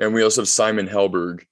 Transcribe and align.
and 0.00 0.12
we 0.14 0.22
also 0.22 0.40
have 0.40 0.48
Simon 0.48 0.88
Helberg, 0.88 1.44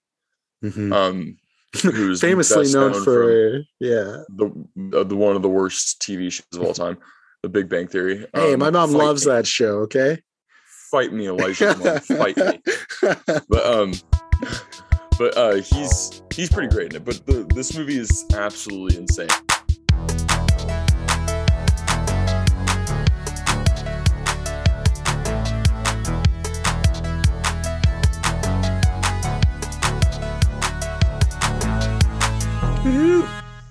Mhm. 0.65 0.93
um, 0.93 1.37
who's 1.83 2.21
famously 2.23 2.73
known 2.73 2.93
known 2.93 3.05
for 3.05 3.59
yeah. 3.79 4.23
the 4.29 4.51
uh, 4.97 5.05
the 5.05 5.15
one 5.17 5.37
of 5.37 5.43
the 5.43 5.49
worst 5.49 6.01
TV 6.03 6.33
shows 6.33 6.47
of 6.55 6.63
all 6.63 6.75
time, 6.87 6.99
The 7.43 7.49
Big 7.49 7.69
Bang 7.69 7.87
Theory. 7.89 8.27
Hey, 8.35 8.55
Um, 8.55 8.61
my 8.61 8.71
mom 8.71 8.93
loves 8.93 9.27
me. 9.27 9.33
that 9.33 9.47
show. 9.47 9.79
Okay. 9.81 10.21
Fight 10.91 11.13
me, 11.13 11.29
Elijah. 11.29 11.77
mom. 11.85 11.99
Fight 12.19 12.37
me. 12.37 12.61
But 13.49 13.67
um, 13.67 13.93
but 15.19 15.37
uh, 15.37 15.55
he's 15.57 16.23
he's 16.33 16.49
pretty 16.49 16.69
great 16.75 16.91
in 16.93 16.97
it. 16.97 17.05
But 17.05 17.27
the, 17.27 17.45
this 17.55 17.77
movie 17.77 17.99
is 17.99 18.25
absolutely 18.35 18.97
insane. 18.97 19.29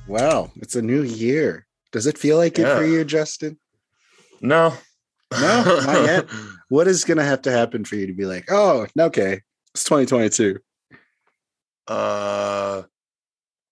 Wow, 0.07 0.51
it's 0.57 0.75
a 0.75 0.81
new 0.81 1.01
year. 1.03 1.65
Does 1.91 2.05
it 2.07 2.17
feel 2.17 2.37
like 2.37 2.59
it 2.59 2.65
for 2.75 2.83
you, 2.85 3.03
Justin? 3.05 3.57
No, 4.41 4.73
No, 5.31 5.63
not 5.85 6.05
yet. 6.05 6.25
What 6.69 6.89
is 6.89 7.05
going 7.05 7.17
to 7.17 7.23
have 7.23 7.41
to 7.43 7.51
happen 7.51 7.85
for 7.85 7.95
you 7.95 8.07
to 8.07 8.13
be 8.13 8.25
like, 8.25 8.47
oh, 8.51 8.87
okay, 8.99 9.39
it's 9.73 9.85
2022? 9.85 10.59
Uh, 11.87 12.83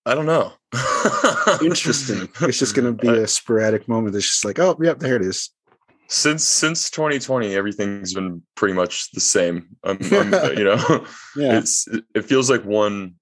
I 0.06 0.16
don't 0.16 0.26
know. 0.26 0.54
Interesting. 1.62 2.30
It's 2.42 2.58
just 2.58 2.74
going 2.74 2.86
to 2.86 2.94
be 2.94 3.10
a 3.10 3.28
sporadic 3.28 3.90
moment. 3.90 4.16
It's 4.16 4.26
just 4.26 4.46
like, 4.46 4.60
oh, 4.60 4.78
yep, 4.82 5.00
there 5.00 5.18
it 5.18 5.24
is. 5.24 5.50
since 6.08 6.44
since 6.46 6.90
2020 6.90 7.54
everything's 7.56 8.14
been 8.14 8.42
pretty 8.56 8.74
much 8.76 9.12
the 9.12 9.20
same 9.20 9.68
um, 9.84 9.98
um, 10.14 10.34
you 10.56 10.64
know 10.64 11.06
Yeah. 11.36 11.58
it's 11.58 11.88
it 12.14 12.24
feels 12.26 12.48
like 12.50 12.64
one 12.64 13.16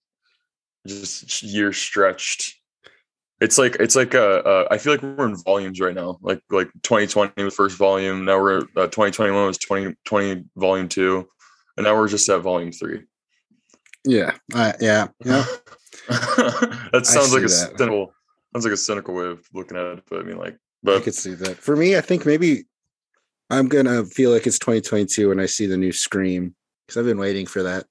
just 0.85 1.41
year 1.41 1.71
stretched 1.71 2.55
it's 3.41 3.57
like 3.57 3.76
it's 3.79 3.95
like 3.95 4.15
uh, 4.15 4.41
uh 4.45 4.67
i 4.71 4.77
feel 4.77 4.93
like 4.93 5.01
we're 5.01 5.27
in 5.27 5.35
volumes 5.43 5.79
right 5.79 5.95
now 5.95 6.17
like 6.21 6.41
like 6.49 6.70
2020 6.84 7.43
was 7.43 7.55
first 7.55 7.77
volume 7.77 8.25
now 8.25 8.40
we're 8.40 8.59
uh, 8.77 8.87
2021 8.87 9.45
was 9.45 9.57
2020 9.57 10.45
volume 10.55 10.87
two 10.87 11.27
and 11.77 11.85
now 11.85 11.95
we're 11.95 12.07
just 12.07 12.29
at 12.29 12.41
volume 12.41 12.71
three 12.71 13.01
Yeah. 14.05 14.34
Uh, 14.53 14.73
yeah. 14.79 15.07
Yeah. 15.23 15.45
that 16.09 17.01
sounds 17.03 17.34
like 17.34 17.43
a 17.43 17.48
that. 17.48 17.77
cynical 17.77 18.13
sounds 18.53 18.65
like 18.65 18.73
a 18.73 18.77
cynical 18.77 19.13
way 19.13 19.25
of 19.25 19.45
looking 19.53 19.77
at 19.77 19.85
it 19.85 20.03
but 20.09 20.20
i 20.20 20.23
mean 20.23 20.37
like 20.37 20.57
I 20.87 20.99
could 20.99 21.15
see 21.15 21.34
that. 21.35 21.57
For 21.57 21.75
me, 21.75 21.97
I 21.97 22.01
think 22.01 22.25
maybe 22.25 22.65
I'm 23.49 23.70
to 23.70 24.05
feel 24.05 24.31
like 24.31 24.45
it's 24.47 24.59
2022 24.59 25.29
when 25.29 25.40
I 25.40 25.45
see 25.45 25.65
the 25.65 25.77
new 25.77 25.91
Scream 25.91 26.55
because 26.85 26.99
I've 26.99 27.05
been 27.05 27.20
waiting 27.20 27.45
for 27.45 27.63
that. 27.63 27.85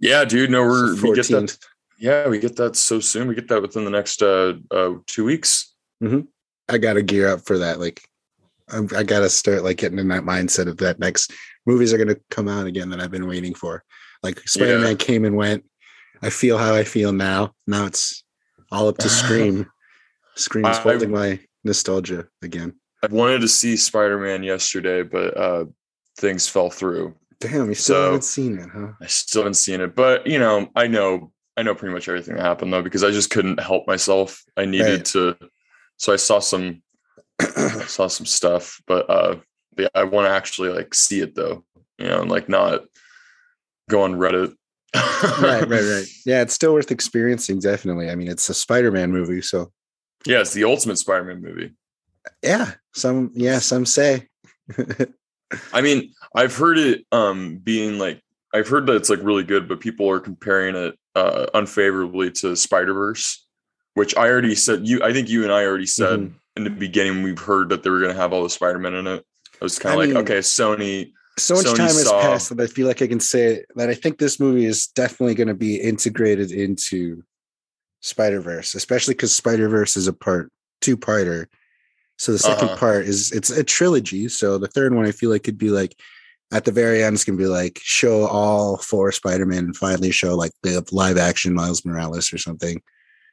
yeah 0.00 0.24
dude 0.24 0.50
no 0.50 0.62
we're 0.62 0.94
we 0.94 1.14
get 1.14 1.26
that 1.28 1.44
14th. 1.44 1.58
Yeah, 1.98 2.28
we 2.28 2.38
get 2.38 2.56
that 2.56 2.76
so 2.76 3.00
soon. 3.00 3.28
We 3.28 3.34
get 3.34 3.48
that 3.48 3.60
within 3.60 3.84
the 3.84 3.90
next 3.90 4.22
uh, 4.22 4.54
uh 4.70 4.94
two 5.06 5.24
weeks. 5.24 5.74
I 6.68 6.78
got 6.78 6.94
to 6.94 7.02
gear 7.02 7.28
up 7.28 7.40
for 7.44 7.58
that. 7.58 7.80
Like, 7.80 8.06
I'm, 8.68 8.88
I 8.94 9.02
got 9.02 9.20
to 9.20 9.30
start 9.30 9.64
like 9.64 9.78
getting 9.78 9.98
in 9.98 10.08
that 10.08 10.22
mindset 10.22 10.68
of 10.68 10.76
that 10.78 10.98
next 10.98 11.32
movies 11.66 11.92
are 11.92 11.96
going 11.96 12.08
to 12.08 12.20
come 12.30 12.48
out 12.48 12.66
again 12.66 12.90
that 12.90 13.00
I've 13.00 13.10
been 13.10 13.26
waiting 13.26 13.54
for. 13.54 13.82
Like 14.22 14.40
Spider 14.48 14.78
Man 14.78 14.96
came 14.96 15.24
and 15.24 15.36
went. 15.36 15.64
I 16.22 16.30
feel 16.30 16.58
how 16.58 16.74
I 16.74 16.84
feel 16.84 17.12
now. 17.12 17.54
Now 17.66 17.86
it's 17.86 18.24
all 18.70 18.88
up 18.88 18.98
to 18.98 19.08
Scream. 19.08 19.66
Scream 20.36 20.66
is 20.66 20.78
holding 20.78 21.10
my 21.10 21.40
nostalgia 21.64 22.26
again. 22.42 22.74
I 23.02 23.06
wanted 23.08 23.40
to 23.40 23.48
see 23.48 23.76
Spider 23.76 24.18
Man 24.18 24.42
yesterday, 24.42 25.02
but 25.02 25.36
uh 25.36 25.64
things 26.16 26.48
fell 26.48 26.70
through. 26.70 27.14
Damn, 27.40 27.68
you 27.68 27.74
still 27.74 27.94
So- 27.96 28.04
haven't 28.04 28.24
seen 28.24 28.58
it, 28.58 28.68
huh? 28.72 28.88
I 29.00 29.06
still 29.06 29.42
haven't 29.42 29.54
seen 29.54 29.80
it, 29.80 29.94
but 29.94 30.26
you 30.26 30.38
know, 30.38 30.68
I 30.74 30.88
know 30.88 31.32
I 31.58 31.62
know 31.62 31.74
pretty 31.74 31.92
much 31.92 32.08
everything 32.08 32.36
that 32.36 32.42
happened 32.44 32.72
though 32.72 32.82
because 32.82 33.02
I 33.02 33.10
just 33.10 33.30
couldn't 33.30 33.60
help 33.60 33.86
myself. 33.88 34.44
I 34.56 34.64
needed 34.64 34.86
Right. 34.98 35.04
to, 35.06 35.36
so 35.96 36.12
I 36.12 36.16
saw 36.16 36.38
some 36.38 36.82
saw 37.86 38.06
some 38.06 38.26
stuff, 38.26 38.80
but 38.86 39.08
uh, 39.10 39.36
yeah, 39.76 39.88
I 39.94 40.04
want 40.04 40.26
to 40.26 40.30
actually 40.30 40.70
like 40.70 40.94
see 40.94 41.20
it 41.20 41.34
though, 41.34 41.64
you 41.98 42.06
know, 42.06 42.22
and 42.22 42.30
like 42.30 42.48
not 42.48 42.84
go 43.90 44.02
on 44.02 44.14
Reddit. 44.14 44.54
right, 44.94 45.68
right, 45.68 45.68
right. 45.68 46.06
Yeah, 46.26 46.42
it's 46.42 46.54
still 46.54 46.72
worth 46.74 46.90
experiencing. 46.90 47.58
Definitely. 47.60 48.08
I 48.10 48.14
mean, 48.14 48.28
it's 48.28 48.48
a 48.48 48.54
Spider-Man 48.54 49.10
movie, 49.12 49.42
so 49.42 49.72
Yeah, 50.26 50.40
it's 50.40 50.52
the 50.54 50.64
ultimate 50.64 50.98
Spider-Man 50.98 51.40
movie. 51.42 51.74
yeah. 52.42 52.72
Some, 52.94 53.30
yeah, 53.34 53.58
some 53.58 53.84
say. 53.86 54.28
I 55.72 55.80
mean, 55.80 56.12
I've 56.34 56.56
heard 56.56 56.78
it 56.78 57.04
um 57.12 57.58
being 57.58 57.98
like 57.98 58.22
I've 58.54 58.68
heard 58.68 58.86
that 58.86 58.96
it's 58.96 59.10
like 59.10 59.22
really 59.22 59.44
good, 59.44 59.68
but 59.68 59.80
people 59.80 60.08
are 60.10 60.20
comparing 60.20 60.74
it 60.76 60.98
uh 61.14 61.46
unfavorably 61.54 62.30
to 62.30 62.54
Spider-Verse, 62.56 63.46
which 63.94 64.16
I 64.16 64.28
already 64.28 64.54
said 64.54 64.86
you 64.86 65.02
I 65.02 65.12
think 65.12 65.28
you 65.28 65.42
and 65.44 65.52
I 65.52 65.64
already 65.64 65.86
said 65.86 66.20
Mhm. 66.20 66.32
in 66.56 66.64
the 66.64 66.70
beginning 66.70 67.22
we've 67.22 67.38
heard 67.38 67.68
that 67.70 67.82
they 67.82 67.90
were 67.90 68.00
gonna 68.00 68.14
have 68.14 68.32
all 68.32 68.42
the 68.42 68.50
Spider-Man 68.50 68.94
in 68.94 69.06
it. 69.06 69.24
I 69.60 69.64
was 69.64 69.78
kind 69.78 69.94
of 69.94 69.98
like, 70.00 70.08
mean- 70.10 70.16
okay, 70.18 70.38
Sony 70.38 71.12
so 71.38 71.54
much 71.54 71.66
Sony 71.66 71.76
time 71.76 71.86
has 71.86 72.02
saw- 72.04 72.20
passed 72.20 72.48
that 72.56 72.60
I 72.60 72.66
feel 72.66 72.86
like 72.88 73.00
I 73.02 73.06
can 73.06 73.20
say 73.20 73.64
that 73.76 73.88
I 73.88 73.94
think 73.94 74.18
this 74.18 74.40
movie 74.40 74.64
is 74.64 74.88
definitely 74.88 75.34
going 75.36 75.46
to 75.48 75.54
be 75.54 75.76
integrated 75.76 76.50
into 76.50 77.22
Spider 78.00 78.40
Verse, 78.40 78.74
especially 78.74 79.14
because 79.14 79.34
Spider 79.34 79.68
Verse 79.68 79.96
is 79.96 80.08
a 80.08 80.12
part 80.12 80.50
two 80.80 80.96
parter. 80.96 81.46
So 82.16 82.32
the 82.32 82.38
2nd 82.38 82.64
Uh-huh. 82.64 82.76
part 82.76 83.06
is 83.06 83.30
it's 83.32 83.50
a 83.50 83.62
trilogy. 83.62 84.28
So 84.28 84.58
the 84.58 84.66
third 84.66 84.94
one 84.94 85.06
I 85.06 85.12
feel 85.12 85.30
like 85.30 85.44
could 85.44 85.58
be 85.58 85.70
like 85.70 85.94
at 86.52 86.64
the 86.64 86.72
very 86.72 87.02
end, 87.04 87.14
it's 87.14 87.24
gonna 87.24 87.38
be 87.38 87.46
like 87.46 87.78
show 87.82 88.26
all 88.26 88.76
four 88.78 89.12
Spider 89.12 89.46
Man 89.46 89.64
and 89.66 89.76
finally 89.76 90.10
show 90.10 90.34
like 90.36 90.52
the 90.62 90.84
live 90.92 91.18
action 91.18 91.54
Miles 91.54 91.84
Morales 91.84 92.32
or 92.32 92.38
something. 92.38 92.80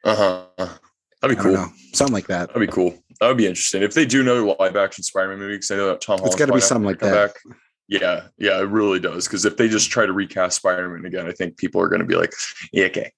uh-huh. 0.04 0.44
That'd 0.58 0.78
I 1.22 1.28
be 1.28 1.36
cool. 1.36 1.52
know, 1.54 1.68
something 1.94 2.12
like 2.12 2.26
that. 2.26 2.48
That'd 2.48 2.60
be 2.68 2.72
cool. 2.72 2.94
That 3.20 3.28
would 3.28 3.38
be 3.38 3.46
interesting. 3.46 3.82
If 3.82 3.94
they 3.94 4.04
do 4.04 4.20
another 4.20 4.42
live 4.42 4.76
action 4.76 5.02
Spider-Man 5.02 5.38
movie, 5.38 5.54
because 5.54 5.70
I 5.70 5.76
know 5.76 5.86
that 5.88 6.02
Tom 6.02 6.20
It's 6.24 6.34
got 6.36 6.46
to 6.46 6.52
be 6.52 6.60
something 6.60 6.84
like 6.84 6.98
that. 7.00 7.32
back. 7.34 7.54
Yeah, 7.88 8.26
yeah, 8.36 8.58
it 8.58 8.68
really 8.68 9.00
does. 9.00 9.26
Because 9.26 9.46
if 9.46 9.56
they 9.56 9.66
just 9.68 9.90
try 9.90 10.04
to 10.04 10.12
recast 10.12 10.56
Spider-Man 10.58 11.06
again, 11.06 11.26
I 11.26 11.32
think 11.32 11.56
people 11.56 11.80
are 11.80 11.88
going 11.88 12.00
to 12.02 12.06
be 12.06 12.16
like, 12.16 12.34
yeah, 12.70 12.84
okay. 12.86 13.12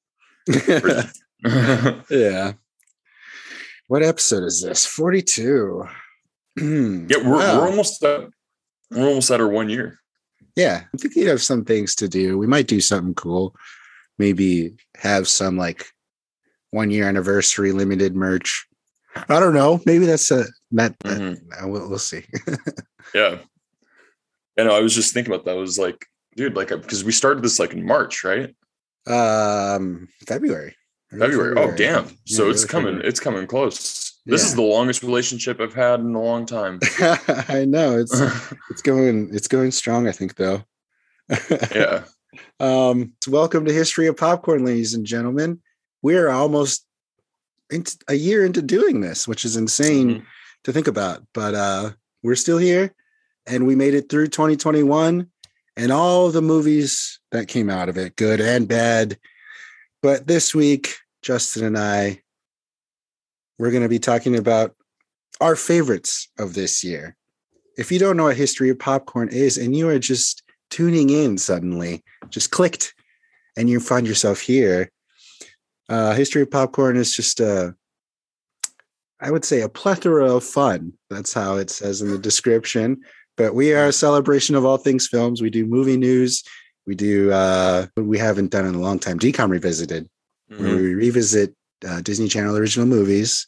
yeah. 2.10 2.53
What 3.88 4.03
episode 4.03 4.44
is 4.44 4.62
this? 4.62 4.86
42. 4.86 5.84
Yeah, 6.60 7.16
we're, 7.19 7.36
Wow. 7.36 7.60
we're 7.60 7.69
almost 7.69 8.03
at 8.04 8.28
we're 8.91 9.06
almost 9.09 9.31
at 9.31 9.41
our 9.41 9.49
one 9.49 9.69
year. 9.69 9.99
Yeah. 10.56 10.84
I 10.93 10.97
think 10.97 11.15
we 11.15 11.22
have 11.22 11.43
some 11.43 11.65
things 11.65 11.94
to 11.97 12.09
do. 12.09 12.37
We 12.38 12.47
might 12.47 12.66
do 12.66 12.81
something 12.81 13.15
cool. 13.15 13.54
Maybe 14.19 14.75
have 14.97 15.28
some 15.28 15.56
like 15.56 15.87
one 16.71 16.91
year 16.91 17.09
anniversary 17.09 17.72
limited 17.72 18.16
merch. 18.16 18.66
I 19.28 19.41
don't 19.41 19.54
know. 19.54 19.81
Maybe 19.87 20.06
that's 20.06 20.31
a 20.31 20.44
that, 20.72 20.98
Mhm. 21.00 21.38
uh, 21.62 21.69
we'll, 21.69 21.88
we'll 21.88 21.98
see. 21.98 22.25
Yeah, 23.15 23.38
and 24.59 24.69
I 24.69 24.81
was 24.81 24.94
just 24.94 25.15
thinking 25.15 25.32
about 25.32 25.47
that. 25.47 25.53
I 25.56 25.60
was 25.60 25.78
like, 25.78 26.04
dude, 26.37 26.54
like 26.56 26.69
because 26.69 27.04
we 27.04 27.10
started 27.12 27.43
this 27.43 27.59
like 27.59 27.72
in 27.72 27.87
March, 27.87 28.22
right? 28.22 28.54
um 29.06 30.09
February. 30.27 30.77
Early 31.10 31.21
February. 31.31 31.54
Oh, 31.56 31.75
damn! 31.75 32.04
Yeah, 32.04 32.10
So 32.27 32.50
it's 32.50 32.66
coming. 32.66 32.87
February. 32.97 33.09
It's 33.09 33.19
coming 33.21 33.47
close. 33.47 34.18
This 34.28 34.44
is 34.44 34.55
the 34.55 34.61
longest 34.62 35.03
relationship 35.03 35.59
I've 35.59 35.72
had 35.72 36.00
in 36.00 36.15
a 36.15 36.21
long 36.21 36.44
time. 36.44 36.81
I 37.49 37.65
know 37.66 37.99
it's 37.99 38.12
it's 38.71 38.83
going 38.83 39.31
it's 39.33 39.49
going 39.49 39.71
strong, 39.71 40.06
I 40.06 40.12
think 40.12 40.37
though. 40.37 40.62
yeah. 41.75 42.05
Um, 42.61 43.15
welcome 43.27 43.65
to 43.65 43.72
History 43.72 44.06
of 44.06 44.16
Popcorn, 44.19 44.65
ladies 44.65 44.93
and 44.93 45.06
gentlemen. 45.06 45.61
We're 46.03 46.28
almost 46.28 46.84
into 47.71 47.97
a 48.06 48.15
year 48.15 48.44
into 48.44 48.61
doing 48.61 49.00
this, 49.00 49.27
which 49.27 49.47
is 49.47 49.56
insane 49.56 50.09
Mhm. 50.11 50.22
to 50.65 50.72
think 50.72 50.89
about. 50.89 51.22
But 51.33 51.55
uh, 51.55 51.91
we're 52.22 52.34
still 52.37 52.59
here, 52.59 52.95
and 53.47 53.66
we 53.66 53.75
made 53.77 53.95
it 53.95 54.10
through 54.10 54.28
2021 54.28 55.27
and 55.78 55.91
all 55.91 56.31
the 56.31 56.43
movies 56.43 57.19
that 57.33 57.48
came 57.48 57.71
out 57.71 57.89
of 57.89 57.97
it, 57.97 58.15
good 58.15 58.41
and 58.42 58.69
bad. 58.69 59.19
But 60.03 60.27
this 60.27 60.54
week, 60.54 60.97
Justin 61.22 61.65
and 61.65 61.78
I, 61.78 62.21
we're 63.59 63.71
going 63.71 63.83
to 63.83 63.89
be 63.89 63.99
talking 63.99 64.37
about 64.37 64.75
our 65.41 65.57
favorites 65.57 66.28
of 66.39 66.55
this 66.55 66.83
year. 66.83 67.16
If 67.77 67.93
you 67.93 67.99
don't 67.99 68.16
know 68.16 68.25
what 68.25 68.37
History 68.37 68.71
of 68.71 68.78
Popcorn 68.78 69.28
is, 69.28 69.57
and 69.57 69.75
you 69.77 69.89
are 69.89 69.99
just 69.99 70.43
tuning 70.71 71.10
in 71.10 71.39
suddenly, 71.39 72.03
just 72.28 72.51
clicked, 72.51 72.95
and 73.57 73.69
you 73.71 73.81
find 73.81 74.07
yourself 74.07 74.41
here. 74.41 74.91
Uh, 75.89 76.13
History 76.15 76.43
of 76.43 76.51
Popcorn 76.51 76.97
is 76.97 77.15
just 77.15 77.41
a, 77.41 77.75
I 79.21 79.31
would 79.31 79.45
say, 79.45 79.61
a 79.63 79.69
plethora 79.69 80.34
of 80.34 80.45
fun. 80.45 80.93
That's 81.11 81.33
how 81.33 81.57
it 81.57 81.71
says 81.71 82.03
in 82.03 82.11
the 82.11 82.19
description. 82.19 83.01
But 83.37 83.54
we 83.54 83.72
are 83.72 83.87
a 83.87 83.93
celebration 83.93 84.54
of 84.57 84.65
all 84.65 84.77
things 84.77 85.07
films. 85.07 85.41
We 85.41 85.51
do 85.51 85.65
movie 85.65 85.97
news. 85.97 86.43
We 86.87 86.95
do. 86.95 87.31
Uh, 87.31 87.87
we 87.97 88.19
haven't 88.19 88.51
done 88.51 88.66
in 88.66 88.75
a 88.75 88.81
long 88.81 88.99
time. 88.99 89.19
DCOM 89.19 89.51
revisited, 89.51 90.09
where 90.49 90.59
Mhm. 90.59 90.77
we 90.77 90.95
revisit 90.95 91.54
uh, 91.86 92.01
Disney 92.01 92.28
Channel 92.28 92.57
original 92.57 92.86
movies. 92.86 93.47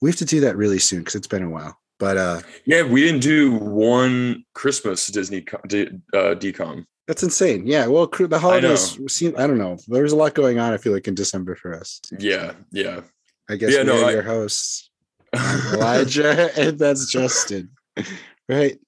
We 0.00 0.10
have 0.10 0.18
to 0.18 0.24
do 0.24 0.40
that 0.40 0.56
really 0.56 0.78
soon 0.78 1.00
because 1.00 1.14
it's 1.14 1.26
been 1.28 1.42
a 1.44 1.48
while. 1.50 1.78
But 1.98 2.16
uh 2.16 2.40
Yeah, 2.66 2.82
we 2.82 3.02
didn't 3.02 3.20
do 3.22 3.52
one 3.52 4.44
Christmas 4.54 5.06
Disney 5.06 5.44
D- 5.68 5.88
uh, 6.12 6.34
DCOM. 6.34 6.84
that's 7.06 7.22
insane. 7.22 7.66
Yeah. 7.66 7.86
Well, 7.86 8.06
the 8.08 8.38
holidays 8.38 8.98
seem 9.08 9.34
I 9.38 9.46
don't 9.46 9.58
know. 9.58 9.78
There's 9.88 10.12
a 10.12 10.16
lot 10.16 10.34
going 10.34 10.58
on, 10.58 10.72
I 10.72 10.76
feel 10.78 10.92
like, 10.92 11.06
in 11.08 11.14
December 11.14 11.54
for 11.54 11.72
us. 11.74 12.00
Yeah, 12.18 12.52
yeah. 12.72 13.00
I 13.48 13.56
guess 13.56 13.72
Yeah, 13.72 13.80
we 13.82 13.86
no, 13.86 14.02
are 14.02 14.08
I- 14.08 14.12
your 14.12 14.22
hosts. 14.22 14.90
Elijah, 15.72 16.50
and 16.58 16.78
that's 16.78 17.10
Justin. 17.10 17.70
Right. 18.48 18.78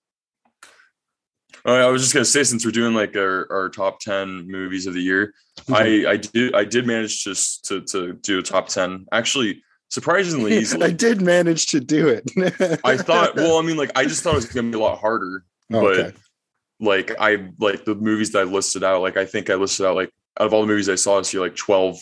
Oh, 1.69 1.75
I 1.75 1.91
was 1.91 2.01
just 2.03 2.15
gonna 2.15 2.25
say 2.25 2.45
since 2.45 2.65
we're 2.65 2.71
doing 2.71 2.95
like 2.95 3.17
our, 3.17 3.47
our 3.51 3.69
top 3.69 3.99
ten 4.01 4.47
movies 4.51 4.87
of 4.87 4.95
the 4.95 5.01
year, 5.03 5.35
Mm-hmm. 5.63 5.75
I 5.75 6.11
I 6.13 6.17
did 6.19 6.55
I 6.55 6.65
did 6.65 6.87
manage 6.87 7.25
to 7.25 7.35
to 7.65 7.81
to 7.87 8.13
do 8.15 8.39
a 8.39 8.43
top 8.43 8.69
ten. 8.69 9.07
Actually, 9.11 9.63
surprisingly 9.89 10.63
I 10.83 10.91
did 10.91 11.23
manage 11.23 11.67
to 11.69 11.81
do 11.81 12.09
it. 12.09 12.31
I 12.85 12.97
thought. 12.99 13.35
Well, 13.37 13.57
I 13.59 13.63
mean, 13.63 13.77
like 13.77 13.91
I 13.97 14.05
just 14.05 14.23
thought 14.23 14.33
it 14.35 14.37
was 14.37 14.47
gonna 14.47 14.71
be 14.71 14.77
a 14.77 14.81
lot 14.81 14.99
harder, 14.99 15.45
Oh, 15.73 15.81
but 15.81 15.99
okay. 15.99 16.13
like 16.79 17.13
I 17.19 17.49
like 17.59 17.85
the 17.85 17.95
movies 17.95 18.33
that 18.33 18.41
I 18.41 18.45
listed 18.45 18.85
out. 18.85 19.01
Like 19.03 19.17
I 19.17 19.25
think 19.25 19.49
I 19.51 19.55
listed 19.55 19.87
out 19.87 19.97
like 19.97 20.11
out 20.39 20.47
of 20.47 20.53
all 20.53 20.61
the 20.61 20.67
movies 20.69 20.89
I 20.91 20.95
saw 20.95 21.19
this 21.19 21.33
year, 21.33 21.43
like 21.43 21.57
twelve 21.57 21.99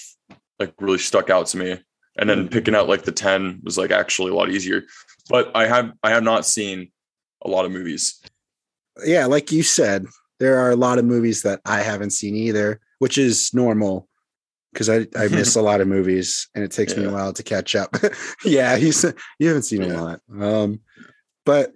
like 0.58 0.74
really 0.80 0.98
stuck 0.98 1.30
out 1.30 1.46
to 1.48 1.56
me, 1.56 1.78
and 2.18 2.28
then 2.28 2.48
Mhm. 2.48 2.52
picking 2.52 2.74
out 2.74 2.88
like 2.88 3.02
the 3.04 3.12
ten 3.12 3.60
was 3.62 3.78
like 3.78 3.92
actually 3.92 4.32
a 4.32 4.34
lot 4.34 4.50
easier. 4.50 4.82
But 5.30 5.52
I 5.54 5.66
have 5.68 5.92
I 6.02 6.10
have 6.10 6.24
not 6.24 6.44
seen 6.44 6.90
a 7.44 7.48
lot 7.48 7.64
of 7.64 7.70
movies. 7.72 8.20
Yeah, 9.04 9.26
like 9.26 9.50
you 9.52 9.62
said, 9.62 10.06
there 10.40 10.58
are 10.58 10.70
a 10.70 10.76
lot 10.76 10.98
of 10.98 11.04
movies 11.04 11.42
that 11.42 11.60
I 11.64 11.80
haven't 11.80 12.10
seen 12.10 12.34
either, 12.34 12.80
which 12.98 13.18
is 13.18 13.52
normal 13.54 14.08
because 14.72 14.88
I, 14.90 15.06
I 15.16 15.28
miss 15.28 15.56
a 15.56 15.62
lot 15.62 15.80
of 15.80 15.88
movies 15.88 16.48
and 16.54 16.64
it 16.64 16.70
takes 16.72 16.96
me 16.96 17.04
a 17.04 17.10
while 17.10 17.32
to 17.32 17.42
catch 17.42 17.74
up. 17.74 17.94
yeah, 18.44 18.76
you 18.76 18.88
s- 18.88 19.14
you 19.38 19.48
haven't 19.48 19.62
seen 19.62 19.82
a 19.82 20.02
lot. 20.02 20.20
Um, 20.40 20.80
but 21.46 21.72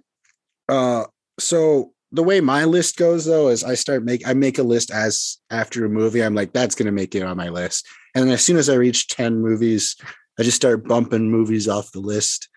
uh, 0.67 1.05
so 1.39 1.93
the 2.11 2.23
way 2.23 2.41
my 2.41 2.65
list 2.65 2.97
goes 2.97 3.25
though 3.25 3.49
is 3.49 3.63
I 3.63 3.75
start 3.75 4.03
make 4.03 4.27
I 4.27 4.33
make 4.33 4.57
a 4.57 4.63
list 4.63 4.91
as 4.91 5.37
after 5.49 5.85
a 5.85 5.89
movie. 5.89 6.23
I'm 6.23 6.35
like 6.35 6.53
that's 6.53 6.75
gonna 6.75 6.91
make 6.91 7.15
it 7.15 7.23
on 7.23 7.37
my 7.37 7.49
list, 7.49 7.87
and 8.15 8.25
then 8.25 8.33
as 8.33 8.43
soon 8.43 8.57
as 8.57 8.69
I 8.69 8.75
reach 8.75 9.07
ten 9.07 9.39
movies, 9.41 9.95
I 10.39 10.43
just 10.43 10.57
start 10.57 10.87
bumping 10.87 11.29
movies 11.29 11.67
off 11.67 11.91
the 11.91 11.99
list. 11.99 12.49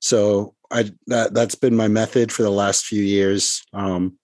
So 0.00 0.54
I 0.70 0.90
that 1.06 1.34
that's 1.34 1.54
been 1.54 1.76
my 1.76 1.88
method 1.88 2.30
for 2.30 2.42
the 2.42 2.50
last 2.50 2.84
few 2.84 3.02
years. 3.02 3.62
Um, 3.72 4.18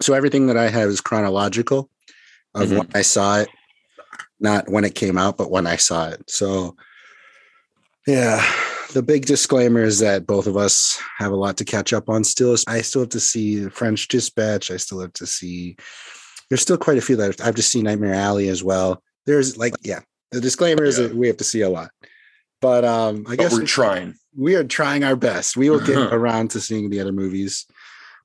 so 0.00 0.14
everything 0.14 0.46
that 0.46 0.56
I 0.56 0.68
have 0.68 0.88
is 0.88 1.00
chronological 1.00 1.90
of 2.54 2.68
Mhm. 2.68 2.78
when 2.78 2.88
I 2.94 3.02
saw 3.02 3.40
it, 3.40 3.48
not 4.40 4.68
when 4.68 4.84
it 4.84 4.94
came 4.94 5.18
out, 5.18 5.36
but 5.36 5.50
when 5.50 5.66
I 5.66 5.76
saw 5.76 6.08
it. 6.08 6.22
So 6.30 6.76
yeah, 8.06 8.42
the 8.94 9.02
big 9.02 9.26
disclaimer 9.26 9.82
is 9.82 9.98
that 9.98 10.26
both 10.26 10.46
of 10.46 10.56
us 10.56 10.98
have 11.18 11.32
a 11.32 11.36
lot 11.36 11.58
to 11.58 11.64
catch 11.64 11.92
up 11.92 12.08
on 12.08 12.24
still. 12.24 12.56
I 12.66 12.80
still 12.80 13.02
have 13.02 13.10
to 13.10 13.20
see 13.20 13.58
the 13.58 13.70
French 13.70 14.08
Dispatch. 14.08 14.70
I 14.70 14.78
still 14.78 15.00
have 15.00 15.12
to 15.14 15.26
see 15.26 15.76
there's 16.48 16.62
still 16.62 16.78
quite 16.78 16.96
a 16.96 17.02
few 17.02 17.16
that 17.16 17.38
I've 17.42 17.54
just 17.56 17.70
seen 17.70 17.84
Nightmare 17.84 18.14
Alley 18.14 18.48
as 18.48 18.64
well. 18.64 19.02
There's 19.26 19.58
like, 19.58 19.74
yeah, 19.82 20.00
the 20.30 20.40
disclaimer 20.40 20.84
is 20.84 20.98
Yeah. 20.98 21.08
that 21.08 21.16
we 21.16 21.26
have 21.26 21.36
to 21.36 21.44
see 21.44 21.60
a 21.60 21.68
lot. 21.68 21.90
But 22.62 22.84
um 22.86 23.24
I 23.26 23.36
But 23.36 23.38
guess 23.40 23.52
we're 23.52 23.66
trying. 23.66 24.14
We 24.38 24.54
are 24.54 24.64
trying 24.64 25.02
our 25.04 25.16
best. 25.16 25.56
We 25.56 25.68
will 25.68 25.80
get 25.84 25.98
around 26.12 26.50
to 26.52 26.60
seeing 26.60 26.88
the 26.90 27.00
other 27.00 27.12
movies. 27.12 27.66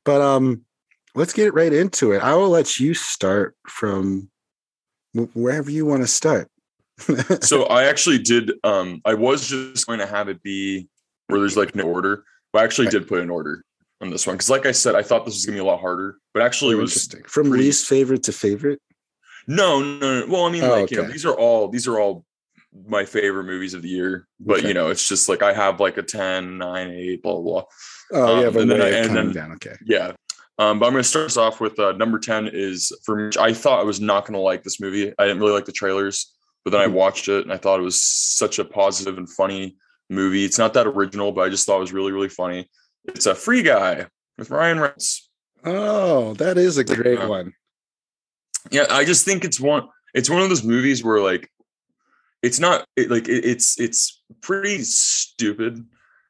But 0.06 0.22
um 0.22 0.64
let's 1.16 1.34
get 1.34 1.54
right 1.54 1.74
into 1.74 2.12
it. 2.12 2.22
I 2.24 2.36
will 2.36 2.50
let 2.50 2.80
you 2.80 2.94
start 2.94 3.56
from 3.68 4.30
wherever 5.34 5.70
you 5.70 5.86
want 5.86 6.02
to 6.04 6.08
start. 6.08 6.50
so 7.42 7.64
I 7.66 7.86
actually 7.86 8.20
did. 8.20 8.52
Um, 8.64 9.02
I 9.06 9.14
was 9.16 9.48
just 9.48 9.88
going 9.88 10.00
to 10.00 10.06
have 10.06 10.30
it 10.30 10.42
be 10.44 10.88
where 11.28 11.40
there's 11.40 11.58
like 11.58 11.76
no 11.76 11.84
order, 11.84 12.24
but 12.52 12.62
I 12.62 12.66
actually 12.66 12.86
Right. 12.88 12.92
did 12.94 13.08
put 13.08 13.22
an 13.22 13.30
order 13.30 13.64
on 14.02 14.10
this 14.12 14.28
one 14.28 14.36
because, 14.36 14.50
like 14.50 14.66
I 14.66 14.72
said, 14.72 14.96
I 14.96 15.02
thought 15.02 15.26
this 15.26 15.34
was 15.36 15.46
gonna 15.46 15.56
be 15.56 15.62
a 15.62 15.66
lot 15.66 15.80
harder, 15.80 16.18
but 16.34 16.44
actually 16.44 16.76
it 16.76 16.80
was 16.80 16.92
interesting. 16.92 17.24
From 17.28 17.50
pretty- 17.50 17.64
least 17.66 17.88
favorite 17.88 18.24
to 18.24 18.32
favorite. 18.32 18.80
no, 19.48 19.82
no, 19.82 20.20
no. 20.22 20.26
Well, 20.32 20.46
I 20.46 20.52
mean, 20.52 20.64
Oh, 20.64 20.70
like 20.82 20.92
you 20.92 20.98
know, 20.98 21.08
these 21.08 21.26
are 21.26 21.34
all 21.34 21.68
these 21.70 21.88
are 21.88 22.00
all 22.00 22.26
my 22.88 23.06
favorite 23.06 23.44
movies 23.46 23.74
of 23.74 23.82
the 23.82 23.90
year, 23.90 24.28
but 24.40 24.60
Okay. 24.60 24.68
you 24.70 24.74
know, 24.74 24.90
it's 24.90 25.08
just 25.08 25.30
like 25.30 25.42
I 25.44 25.54
have 25.54 25.80
like 25.80 25.98
a 25.98 26.04
10, 26.04 26.58
9, 26.58 26.90
8, 26.92 27.22
blah 27.24 27.34
blah. 27.34 27.42
blah. 27.42 27.64
Oh, 28.14 28.42
yeah, 28.42 28.48
Um, 28.48 28.54
but 28.54 28.62
and 28.64 28.72
then 28.72 28.82
I- 28.82 28.90
and 28.90 29.16
then- 29.16 29.32
down. 29.32 29.52
Okay. 29.54 29.76
Yeah. 29.86 30.14
Um, 30.60 30.78
but 30.80 30.86
I'm 30.86 30.92
going 30.94 31.02
to 31.04 31.10
start 31.10 31.26
us 31.26 31.38
off 31.38 31.60
with 31.60 31.80
uh, 31.80 31.94
number 31.94 32.20
10 32.20 32.48
is 32.54 32.92
for 33.04 33.16
me. 33.16 33.32
I 33.40 33.54
thought 33.54 33.80
I 33.80 33.84
was 33.84 34.00
not 34.00 34.22
going 34.26 34.34
to 34.34 34.40
like 34.40 34.64
this 34.64 34.80
movie. 34.80 35.12
I 35.18 35.24
didn't 35.26 35.40
really 35.40 35.52
like 35.54 35.66
the 35.66 35.72
trailers, 35.72 36.32
but 36.64 36.72
then 36.72 36.82
I 36.82 36.86
Mhm. 36.88 36.92
watched 36.94 37.28
it 37.28 37.44
and 37.44 37.52
I 37.52 37.58
thought 37.58 37.80
it 37.80 37.84
was 37.84 38.02
such 38.04 38.60
a 38.60 38.66
positive 38.66 39.18
and 39.18 39.28
funny 39.30 39.78
movie. 40.12 40.46
It's 40.46 40.60
not 40.60 40.74
that 40.76 40.86
original, 40.86 41.32
but 41.32 41.42
I 41.42 41.50
just 41.50 41.66
thought 41.66 41.78
it 41.78 41.82
was 41.82 41.94
really, 41.94 42.12
really 42.12 42.30
funny. 42.30 42.70
It's 43.06 43.26
a 43.26 43.34
free 43.36 43.64
guy 43.64 44.08
with 44.38 44.52
Ryan 44.52 44.80
Reynolds. 44.80 45.28
Oh, 45.66 46.34
that 46.36 46.58
is 46.60 46.78
a 46.78 46.84
great 46.84 47.18
Yeah. 47.20 47.26
one. 47.28 47.54
Yeah. 48.72 48.86
I 48.90 49.06
just 49.06 49.26
think 49.26 49.44
it's 49.44 49.60
one, 49.60 49.88
it's 50.14 50.30
one 50.30 50.42
of 50.44 50.50
those 50.50 50.64
movies 50.64 51.04
where 51.04 51.20
like, 51.20 51.50
it's 52.44 52.60
not 52.60 52.86
it, 52.96 53.10
like 53.10 53.28
it, 53.28 53.46
it's, 53.46 53.80
it's 53.80 54.22
pretty 54.42 54.84
stupid 54.84 55.84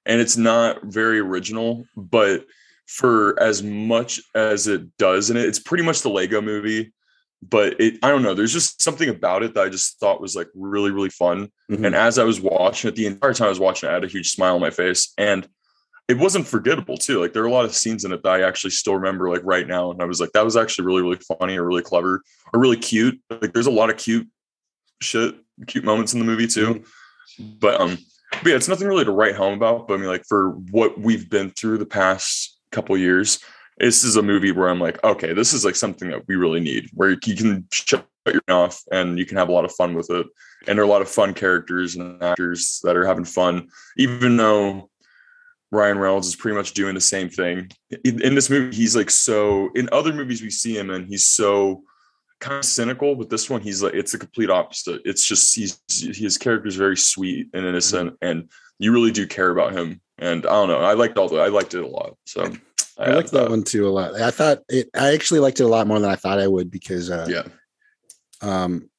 and 0.05 0.21
it's 0.21 0.37
not 0.37 0.83
very 0.83 1.19
original, 1.19 1.85
but 1.97 2.45
for 2.85 3.39
as 3.41 3.63
much 3.63 4.21
as 4.35 4.67
it 4.67 4.95
does 4.97 5.29
in 5.29 5.37
it, 5.37 5.45
it's 5.45 5.59
pretty 5.59 5.83
much 5.83 6.01
the 6.01 6.09
Lego 6.09 6.41
movie. 6.41 6.93
But 7.41 7.79
it, 7.81 7.95
I 8.03 8.09
don't 8.09 8.21
know. 8.23 8.33
There's 8.33 8.53
just 8.53 8.81
something 8.81 9.09
about 9.09 9.43
it 9.43 9.53
that 9.53 9.65
I 9.65 9.69
just 9.69 9.99
thought 9.99 10.21
was 10.21 10.35
like 10.35 10.47
really, 10.55 10.91
really 10.91 11.09
fun. 11.09 11.51
Mhm. 11.69 11.85
And 11.85 11.95
as 11.95 12.17
I 12.17 12.23
was 12.23 12.39
watching 12.39 12.87
it, 12.87 12.95
the 12.95 13.05
entire 13.05 13.33
time 13.33 13.47
I 13.47 13.49
was 13.49 13.59
watching 13.59 13.89
it, 13.89 13.91
I 13.91 13.95
had 13.95 14.05
a 14.05 14.07
huge 14.07 14.31
smile 14.31 14.55
on 14.55 14.61
my 14.61 14.69
face. 14.69 15.11
And 15.17 15.45
it 16.07 16.17
wasn't 16.17 16.47
forgettable 16.47 16.97
too. 16.97 17.19
Like 17.19 17.33
there 17.33 17.43
are 17.43 17.47
a 17.47 17.51
lot 17.51 17.65
of 17.65 17.75
scenes 17.75 18.05
in 18.05 18.13
it 18.13 18.23
that 18.23 18.29
I 18.29 18.47
actually 18.47 18.71
still 18.71 18.95
remember 18.95 19.29
like 19.29 19.41
right 19.43 19.67
now. 19.67 19.91
And 19.91 20.01
I 20.01 20.05
was 20.05 20.21
like, 20.21 20.31
that 20.33 20.45
was 20.45 20.55
actually 20.55 20.85
really, 20.85 21.01
really 21.01 21.19
funny 21.37 21.57
or 21.57 21.65
really 21.65 21.81
clever 21.81 22.21
or 22.53 22.59
really 22.59 22.77
cute. 22.77 23.19
Like 23.29 23.53
there's 23.53 23.67
a 23.67 23.71
lot 23.71 23.89
of 23.89 23.97
cute 23.97 24.27
shit, 25.01 25.35
cute 25.67 25.83
moments 25.83 26.13
in 26.13 26.19
the 26.19 26.25
movie 26.25 26.47
too. 26.47 26.83
But 27.39 27.79
um, 27.79 27.97
but 28.31 28.49
yeah, 28.49 28.55
it's 28.55 28.67
nothing 28.67 28.87
really 28.87 29.05
to 29.05 29.11
write 29.11 29.35
home 29.35 29.53
about. 29.53 29.87
But 29.87 29.95
I 29.95 29.97
mean, 29.97 30.07
like 30.07 30.25
for 30.27 30.51
what 30.71 30.99
we've 30.99 31.29
been 31.29 31.51
through 31.51 31.77
the 31.77 31.85
past 31.85 32.59
couple 32.71 32.97
years, 32.97 33.39
this 33.77 34.03
is 34.03 34.15
a 34.15 34.21
movie 34.21 34.51
where 34.51 34.69
I'm 34.69 34.79
like, 34.79 35.03
okay, 35.03 35.33
this 35.33 35.53
is 35.53 35.65
like 35.65 35.75
something 35.75 36.09
that 36.09 36.27
we 36.27 36.35
really 36.35 36.59
need, 36.59 36.89
where 36.93 37.09
you 37.09 37.17
can 37.17 37.67
shut 37.71 38.05
your 38.25 38.41
off 38.49 38.81
and 38.91 39.19
you 39.19 39.25
can 39.25 39.37
have 39.37 39.49
a 39.49 39.51
lot 39.51 39.65
of 39.65 39.73
fun 39.73 39.93
with 39.93 40.09
it. 40.09 40.25
And 40.67 40.77
there 40.77 40.83
are 40.83 40.87
a 40.87 40.91
lot 40.91 41.01
of 41.01 41.09
fun 41.09 41.33
characters 41.33 41.95
and 41.95 42.21
actors 42.23 42.79
that 42.83 42.95
are 42.95 43.05
having 43.05 43.25
fun, 43.25 43.67
even 43.97 44.37
though 44.37 44.89
Ryan 45.71 45.97
Reynolds 45.97 46.27
is 46.27 46.35
pretty 46.35 46.55
much 46.55 46.73
doing 46.73 46.93
the 46.93 47.01
same 47.01 47.29
thing. 47.29 47.69
In, 48.05 48.21
in 48.21 48.35
this 48.35 48.49
movie, 48.49 48.75
he's 48.75 48.95
like 48.95 49.09
so 49.09 49.69
in 49.75 49.89
other 49.91 50.13
movies 50.13 50.41
we 50.41 50.49
see 50.49 50.77
him 50.77 50.89
and 50.89 51.07
he's 51.07 51.25
so 51.25 51.83
kind 52.43 52.59
of 52.59 52.65
cynical, 52.65 53.15
but 53.15 53.29
this 53.29 53.49
one 53.49 53.61
he's 53.61 53.81
like 53.81 53.93
it's 53.93 54.11
the 54.11 54.17
complete 54.17 54.49
opposite. 54.49 55.01
It's 55.05 55.25
just 55.25 55.55
he's 55.55 55.79
his 55.89 56.37
character 56.37 56.67
is 56.67 56.75
very 56.75 56.97
sweet 56.97 57.47
and 57.53 57.65
innocent, 57.65 58.17
and 58.21 58.49
you 58.79 58.91
really 58.91 59.11
do 59.11 59.25
care 59.25 59.49
about 59.49 59.73
him. 59.73 60.01
And 60.19 60.45
I 60.45 60.51
don't 60.51 60.67
know, 60.67 60.79
I 60.79 60.93
liked 60.93 61.17
all 61.17 61.29
the 61.29 61.37
I 61.37 61.47
liked 61.47 61.73
it 61.73 61.83
a 61.83 61.87
lot. 61.87 62.17
So 62.25 62.51
I 62.97 63.09
liked 63.11 63.31
that 63.31 63.49
one 63.49 63.63
too 63.63 63.87
a 63.87 63.89
lot. 63.89 64.19
I 64.19 64.29
thought 64.29 64.59
it. 64.69 64.89
I 64.93 65.13
actually 65.13 65.39
liked 65.39 65.59
it 65.59 65.63
a 65.63 65.67
lot 65.67 65.87
more 65.87 65.99
than 65.99 66.11
I 66.11 66.15
thought 66.15 66.39
I 66.39 66.47
would 66.47 66.69
because, 66.69 67.09
uh, 67.09 67.27
Yeah, 67.29 67.43
um, 68.41 68.89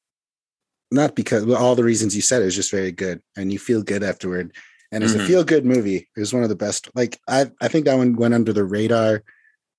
not 0.91 1.15
because 1.15 1.49
all 1.53 1.75
the 1.75 1.83
reasons 1.83 2.15
you 2.15 2.21
said 2.21 2.41
it 2.41 2.45
was 2.45 2.55
just 2.55 2.71
very 2.71 2.91
good, 2.91 3.21
and 3.37 3.53
you 3.53 3.59
feel 3.59 3.83
good 3.83 4.03
afterward. 4.03 4.53
And 4.91 5.03
it's 5.03 5.13
a 5.13 5.19
Mhm. 5.19 5.27
feel 5.27 5.43
good 5.43 5.65
movie, 5.65 6.07
it 6.15 6.19
was 6.19 6.33
one 6.33 6.43
of 6.43 6.49
the 6.49 6.55
best. 6.55 6.89
Like 6.95 7.19
I, 7.27 7.51
I 7.61 7.67
think 7.67 7.85
that 7.85 7.97
one 7.97 8.15
went 8.15 8.33
under 8.33 8.53
the 8.53 8.63
radar. 8.63 9.23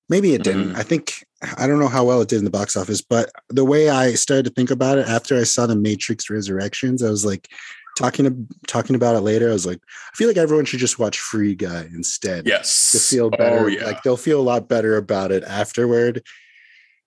Maybe 0.09 0.35
it 0.35 0.43
didn't. 0.45 0.73
Mhm. 0.73 0.77
I 0.77 0.83
think 0.83 1.25
I 1.59 1.67
don't 1.67 1.79
know 1.79 1.89
how 1.89 2.05
well 2.05 2.21
it 2.23 2.29
did 2.29 2.39
in 2.39 2.45
the 2.45 2.51
box 2.51 2.77
office, 2.77 3.03
but 3.03 3.31
the 3.51 3.65
way 3.65 3.89
I 3.91 4.15
started 4.15 4.45
to 4.45 4.51
think 4.51 4.71
about 4.71 4.99
it 4.99 5.07
after 5.07 5.37
I 5.39 5.43
saw 5.45 5.67
the 5.67 5.77
Matrix 5.77 6.31
Resurrections, 6.31 7.03
I 7.03 7.11
was 7.11 7.25
like 7.27 7.49
talking 7.99 8.25
to, 8.25 8.55
talking 8.67 8.97
about 8.97 9.17
it 9.17 9.21
later. 9.21 9.49
I 9.51 9.53
was 9.53 9.67
like, 9.67 9.79
I 9.79 10.17
feel 10.17 10.29
like 10.29 10.37
everyone 10.37 10.65
should 10.65 10.81
just 10.81 10.99
watch 10.99 11.19
Free 11.19 11.55
Guy 11.55 11.89
instead 11.93 12.47
yes, 12.47 12.93
to 12.93 12.99
feel 12.99 13.31
better. 13.31 13.65
Oh, 13.65 13.67
yeah. 13.67 13.85
Like 13.85 14.03
they'll 14.03 14.17
feel 14.17 14.41
a 14.41 14.43
lot 14.43 14.69
better 14.69 14.97
about 14.97 15.31
it 15.33 15.43
afterward. 15.45 16.23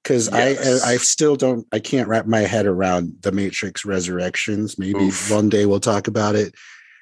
Because 0.03 0.29
Yes. 0.31 0.83
I 0.83 0.93
I 0.93 0.97
still 0.97 1.35
don't 1.35 1.65
I 1.71 1.79
can't 1.79 2.07
wrap 2.07 2.25
my 2.25 2.41
head 2.41 2.65
around 2.65 3.13
the 3.21 3.31
Matrix 3.31 3.83
Resurrections. 3.85 4.77
Maybe 4.79 5.05
Oof. 5.05 5.31
one 5.31 5.49
day 5.49 5.65
we'll 5.65 5.79
talk 5.79 6.07
about 6.07 6.35
it 6.35 6.53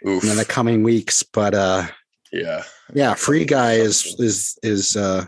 Oof. 0.08 0.24
in 0.24 0.36
the 0.38 0.46
coming 0.46 0.84
weeks. 0.84 1.24
But 1.24 1.54
uh 1.54 1.88
yeah, 2.32 2.64
yeah, 2.94 3.14
Free 3.14 3.46
Guy 3.46 3.74
is 3.74 4.16
is 4.20 4.58
is 4.64 4.96
uh 4.96 5.26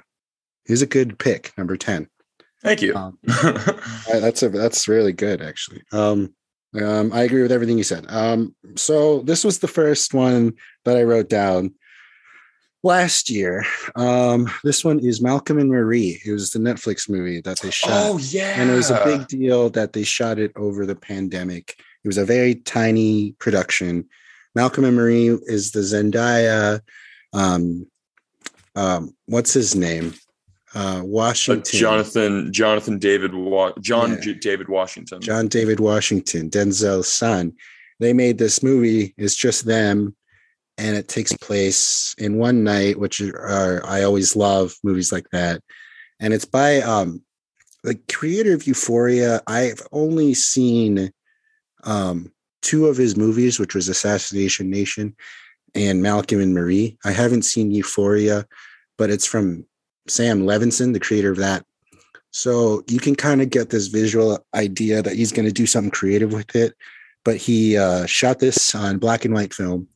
is 0.70 0.82
a 0.82 0.88
good 0.88 1.18
pick, 1.20 1.52
number 1.58 1.78
10. 1.78 2.08
thank 2.64 2.82
you. 2.82 2.96
Um, 2.96 3.18
that's 3.24 4.44
a 4.44 4.50
that's 4.50 4.88
really 4.88 5.14
good 5.14 5.42
actually. 5.42 5.82
Um 5.92 6.34
um 6.80 7.12
I 7.14 7.24
agree 7.24 7.42
with 7.42 7.52
everything 7.52 7.78
you 7.78 7.84
said. 7.84 8.06
Um 8.10 8.56
so 8.76 9.22
this 9.22 9.44
was 9.44 9.60
the 9.60 9.68
first 9.68 10.14
one 10.14 10.54
that 10.86 10.98
I 10.98 11.04
wrote 11.04 11.30
down 11.30 11.74
last 12.84 13.30
year. 13.30 13.66
Um 13.96 14.50
this 14.64 14.84
one 14.84 15.00
is 15.00 15.22
Malcolm 15.22 15.58
and 15.58 15.70
Marie. 15.70 16.22
It 16.26 16.32
was 16.32 16.52
the 16.52 16.60
Netflix 16.60 17.10
movie 17.10 17.42
that 17.42 17.60
they 17.62 17.72
shot. 17.72 17.92
oh 17.92 18.18
yeah, 18.20 18.54
And 18.58 18.70
it 18.70 18.76
was 18.76 18.92
a 18.92 19.04
big 19.06 19.28
deal 19.28 19.70
that 19.72 19.94
they 19.94 20.04
shot 20.04 20.38
it 20.40 20.52
over 20.56 20.86
the 20.86 20.96
pandemic. 20.96 21.76
It 22.04 22.08
was 22.08 22.18
a 22.18 22.26
very 22.26 22.56
tiny 22.56 23.34
production. 23.40 24.08
Malcolm 24.56 24.86
and 24.86 24.96
Marie 24.96 25.28
is 25.28 25.72
the 25.72 25.82
Zendaya, 25.82 26.82
um, 27.34 27.86
um, 28.76 29.16
what's 29.28 29.54
his 29.54 29.76
name? 29.76 30.14
Uh, 30.76 30.80
Uh, 31.00 31.04
Washington. 31.04 31.80
Jonathan 31.80 32.54
Jonathan 32.54 33.00
David 33.00 33.34
Wa- 33.34 33.74
John 33.82 34.12
Yeah. 34.12 34.20
J- 34.20 34.34
David 34.36 34.70
Washington. 34.70 35.20
John 35.22 35.48
David 35.48 35.80
Washington, 35.80 36.50
Denzel's 36.50 37.08
son. 37.08 37.54
They 38.00 38.14
made 38.14 38.38
this 38.38 38.62
movie. 38.64 39.14
It's 39.18 39.36
just 39.36 39.66
them, 39.66 40.16
and 40.78 40.96
it 40.96 41.08
takes 41.08 41.34
place 41.34 42.14
in 42.18 42.38
one 42.38 42.64
night, 42.64 43.00
which 43.00 43.20
are 43.22 43.86
I 43.86 44.04
always 44.04 44.36
love 44.36 44.76
movies 44.84 45.12
like 45.12 45.28
that. 45.32 45.62
And 46.20 46.34
it's 46.34 46.46
by 46.46 46.82
um 46.82 47.24
the 47.84 47.96
creator 48.12 48.54
of 48.54 48.68
Euphoria. 48.68 49.42
I've 49.48 49.82
only 49.92 50.34
seen 50.36 51.12
um 51.84 52.32
two 52.62 52.86
of 52.88 52.98
his 52.98 53.16
movies, 53.18 53.58
which 53.60 53.74
was 53.74 53.88
Assassination 53.90 54.70
Nation 54.70 55.16
and 55.74 56.02
Malcolm 56.04 56.42
and 56.42 56.54
Marie. 56.54 56.98
I 57.06 57.12
haven't 57.12 57.44
seen 57.44 57.72
Euphoria, 57.72 58.46
but 58.98 59.10
it's 59.10 59.26
from 59.26 59.66
Sam 60.10 60.42
Levinson, 60.42 60.94
the 60.94 61.00
creator 61.00 61.32
of 61.32 61.38
that. 61.38 61.66
So 62.32 62.84
you 62.88 63.00
can 63.00 63.16
kind 63.16 63.42
of 63.42 63.50
get 63.50 63.70
this 63.70 63.88
visual 63.88 64.46
idea 64.54 65.02
that 65.02 65.16
he's 65.16 65.32
going 65.32 65.48
to 65.48 65.52
do 65.52 65.66
something 65.66 65.92
creative 65.92 66.32
with 66.32 66.56
it. 66.56 66.76
But 67.26 67.38
he 67.38 67.78
uh, 67.78 68.06
shot 68.06 68.40
this 68.40 68.74
on 68.74 68.98
black 68.98 69.26
and 69.26 69.34
white 69.34 69.54
film, 69.54 69.88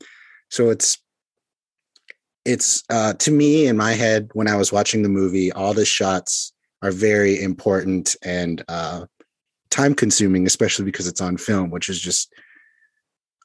so 0.50 0.70
it's 0.70 0.98
it's 2.46 2.84
uh, 2.90 3.14
to 3.14 3.32
me 3.32 3.68
in 3.68 3.78
my 3.78 3.94
head 3.94 4.30
when 4.34 4.50
I 4.50 4.58
was 4.58 4.74
watching 4.74 5.04
the 5.04 5.10
movie, 5.10 5.52
all 5.54 5.74
the 5.74 5.86
shots 5.86 6.52
are 6.82 6.92
very 6.92 7.42
important 7.42 8.16
and 8.24 8.64
uh, 8.68 9.06
time 9.70 9.96
consuming, 9.96 10.46
especially 10.46 10.84
because 10.86 11.08
it's 11.08 11.22
on 11.22 11.38
film, 11.38 11.70
which 11.70 11.88
is 11.88 12.00
just 12.00 12.34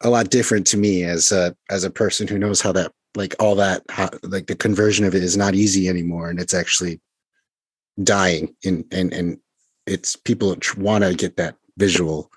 a 0.03 0.11
lot 0.11 0.31
different 0.31 0.67
to 0.69 0.77
me 0.77 1.05
as 1.05 1.33
a 1.33 1.57
as 1.71 1.85
a 1.85 1.91
person 1.91 2.27
who 2.27 2.39
knows 2.39 2.61
how 2.61 2.73
that 2.73 2.93
like 3.17 3.35
all 3.41 3.55
that 3.57 3.83
how, 3.91 4.09
like 4.23 4.47
the 4.47 4.57
conversion 4.57 5.05
of 5.05 5.15
it 5.15 5.23
is 5.23 5.37
not 5.37 5.55
easy 5.55 5.89
anymore, 5.89 6.31
and 6.31 6.41
it's 6.41 6.55
actually 6.55 7.01
dying 8.03 8.55
and 8.65 8.85
and 8.93 9.13
and 9.13 9.39
it's 9.87 10.17
people 10.17 10.57
want 10.77 11.05
to 11.05 11.15
get 11.15 11.37
that 11.37 11.57
visual. 11.77 12.31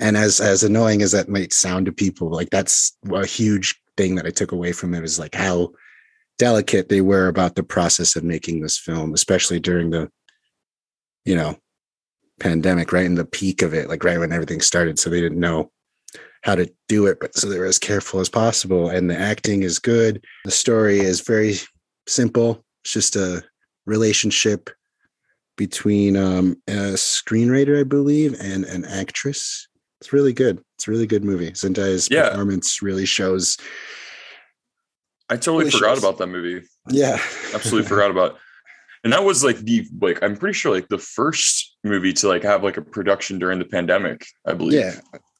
And 0.00 0.16
as 0.16 0.40
as 0.40 0.64
annoying 0.64 1.02
as 1.02 1.12
that 1.12 1.28
might 1.28 1.52
sound 1.52 1.86
to 1.86 1.92
people 1.92 2.28
like 2.30 2.50
that's 2.50 2.96
a 3.12 3.26
huge 3.26 3.80
thing 3.96 4.14
that 4.14 4.26
i 4.26 4.30
took 4.30 4.52
away 4.52 4.72
from 4.72 4.94
it 4.94 5.04
is 5.04 5.18
like 5.18 5.34
how 5.34 5.70
delicate 6.38 6.88
they 6.88 7.00
were 7.00 7.28
about 7.28 7.54
the 7.54 7.62
process 7.62 8.16
of 8.16 8.24
making 8.24 8.60
this 8.60 8.78
film 8.78 9.14
especially 9.14 9.60
during 9.60 9.90
the 9.90 10.10
you 11.24 11.36
know 11.36 11.56
pandemic 12.40 12.92
right 12.92 13.06
in 13.06 13.14
the 13.14 13.24
peak 13.24 13.62
of 13.62 13.74
it 13.74 13.88
like 13.88 14.02
right 14.02 14.18
when 14.18 14.32
everything 14.32 14.60
started 14.60 14.98
so 14.98 15.10
they 15.10 15.20
didn't 15.20 15.38
know 15.38 15.70
how 16.42 16.54
to 16.54 16.70
do 16.88 17.06
it 17.06 17.18
but 17.20 17.34
so 17.36 17.48
they're 17.48 17.64
as 17.66 17.78
careful 17.78 18.20
as 18.20 18.28
possible 18.28 18.88
and 18.90 19.08
the 19.08 19.18
acting 19.18 19.62
is 19.62 19.78
good 19.78 20.24
the 20.44 20.50
story 20.50 20.98
is 21.00 21.20
very 21.20 21.54
simple 22.08 22.64
it's 22.84 22.92
just 22.92 23.16
a 23.16 23.42
relationship 23.86 24.68
between 25.56 26.16
um, 26.16 26.56
a 26.66 26.94
screenwriter, 26.96 27.78
I 27.78 27.84
believe, 27.84 28.34
and 28.40 28.64
an 28.64 28.84
actress. 28.86 29.68
It's 30.00 30.12
really 30.12 30.32
good. 30.32 30.60
It's 30.76 30.88
a 30.88 30.90
really 30.90 31.06
good 31.06 31.24
movie. 31.24 31.52
Zendaya's 31.52 32.08
Yeah. 32.10 32.30
performance 32.30 32.80
really 32.82 33.04
shows. 33.04 33.58
I 35.28 35.36
totally 35.36 35.64
Holy 35.64 35.70
forgot 35.72 35.94
shit. 35.96 35.98
about 36.04 36.18
that 36.18 36.26
movie. 36.28 36.66
Yeah, 36.88 37.18
Absolutely 37.54 37.88
forgot 37.88 38.10
about. 38.10 38.38
And 39.04 39.12
that 39.12 39.24
was 39.24 39.44
like 39.44 39.58
the 39.58 39.86
like 40.00 40.22
I'm 40.22 40.36
pretty 40.36 40.54
sure 40.54 40.72
like 40.72 40.88
the 40.88 40.98
first 40.98 41.76
movie 41.84 42.12
to 42.14 42.28
like 42.28 42.42
have 42.44 42.62
like 42.64 42.76
a 42.76 42.82
production 42.82 43.38
during 43.38 43.58
the 43.58 43.64
pandemic. 43.64 44.24
I 44.46 44.54
believe. 44.54 44.80
yeah, 44.80 44.94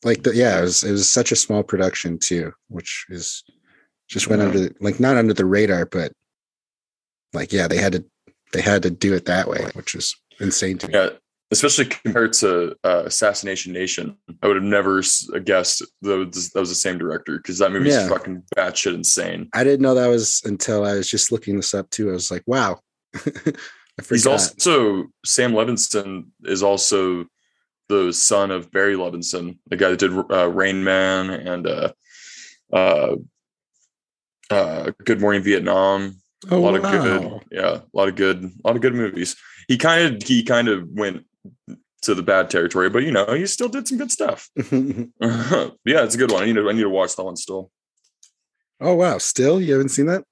like 0.05 0.23
the, 0.23 0.35
yeah, 0.35 0.59
it 0.59 0.63
was 0.63 0.83
it 0.85 0.93
was 0.93 1.09
such 1.09 1.33
a 1.33 1.37
small 1.37 1.63
production 1.63 2.19
too, 2.19 2.53
which 2.69 3.07
is 3.09 3.45
just 4.09 4.29
went 4.29 4.41
Yeah. 4.43 4.49
under 4.49 4.61
the- 4.61 4.75
like 4.81 5.01
not 5.01 5.17
under 5.17 5.35
the 5.35 5.45
radar, 5.47 5.87
but 5.87 6.13
like 7.33 7.53
yeah, 7.53 7.69
they 7.69 7.79
had 7.79 7.93
to 7.93 8.05
they 8.53 8.61
had 8.63 8.83
to 8.83 8.91
do 8.91 9.15
it 9.15 9.25
that 9.27 9.49
way, 9.49 9.67
which 9.75 9.95
is 9.95 10.15
insane 10.41 10.77
to 10.79 10.89
me. 10.89 10.95
Yeah, 10.95 11.11
especially 11.51 11.87
compared 11.87 12.33
to 12.35 12.75
uh, 12.85 13.05
Assassination 13.07 13.73
Nation, 13.73 14.17
I 14.43 14.47
would 14.49 14.57
have 14.57 14.65
never 14.65 15.03
guessed 15.45 15.83
that 16.03 16.17
was, 16.19 16.51
that 16.51 16.61
was 16.61 16.69
the 16.69 16.75
same 16.75 16.99
director 16.99 17.39
because 17.39 17.59
that 17.59 17.73
movie's 17.73 17.95
Yeah. 17.95 18.09
fucking 18.09 18.43
batshit 18.57 18.95
insane. 18.95 19.49
I 19.55 19.65
didn't 19.65 19.81
know 19.81 19.95
that 19.95 20.09
was 20.09 20.43
until 20.45 20.85
I 20.85 20.95
was 20.95 21.09
just 21.09 21.33
looking 21.33 21.57
this 21.57 21.73
up 21.75 21.89
too. 21.91 22.11
I 22.11 22.13
was 22.13 22.31
like, 22.31 22.43
wow. 22.47 22.81
I 23.15 24.03
He's 24.09 24.27
also 24.27 25.07
Sam 25.25 25.53
Levinson 25.53 26.25
is 26.45 26.63
also 26.63 27.27
the 27.93 28.13
son 28.13 28.51
of 28.51 28.71
Barry 28.71 28.95
Levinson, 28.95 29.59
the 29.67 29.77
guy 29.77 29.91
that 29.91 29.99
did 29.99 30.13
uh, 30.31 30.49
Rain 30.49 30.83
Man 30.83 31.29
and 31.29 31.67
uh, 31.67 31.93
uh, 32.73 33.17
uh, 34.51 34.91
Good 35.05 35.21
Morning 35.21 35.43
Vietnam. 35.43 36.17
oh, 36.51 36.57
a 36.57 36.59
lot 36.59 36.75
of 36.75 36.83
good, 36.83 37.41
yeah, 37.51 37.81
a 37.81 37.97
lot 37.97 38.09
of 38.09 38.17
good, 38.17 38.45
a 38.45 38.67
lot 38.67 38.77
of 38.77 38.83
good 38.83 38.95
movies. 38.95 39.37
He 39.69 39.77
kind 39.77 40.17
of 40.17 40.23
he 40.27 40.43
kind 40.43 40.69
of 40.69 40.89
went 40.89 41.27
to 42.03 42.15
the 42.15 42.23
bad 42.23 42.49
territory, 42.49 42.89
but 42.89 43.03
you 43.03 43.13
know 43.13 43.27
he 43.35 43.47
still 43.47 43.69
did 43.69 43.87
some 43.87 43.99
good 43.99 44.11
stuff. 44.11 44.49
yeah, 44.57 45.69
it's 45.85 46.15
a 46.15 46.19
good 46.19 46.33
one. 46.33 46.43
I 46.43 46.47
need 46.47 46.55
to 46.55 46.69
I 46.69 46.73
need 46.73 46.83
to 46.83 46.89
watch 46.89 47.15
that 47.17 47.25
one 47.25 47.37
still. 47.37 47.71
oh 48.81 48.95
wow! 48.95 49.19
Still, 49.19 49.61
you 49.61 49.73
haven't 49.73 49.91
seen 49.91 50.07
that? 50.07 50.25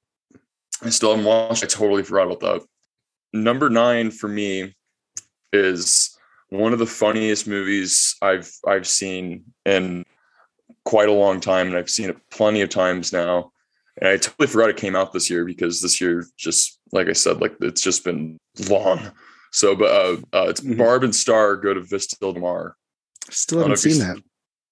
I 0.82 0.88
still 0.88 1.10
haven't 1.10 1.26
watched. 1.26 1.62
I 1.62 1.66
totally 1.66 2.02
forgot 2.02 2.26
about 2.26 2.40
that. 2.40 2.66
Number 3.34 3.68
nine 3.68 4.10
for 4.10 4.28
me 4.28 4.74
is 5.52 6.16
one 6.50 6.72
of 6.72 6.78
the 6.78 6.86
funniest 6.86 7.46
movies 7.46 8.16
I've 8.22 8.50
I've 8.66 8.86
seen 8.86 9.44
in 9.64 10.04
quite 10.84 11.08
a 11.08 11.12
long 11.12 11.40
time, 11.40 11.68
and 11.68 11.76
I've 11.76 11.90
seen 11.90 12.10
it 12.10 12.16
plenty 12.30 12.60
of 12.60 12.68
times 12.68 13.12
now. 13.12 13.52
And 14.00 14.08
I 14.08 14.16
totally 14.16 14.46
forgot 14.46 14.70
it 14.70 14.76
came 14.76 14.96
out 14.96 15.12
this 15.12 15.30
year 15.30 15.44
because 15.44 15.80
this 15.80 16.00
year 16.00 16.26
just 16.36 16.78
like 16.92 17.08
I 17.08 17.12
said, 17.12 17.40
like 17.40 17.54
it's 17.60 17.82
just 17.82 18.04
been 18.04 18.38
long. 18.68 19.00
So, 19.52 19.74
but 19.74 19.90
uh, 19.90 20.16
uh 20.36 20.48
it's 20.48 20.60
Mhm. 20.60 20.76
Barb 20.78 21.02
and 21.04 21.14
Star 21.14 21.56
go 21.56 21.74
to 21.74 21.80
Vista 21.80 22.16
Del 22.20 22.34
Mar. 22.34 22.76
Still 23.30 23.58
I 23.58 23.62
don't 23.62 23.68
know 23.70 23.74
haven't 23.76 23.90
seen 23.92 23.98
that. 24.00 24.22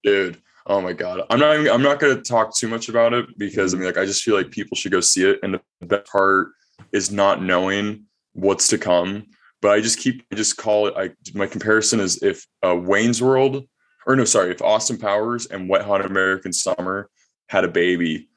dude 0.03 0.43
oh 0.67 0.81
my 0.81 0.93
god 0.93 1.23
i'm 1.31 1.39
not 1.39 1.55
even, 1.55 1.71
i'm 1.71 1.83
not 1.83 1.99
going 1.99 2.15
to 2.15 2.23
talk 2.23 2.57
too 2.57 2.69
much 2.69 2.89
about 2.89 3.13
it 3.15 3.27
because 3.39 3.73
i 3.73 3.77
mean 3.77 3.87
like 3.87 3.97
i 3.99 4.05
just 4.05 4.23
feel 4.23 4.35
like 4.35 4.51
people 4.51 4.77
should 4.77 4.93
go 4.93 5.01
see 5.01 5.25
it 5.29 5.39
and 5.43 5.55
the 5.81 5.87
best 5.87 6.11
part 6.11 6.49
is 6.93 7.11
not 7.11 7.43
knowing 7.43 8.05
what's 8.35 8.69
to 8.69 8.77
come 8.79 9.25
but 9.61 9.71
i 9.71 9.81
just 9.81 9.99
keep 9.99 10.25
I 10.33 10.35
just 10.35 10.57
call 10.57 10.87
it 10.87 10.95
i 10.97 11.11
my 11.35 11.47
comparison 11.47 12.01
is 12.01 12.23
if 12.23 12.47
uh, 12.63 12.77
wayne's 12.77 13.23
world 13.23 13.67
or 14.07 14.17
no 14.17 14.25
sorry 14.25 14.51
if 14.51 14.63
austin 14.63 14.99
powers 14.99 15.47
and 15.47 15.69
wet 15.69 15.83
hot 15.83 16.05
american 16.05 16.53
summer 16.53 17.11
had 17.49 17.65
a 17.65 17.69
baby 17.69 18.29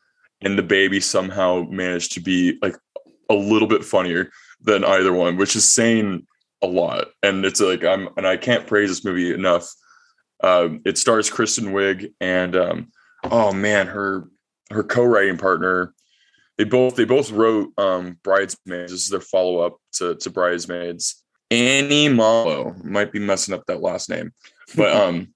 and 0.42 0.58
the 0.58 0.64
baby 0.64 1.00
somehow 1.00 1.66
managed 1.70 2.14
to 2.14 2.20
be 2.22 2.58
like 2.62 2.76
a 3.30 3.36
little 3.36 3.68
bit 3.68 3.84
funnier 3.84 4.32
than 4.62 4.84
either 4.84 5.14
one 5.14 5.38
which 5.38 5.56
is 5.56 5.68
saying 5.68 6.26
a 6.62 6.68
lot 6.68 7.08
and 7.24 7.46
it's 7.46 7.60
like 7.60 7.84
i'm 7.84 8.10
and 8.18 8.28
i 8.28 8.38
can't 8.38 8.68
praise 8.68 8.90
this 8.90 9.06
movie 9.06 9.34
enough 9.34 9.74
um, 10.44 10.82
it 10.86 10.98
stars 10.98 11.30
Kristen 11.30 11.68
Wiig 11.68 12.14
and 12.20 12.56
um, 12.56 12.92
oh 13.24 13.54
man, 13.54 13.88
her 13.88 14.28
her 14.72 14.84
co-writing 14.84 15.38
partner. 15.38 15.94
They 16.58 16.64
both 16.64 16.96
they 16.96 17.06
both 17.06 17.32
wrote 17.32 17.72
um, 17.78 18.20
Bridesmaids. 18.24 18.92
This 18.92 19.04
is 19.04 19.10
their 19.10 19.22
follow 19.22 19.60
up 19.60 19.78
to 19.94 20.16
to 20.16 20.30
Bridesmaids. 20.30 21.24
Annie 21.50 22.10
Malo 22.10 22.76
might 22.84 23.12
be 23.12 23.20
messing 23.20 23.54
up 23.54 23.66
that 23.68 23.82
last 23.82 24.10
name, 24.10 24.32
but 24.76 24.96
um, 24.96 25.34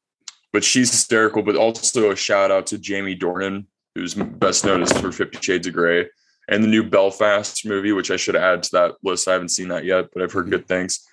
but 0.53 0.63
she's 0.63 0.91
hysterical. 0.91 1.41
But 1.41 1.55
also 1.55 2.11
a 2.11 2.15
shout 2.15 2.51
out 2.51 2.67
to 2.67 2.77
Jamie 2.77 3.17
Dornan, 3.17 3.65
who's 3.95 4.13
best 4.13 4.65
known 4.65 4.81
as 4.81 4.91
for 4.93 5.11
Fifty 5.11 5.39
Shades 5.41 5.67
of 5.67 5.73
Grey, 5.73 6.07
and 6.47 6.63
the 6.63 6.67
new 6.67 6.83
Belfast 6.83 7.65
movie, 7.65 7.91
which 7.91 8.11
I 8.11 8.17
should 8.17 8.35
add 8.35 8.63
to 8.63 8.69
that 8.73 8.95
list. 9.03 9.27
I 9.27 9.33
haven't 9.33 9.49
seen 9.49 9.69
that 9.69 9.85
yet, 9.85 10.05
but 10.13 10.23
I've 10.23 10.31
heard 10.31 10.49
good 10.49 10.67
things. 10.67 11.05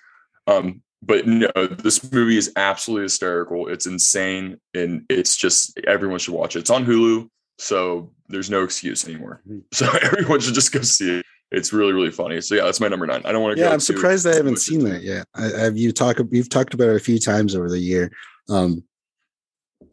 Um, 0.47 0.81
but 1.01 1.27
no, 1.27 1.49
this 1.67 2.11
movie 2.11 2.37
is 2.37 2.51
absolutely 2.55 3.03
hysterical. 3.03 3.67
It's 3.67 3.85
insane, 3.85 4.59
and 4.73 5.05
it's 5.09 5.35
just 5.35 5.77
everyone 5.85 6.19
should 6.19 6.33
watch 6.33 6.55
it. 6.55 6.59
It's 6.59 6.69
on 6.69 6.85
Hulu, 6.85 7.29
so 7.57 8.11
there's 8.29 8.49
no 8.49 8.63
excuse 8.63 9.07
anymore. 9.07 9.41
So 9.73 9.87
everyone 10.01 10.39
should 10.39 10.53
just 10.53 10.71
go 10.71 10.81
see 10.81 11.19
it. 11.19 11.25
It's 11.51 11.71
really, 11.71 11.93
really 11.93 12.11
funny. 12.11 12.41
So 12.41 12.55
yeah, 12.55 12.63
that's 12.63 12.79
my 12.79 12.87
number 12.87 13.05
nine. 13.05 13.21
I 13.25 13.31
don't 13.31 13.43
want 13.43 13.55
to. 13.55 13.61
Yeah, 13.61 13.69
go 13.69 13.73
I'm 13.73 13.79
surprised 13.79 14.25
I 14.25 14.35
haven't 14.35 14.57
seen 14.57 14.83
that 14.85 15.03
yet. 15.03 15.27
I, 15.35 15.43
have 15.49 15.77
you 15.77 15.91
talked 15.91 16.19
you've 16.31 16.49
talked 16.49 16.73
about 16.73 16.89
it 16.89 16.95
a 16.95 16.99
few 16.99 17.19
times 17.19 17.55
over 17.55 17.69
the 17.69 17.79
year. 17.79 18.11
Um, 18.49 18.83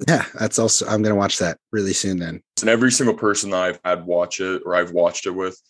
yeah, 0.09 0.25
that's 0.39 0.59
also 0.59 0.87
I'm 0.87 1.03
gonna 1.03 1.15
watch 1.15 1.39
that 1.39 1.59
really 1.71 1.93
soon. 1.93 2.19
Then 2.19 2.43
And 2.61 2.71
every 2.71 2.91
single 2.91 3.15
person 3.15 3.51
that 3.51 3.63
I've 3.63 3.81
had 3.85 4.07
watch 4.07 4.41
it 4.41 4.63
or 4.65 4.75
I've 4.75 4.93
watched 4.93 5.27
it 5.27 5.33
with, 5.33 5.61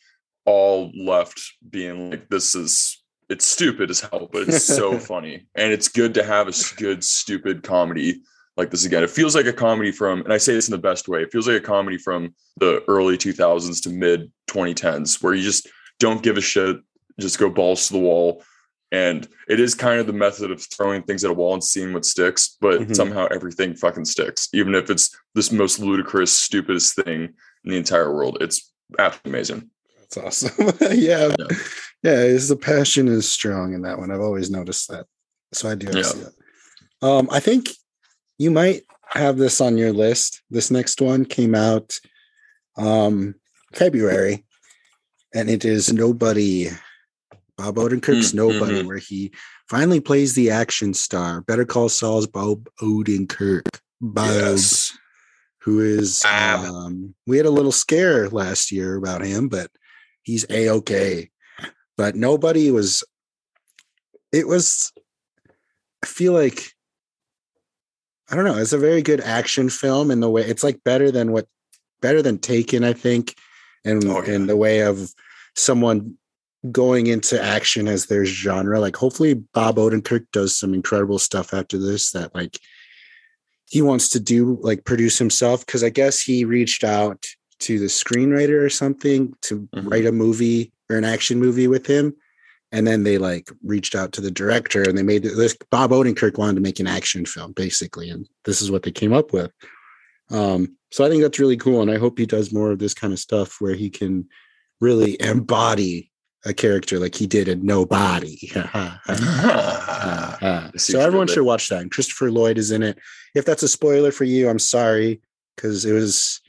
all 0.44 0.92
left 0.96 1.40
being 1.68 2.10
like, 2.10 2.28
"This 2.28 2.54
is 2.54 3.02
it's 3.28 3.44
stupid 3.44 3.90
as 3.90 4.00
hell, 4.00 4.28
but 4.32 4.48
it's 4.48 4.64
so 4.64 4.98
funny, 4.98 5.46
and 5.56 5.72
it's 5.72 5.88
good 5.88 6.14
to 6.14 6.24
have 6.24 6.48
a 6.48 6.52
good 6.76 7.02
stupid 7.02 7.62
comedy." 7.62 8.22
Like 8.60 8.70
this 8.70 8.84
again, 8.84 9.02
it 9.02 9.08
feels 9.08 9.34
like 9.34 9.46
a 9.46 9.54
comedy 9.54 9.90
from, 9.90 10.20
and 10.20 10.34
I 10.34 10.36
say 10.36 10.52
this 10.52 10.68
in 10.68 10.72
the 10.72 10.76
best 10.78 11.08
way. 11.08 11.22
It 11.22 11.32
feels 11.32 11.48
like 11.48 11.56
a 11.56 11.64
comedy 11.64 11.96
from 11.96 12.34
the 12.58 12.84
early 12.88 13.16
2000s 13.16 13.82
to 13.84 13.88
mid 13.88 14.30
2010s, 14.50 15.22
where 15.22 15.32
you 15.32 15.42
just 15.42 15.66
don't 15.98 16.22
give 16.22 16.36
a 16.36 16.42
shit, 16.42 16.76
just 17.18 17.38
go 17.38 17.48
balls 17.48 17.86
to 17.86 17.94
the 17.94 17.98
wall. 18.00 18.44
And 18.92 19.26
it 19.48 19.60
is 19.60 19.74
kind 19.74 19.98
of 19.98 20.06
the 20.06 20.12
method 20.12 20.50
of 20.50 20.60
throwing 20.76 21.02
things 21.04 21.24
at 21.24 21.30
a 21.30 21.32
wall 21.32 21.54
and 21.54 21.64
seeing 21.64 21.94
what 21.94 22.04
sticks, 22.04 22.58
but 22.60 22.80
Mhm. 22.82 22.94
somehow 22.94 23.28
everything 23.28 23.74
fucking 23.74 24.04
sticks, 24.04 24.50
even 24.52 24.74
if 24.74 24.90
it's 24.90 25.08
this 25.34 25.50
most 25.50 25.78
ludicrous, 25.78 26.30
stupidest 26.30 26.96
thing 26.96 27.22
in 27.64 27.70
the 27.70 27.78
entire 27.78 28.12
world. 28.14 28.36
It's 28.42 28.70
absolutely 28.98 29.30
amazing. 29.30 29.70
That's 30.00 30.16
awesome. 30.18 30.52
yeah. 30.92 31.34
Yeah. 31.38 31.56
Yeah, 32.02 32.16
the 32.26 32.58
passion 32.60 33.08
is 33.08 33.26
strong 33.26 33.72
in 33.72 33.80
that 33.82 33.98
one. 33.98 34.10
I've 34.10 34.20
always 34.20 34.50
noticed 34.50 34.88
that. 34.88 35.06
So 35.54 35.70
I 35.70 35.76
do 35.76 35.86
Yeah. 35.96 36.02
see 36.02 36.18
that. 36.24 36.34
Um, 37.02 37.26
I 37.32 37.40
think 37.40 37.70
you 38.40 38.50
might 38.50 38.82
have 39.10 39.36
this 39.36 39.60
on 39.60 39.76
your 39.76 39.92
list. 39.92 40.42
This 40.50 40.70
next 40.70 41.00
one 41.02 41.24
came 41.26 41.54
out 41.54 41.94
um 42.78 43.34
February, 43.74 44.44
and 45.34 45.50
it 45.50 45.64
is 45.64 45.92
Nobody. 45.92 46.70
Bob 47.58 47.76
Odenkirk's 47.76 48.32
Mm, 48.32 48.34
Nobody, 48.34 48.80
mhm. 48.82 48.86
where 48.86 48.96
he 48.96 49.32
finally 49.68 50.00
plays 50.00 50.32
the 50.34 50.50
action 50.50 50.94
star. 50.94 51.42
Better 51.42 51.66
Call 51.66 51.90
Saul's 51.90 52.26
Bob 52.26 52.66
Odenkirk. 52.80 53.66
Bob, 54.00 54.30
Yes. 54.30 54.96
who 55.58 55.80
is 55.80 56.24
um, 56.24 57.14
we 57.26 57.36
had 57.36 57.44
a 57.44 57.50
little 57.50 57.72
scare 57.72 58.30
last 58.30 58.72
year 58.72 58.96
about 58.96 59.22
him, 59.22 59.48
but 59.50 59.70
he's 60.22 60.46
a 60.48 60.70
okay. 60.70 61.30
But 61.98 62.16
nobody 62.16 62.70
was. 62.70 63.04
It 64.32 64.48
was. 64.48 64.90
I 66.02 66.06
feel 66.06 66.32
like. 66.32 66.72
I 68.30 68.36
don't 68.36 68.44
know. 68.44 68.56
It's 68.58 68.72
a 68.72 68.78
very 68.78 69.02
good 69.02 69.20
action 69.20 69.68
film 69.68 70.10
in 70.10 70.20
the 70.20 70.30
way 70.30 70.42
it's 70.42 70.62
like 70.62 70.82
better 70.84 71.10
than 71.10 71.32
what, 71.32 71.46
better 72.00 72.22
than 72.22 72.38
Taken, 72.38 72.84
I 72.84 72.92
think, 72.92 73.34
and 73.84 74.04
Oh, 74.06 74.22
yeah. 74.22 74.34
in 74.34 74.46
the 74.46 74.56
way 74.56 74.80
of 74.80 75.12
someone 75.56 76.16
going 76.70 77.06
into 77.08 77.42
action 77.42 77.88
as 77.88 78.06
their 78.06 78.24
genre. 78.24 78.78
Like, 78.78 78.94
hopefully, 78.96 79.34
Bob 79.34 79.76
Odenkirk 79.76 80.26
does 80.32 80.56
some 80.58 80.74
incredible 80.74 81.18
stuff 81.18 81.52
after 81.52 81.76
this 81.78 82.12
that 82.12 82.34
like 82.34 82.58
he 83.66 83.82
wants 83.82 84.08
to 84.10 84.20
do, 84.20 84.58
like 84.60 84.84
produce 84.84 85.18
himself. 85.18 85.64
Because 85.66 85.82
I 85.82 85.88
guess 85.90 86.20
he 86.20 86.44
reached 86.44 86.84
out 86.84 87.24
to 87.60 87.78
the 87.78 87.86
screenwriter 87.86 88.62
or 88.62 88.70
something 88.70 89.34
to 89.42 89.68
Mhm. 89.74 89.90
write 89.90 90.06
a 90.06 90.12
movie 90.12 90.72
or 90.88 90.96
an 90.96 91.04
action 91.04 91.38
movie 91.40 91.68
with 91.68 91.86
him. 91.86 92.14
And 92.72 92.86
then 92.86 93.02
they 93.02 93.18
like 93.18 93.50
reached 93.64 93.94
out 93.94 94.12
to 94.12 94.20
the 94.20 94.30
director 94.30 94.82
and 94.82 94.96
they 94.96 95.02
made 95.02 95.24
this. 95.24 95.56
Bob 95.70 95.90
Odenkirk 95.90 96.38
wanted 96.38 96.54
to 96.54 96.60
make 96.60 96.78
an 96.78 96.86
action 96.86 97.26
film, 97.26 97.52
basically, 97.52 98.10
and 98.10 98.28
this 98.44 98.62
is 98.62 98.70
what 98.70 98.84
they 98.84 98.92
came 98.92 99.12
up 99.12 99.32
with. 99.32 99.50
Um, 100.30 100.76
so 100.92 101.04
I 101.04 101.08
think 101.08 101.22
that's 101.22 101.40
really 101.40 101.56
cool, 101.56 101.82
and 101.82 101.90
I 101.90 101.98
hope 101.98 102.18
he 102.18 102.26
does 102.26 102.52
more 102.52 102.70
of 102.70 102.78
this 102.78 102.94
kind 102.94 103.12
of 103.12 103.18
stuff 103.18 103.60
where 103.60 103.74
he 103.74 103.90
can 103.90 104.28
really 104.80 105.20
embody 105.20 106.10
a 106.46 106.54
character 106.54 106.98
like 106.98 107.14
he 107.14 107.26
did 107.26 107.48
in 107.48 107.64
Nobody. 107.64 108.50
So 110.76 111.00
everyone 111.00 111.26
should 111.26 111.44
watch 111.44 111.68
that. 111.68 111.82
And 111.82 111.90
Christopher 111.90 112.30
Lloyd 112.30 112.56
is 112.56 112.70
in 112.70 112.82
it. 112.82 112.98
If 113.34 113.44
that's 113.44 113.62
a 113.62 113.68
spoiler 113.68 114.10
for 114.10 114.24
you, 114.24 114.48
I'm 114.48 114.58
sorry 114.58 115.20
because 115.56 115.84
it 115.84 115.92
was. 115.92 116.40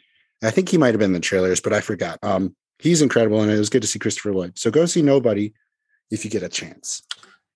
I 0.43 0.49
think 0.49 0.69
he 0.69 0.77
might 0.77 0.93
have 0.93 0.99
been 0.99 1.09
in 1.09 1.13
the 1.13 1.19
trailers, 1.19 1.59
but 1.59 1.73
I 1.73 1.81
forgot. 1.81 2.17
Um, 2.23 2.55
he's 2.79 3.01
incredible, 3.01 3.41
and 3.41 3.51
it 3.51 3.59
was 3.59 3.69
good 3.69 3.81
to 3.81 3.87
see 3.87 3.99
Christopher 3.99 4.33
Lloyd. 4.33 4.57
So 4.57 4.71
go 4.71 4.85
see 4.85 5.01
Nobody 5.01 5.53
if 6.11 6.23
you 6.25 6.29
get 6.29 6.43
a 6.43 6.49
chance. 6.49 7.01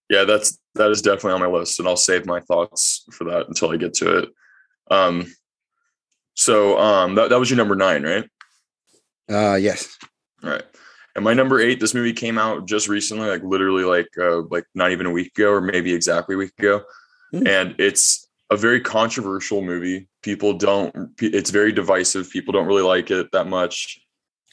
yeah 0.09 0.23
that's 0.23 0.59
that 0.75 0.91
is 0.91 1.01
definitely 1.01 1.33
on 1.33 1.39
my 1.41 1.47
list 1.47 1.79
and 1.79 1.87
i'll 1.87 1.95
save 1.97 2.25
my 2.25 2.39
thoughts 2.41 3.05
for 3.11 3.25
that 3.25 3.47
until 3.47 3.71
i 3.71 3.77
get 3.77 3.93
to 3.93 4.19
it. 4.19 4.29
Um 4.91 5.33
so 6.35 6.77
um 6.79 7.15
that, 7.15 7.29
that 7.29 7.39
was 7.39 7.49
your 7.49 7.57
number 7.57 7.75
nine 7.75 8.03
right? 8.03 8.29
Uh, 9.27 9.55
yes. 9.55 9.97
All 10.43 10.51
right. 10.51 10.63
And 11.15 11.23
my 11.23 11.33
number 11.33 11.59
eight 11.59 11.79
this 11.79 11.93
movie 11.93 12.13
came 12.13 12.37
out 12.37 12.67
just 12.67 12.87
recently 12.87 13.27
like 13.27 13.43
literally 13.43 13.83
like 13.83 14.09
uh 14.19 14.41
like 14.51 14.65
not 14.75 14.91
even 14.91 15.05
a 15.05 15.11
week 15.11 15.31
ago 15.37 15.51
or 15.51 15.61
maybe 15.61 15.93
exactly 15.93 16.35
a 16.35 16.37
week 16.37 16.53
ago. 16.59 16.83
Hmm. 17.31 17.47
and 17.47 17.75
it's 17.79 18.27
a 18.51 18.55
very 18.55 18.79
controversial 18.79 19.63
movie. 19.63 20.07
People 20.21 20.53
don't 20.53 20.93
it's 21.19 21.49
very 21.49 21.71
divisive. 21.71 22.29
People 22.29 22.51
don't 22.53 22.67
really 22.67 22.83
like 22.83 23.09
it 23.09 23.31
that 23.31 23.47
much 23.47 24.04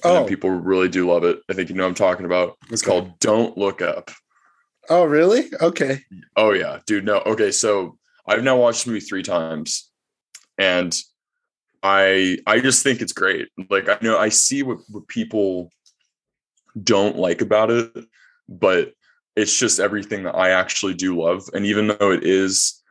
and 0.05 0.25
Oh, 0.25 0.25
people 0.27 0.51
really 0.51 0.89
do 0.89 1.09
love 1.09 1.25
it 1.25 1.41
i 1.49 1.53
think 1.53 1.69
you 1.69 1.75
know 1.75 1.85
what 1.85 1.91
i'm 1.91 1.95
talking 1.95 2.27
about 2.27 2.57
it's 2.71 2.83
Okay. 2.83 2.91
called 2.91 3.19
don't 3.19 3.57
look 3.57 3.81
up 3.83 4.11
oh, 4.89 5.05
really? 5.05 5.45
Okay. 5.61 6.01
Oh 6.37 6.53
yeah, 6.53 6.81
dude. 6.87 7.05
No, 7.05 7.19
okay. 7.21 7.51
So 7.53 7.99
I've 8.27 8.43
now 8.43 8.57
watched 8.57 8.85
the 8.85 8.91
movie 8.91 9.05
three 9.05 9.23
times, 9.23 9.91
and 10.59 10.97
I 11.83 12.39
I 12.47 12.61
just 12.61 12.83
think 12.83 13.01
it's 13.01 13.13
great. 13.13 13.49
Like 13.71 13.89
I 13.89 13.99
know 14.03 14.19
I 14.19 14.29
see 14.29 14.63
what, 14.63 14.79
what 14.89 15.09
people 15.09 15.71
don't 16.83 17.17
like 17.17 17.41
about 17.41 17.71
it, 17.71 17.93
but 18.49 18.93
it's 19.37 19.57
just 19.59 19.81
everything 19.81 20.25
that 20.25 20.35
I 20.35 20.51
actually 20.51 20.95
do 20.95 21.21
love. 21.21 21.49
And 21.55 21.65
even 21.65 21.87
though 21.89 22.13
it 22.13 22.25
is, 22.25 22.83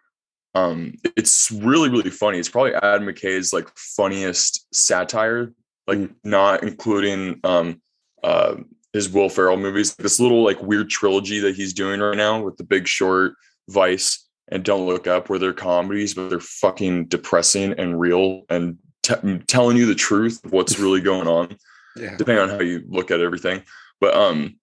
um, 0.56 0.94
it's 1.16 1.52
really 1.52 1.90
really 1.90 2.10
funny. 2.10 2.40
It's 2.40 2.50
probably 2.50 2.74
Adam 2.76 3.06
McKay's 3.06 3.54
like 3.54 3.70
funniest 3.78 4.74
satire, 4.74 5.54
like 5.88 5.98
Mm. 6.00 6.16
not 6.24 6.64
including 6.64 7.40
um 7.44 7.82
uh 8.24 8.56
his 8.94 9.10
Will 9.10 9.30
Ferrell 9.30 9.58
movies. 9.58 9.96
This 9.96 10.20
little 10.20 10.44
like 10.44 10.62
weird 10.62 10.90
trilogy 10.90 11.40
that 11.40 11.56
he's 11.56 11.74
doing 11.74 12.00
right 12.02 12.18
now 12.18 12.42
with 12.44 12.58
The 12.58 12.64
Big 12.66 12.88
Short, 12.88 13.34
Vice, 13.70 14.28
and 14.50 14.64
Don't 14.66 14.86
Look 14.86 15.08
Up, 15.08 15.30
where 15.30 15.40
they're 15.40 15.54
comedies, 15.54 16.14
but 16.14 16.30
they're 16.30 16.40
fucking 16.42 17.06
depressing 17.06 17.72
and 17.80 17.98
real 18.00 18.42
and 18.50 18.78
t- 19.02 19.40
telling 19.48 19.78
you 19.78 19.86
the 19.86 19.96
truth 19.96 20.44
of 20.44 20.52
what's 20.52 20.78
really 20.78 21.00
going 21.02 21.28
on 21.28 21.56
Yeah. 21.96 22.16
depending 22.18 22.44
on 22.44 22.50
how 22.50 22.60
you 22.60 22.84
look 22.90 23.12
at 23.12 23.22
everything. 23.22 23.64
But 24.02 24.14
um, 24.14 24.58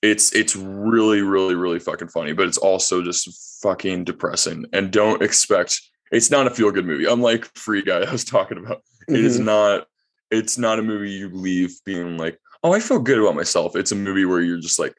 it's 0.00 0.32
it's 0.32 0.54
really 0.56 1.22
really 1.22 1.54
really 1.56 1.78
fucking 1.80 2.08
funny, 2.08 2.32
but 2.34 2.46
it's 2.46 2.58
also 2.58 3.02
just 3.02 3.60
fucking 3.62 4.04
depressing. 4.04 4.64
And 4.72 4.90
don't 4.92 5.22
expect 5.22 5.80
it's 6.12 6.30
not 6.30 6.46
a 6.46 6.50
feel 6.50 6.70
good 6.70 6.86
movie. 6.86 7.06
Unlike 7.06 7.46
Free 7.56 7.82
Guy 7.82 8.00
I 8.02 8.12
was 8.12 8.24
talking 8.24 8.58
about, 8.58 8.82
it 9.08 9.24
is 9.24 9.40
Mhm. 9.40 9.44
not. 9.44 9.86
It's 10.32 10.58
not 10.58 10.78
a 10.78 10.82
movie 10.82 11.10
you 11.10 11.28
leave 11.28 11.78
being 11.84 12.16
like, 12.16 12.38
oh, 12.64 12.72
I 12.72 12.80
feel 12.80 12.98
good 12.98 13.18
about 13.18 13.36
myself. 13.36 13.76
It's 13.76 13.92
a 13.92 13.96
movie 13.96 14.24
where 14.24 14.40
you're 14.40 14.60
just 14.60 14.78
like, 14.78 14.96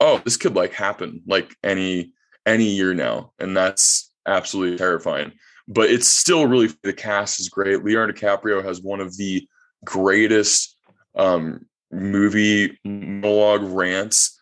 oh, 0.00 0.20
this 0.24 0.36
could 0.36 0.54
like 0.54 0.72
happen 0.72 1.22
like 1.26 1.54
any 1.62 2.12
any 2.46 2.64
year 2.64 2.92
now, 2.92 3.32
and 3.38 3.56
that's 3.56 4.12
absolutely 4.26 4.76
terrifying. 4.76 5.32
But 5.68 5.90
it's 5.90 6.08
still 6.08 6.46
really 6.46 6.70
the 6.82 6.92
cast 6.92 7.40
is 7.40 7.48
great. 7.48 7.84
Leonardo 7.84 8.12
DiCaprio 8.12 8.62
has 8.64 8.82
one 8.82 9.00
of 9.00 9.16
the 9.16 9.46
greatest 9.84 10.76
um, 11.14 11.66
movie 11.90 12.78
monologue 12.84 13.62
rants 13.62 14.38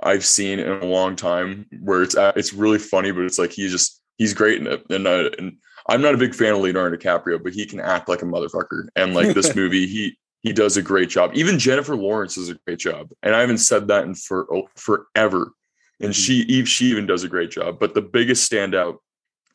I've 0.00 0.24
seen 0.24 0.58
in 0.58 0.68
a 0.68 0.84
long 0.84 1.16
time. 1.16 1.66
Where 1.80 2.02
it's 2.02 2.16
uh, 2.16 2.32
it's 2.36 2.52
really 2.52 2.78
funny, 2.78 3.10
but 3.10 3.24
it's 3.24 3.38
like 3.38 3.52
he's 3.52 3.72
just 3.72 4.01
he's 4.18 4.34
great 4.34 4.60
in 4.60 4.66
it. 4.66 4.84
And 4.90 5.06
uh, 5.06 5.30
and 5.38 5.56
I'm 5.88 6.02
not 6.02 6.14
a 6.14 6.18
big 6.18 6.34
fan 6.34 6.54
of 6.54 6.60
Leonardo 6.60 6.96
DiCaprio, 6.96 7.42
but 7.42 7.52
he 7.52 7.66
can 7.66 7.80
act 7.80 8.08
like 8.08 8.22
a 8.22 8.26
motherfucker. 8.26 8.88
And 8.96 9.14
like 9.14 9.34
this 9.34 9.54
movie, 9.56 9.86
he 9.86 10.16
he 10.42 10.52
does 10.52 10.76
a 10.76 10.82
great 10.82 11.08
job. 11.08 11.32
Even 11.34 11.58
Jennifer 11.58 11.96
Lawrence 11.96 12.34
does 12.34 12.48
a 12.48 12.58
great 12.66 12.78
job, 12.78 13.10
and 13.22 13.34
I 13.34 13.40
haven't 13.40 13.58
said 13.58 13.88
that 13.88 14.04
in 14.04 14.14
for 14.14 14.46
oh, 14.54 14.68
forever. 14.76 15.52
And 16.00 16.10
Mhm. 16.10 16.24
she 16.26 16.34
Eve 16.42 16.68
she 16.68 16.86
even 16.86 17.06
does 17.06 17.24
a 17.24 17.28
great 17.28 17.50
job. 17.50 17.78
But 17.78 17.94
the 17.94 18.02
biggest 18.02 18.50
standout 18.50 18.98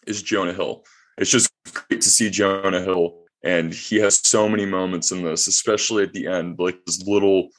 is 0.06 0.22
Jonah 0.22 0.54
Hill. 0.54 0.84
It's 1.18 1.32
just 1.32 1.50
great 1.74 2.02
to 2.02 2.10
see 2.10 2.30
Jonah 2.30 2.82
Hill, 2.82 3.26
and 3.44 3.74
he 3.74 3.98
has 3.98 4.22
so 4.28 4.48
many 4.48 4.66
moments 4.66 5.12
in 5.12 5.24
this, 5.24 5.48
especially 5.48 6.04
at 6.04 6.14
the 6.14 6.28
end, 6.28 6.58
like 6.60 6.86
this 6.86 7.06
little 7.06 7.50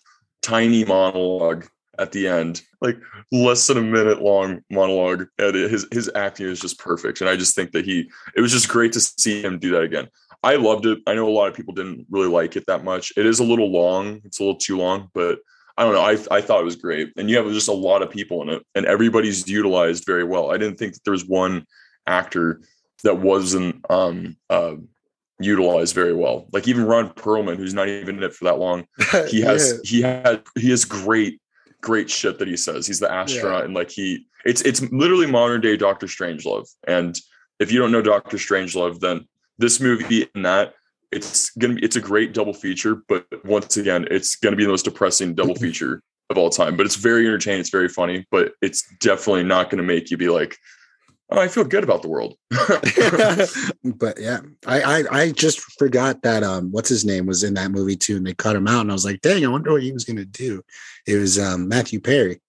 tiny 0.42 0.84
monologue 0.84 1.66
at 1.98 2.12
the 2.12 2.28
end, 2.28 2.62
like 2.80 2.98
less 3.32 3.66
than 3.66 3.78
a 3.78 3.82
minute 3.82 4.22
long 4.22 4.60
monologue. 4.70 5.26
And 5.38 5.54
his 5.54 5.86
his 5.92 6.10
acting 6.14 6.46
is 6.46 6.60
just 6.60 6.78
perfect, 6.78 7.20
and 7.20 7.28
I 7.28 7.36
just 7.36 7.54
think 7.54 7.72
that 7.72 7.84
he. 7.84 8.10
It 8.36 8.40
was 8.40 8.52
just 8.52 8.68
great 8.68 8.92
to 8.92 9.00
see 9.00 9.42
him 9.42 9.58
do 9.58 9.70
that 9.70 9.82
again. 9.82 10.08
I 10.42 10.56
loved 10.56 10.86
it. 10.86 10.98
I 11.06 11.14
know 11.14 11.28
a 11.28 11.30
lot 11.30 11.48
of 11.48 11.54
people 11.54 11.74
didn't 11.74 12.06
really 12.10 12.28
like 12.28 12.56
it 12.56 12.66
that 12.66 12.84
much. 12.84 13.12
It 13.16 13.26
is 13.26 13.40
a 13.40 13.44
little 13.44 13.70
long. 13.70 14.20
It's 14.24 14.38
a 14.38 14.44
little 14.44 14.58
too 14.58 14.78
long, 14.78 15.10
but 15.12 15.40
I 15.76 15.84
don't 15.84 15.94
know. 15.94 16.00
I 16.00 16.36
I 16.36 16.40
thought 16.40 16.60
it 16.60 16.64
was 16.64 16.76
great, 16.76 17.12
and 17.16 17.28
you 17.28 17.36
have 17.36 17.46
just 17.52 17.68
a 17.68 17.72
lot 17.72 18.02
of 18.02 18.10
people 18.10 18.42
in 18.42 18.48
it, 18.48 18.64
and 18.74 18.86
everybody's 18.86 19.48
utilized 19.48 20.04
very 20.06 20.24
well. 20.24 20.50
I 20.50 20.58
didn't 20.58 20.78
think 20.78 20.94
that 20.94 21.04
there 21.04 21.12
was 21.12 21.26
one 21.26 21.66
actor 22.06 22.62
that 23.04 23.18
wasn't 23.18 23.84
um 23.90 24.36
uh 24.50 24.74
utilized 25.40 25.94
very 25.94 26.14
well. 26.14 26.48
Like 26.52 26.66
even 26.68 26.84
Ron 26.84 27.10
Perlman, 27.10 27.56
who's 27.56 27.74
not 27.74 27.88
even 27.88 28.16
in 28.16 28.22
it 28.22 28.34
for 28.34 28.44
that 28.44 28.58
long, 28.58 28.86
he 29.28 29.40
has 29.40 29.80
he 29.84 30.02
had 30.02 30.42
he 30.56 30.70
has 30.70 30.84
great 30.84 31.40
great 31.80 32.10
shit 32.10 32.38
that 32.38 32.48
he 32.48 32.56
says. 32.56 32.86
He's 32.86 33.00
the 33.00 33.10
astronaut, 33.10 33.64
and 33.64 33.74
like 33.74 33.90
he 33.90 34.26
it's 34.44 34.62
it's 34.62 34.80
literally 34.92 35.26
modern 35.26 35.60
day 35.60 35.76
Doctor 35.76 36.06
Strangelove. 36.06 36.68
And 36.86 37.18
if 37.58 37.72
you 37.72 37.78
don't 37.78 37.92
know 37.92 38.02
Doctor 38.02 38.36
Strangelove, 38.36 39.00
then 39.00 39.26
this 39.58 39.80
movie 39.80 40.28
and 40.34 40.44
that 40.44 40.74
it's 41.10 41.50
gonna 41.50 41.74
be 41.74 41.84
it's 41.84 41.96
a 41.96 42.00
great 42.00 42.32
double 42.34 42.54
feature, 42.54 43.02
but 43.08 43.26
once 43.44 43.76
again, 43.76 44.06
it's 44.10 44.36
gonna 44.36 44.56
be 44.56 44.64
the 44.64 44.70
most 44.70 44.84
depressing 44.84 45.34
double 45.34 45.54
feature 45.54 46.02
of 46.30 46.38
all 46.38 46.50
time. 46.50 46.76
But 46.76 46.86
it's 46.86 46.96
very 46.96 47.26
entertaining, 47.26 47.60
it's 47.60 47.70
very 47.70 47.88
funny, 47.88 48.26
but 48.30 48.52
it's 48.60 48.84
definitely 49.00 49.44
not 49.44 49.70
gonna 49.70 49.82
make 49.82 50.10
you 50.10 50.16
be 50.16 50.28
like, 50.28 50.56
Oh, 51.30 51.38
I 51.38 51.48
feel 51.48 51.64
good 51.64 51.84
about 51.84 52.00
the 52.00 52.08
world. 52.08 52.36
but 53.84 54.18
yeah, 54.18 54.40
I, 54.66 54.80
I 54.80 55.04
I 55.10 55.30
just 55.32 55.60
forgot 55.78 56.22
that 56.22 56.42
um 56.42 56.70
what's 56.70 56.88
his 56.88 57.04
name 57.04 57.26
was 57.26 57.44
in 57.44 57.52
that 57.54 57.70
movie 57.70 57.96
too, 57.96 58.16
and 58.16 58.26
they 58.26 58.32
cut 58.32 58.56
him 58.56 58.66
out, 58.66 58.80
and 58.80 58.90
I 58.90 58.94
was 58.94 59.04
like, 59.04 59.20
dang, 59.20 59.44
I 59.44 59.48
wonder 59.48 59.72
what 59.72 59.82
he 59.82 59.92
was 59.92 60.04
gonna 60.04 60.24
do. 60.24 60.62
It 61.08 61.16
was 61.16 61.38
um 61.38 61.68
Matthew 61.68 62.00
Perry. 62.00 62.40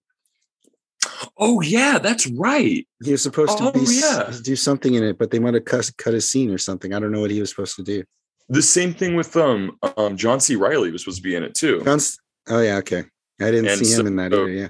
oh 1.38 1.60
yeah, 1.62 1.98
that's 1.98 2.26
right. 2.28 2.86
He 3.02 3.10
was 3.12 3.22
supposed 3.22 3.56
to 3.58 3.64
Oh, 3.68 3.72
be 3.72 3.80
yeah. 3.88 4.30
do 4.42 4.54
something 4.54 4.94
in 4.94 5.02
it, 5.02 5.18
but 5.18 5.30
they 5.30 5.38
might 5.38 5.54
have 5.54 5.64
cut 5.64 5.90
cut 5.96 6.14
a 6.14 6.20
scene 6.20 6.50
or 6.50 6.58
something. 6.58 6.92
I 6.92 7.00
don't 7.00 7.10
know 7.10 7.20
what 7.20 7.30
he 7.30 7.40
was 7.40 7.50
supposed 7.50 7.76
to 7.76 7.82
do. 7.82 8.04
The 8.48 8.62
same 8.62 8.92
thing 8.92 9.16
with 9.16 9.34
um 9.36 9.78
um 9.96 10.16
John 10.16 10.40
C. 10.40 10.56
Reilly 10.56 10.90
was 10.90 11.02
supposed 11.02 11.18
to 11.18 11.22
be 11.22 11.34
in 11.34 11.42
it 11.42 11.54
too. 11.54 11.82
John's, 11.84 12.18
oh 12.48 12.60
yeah, 12.60 12.76
okay. 12.76 13.04
I 13.40 13.50
didn't 13.50 13.68
And 13.68 13.78
see 13.86 13.92
him 13.94 14.02
so- 14.02 14.06
in 14.06 14.16
that 14.16 14.32
either. 14.34 14.48
Yeah. 14.50 14.68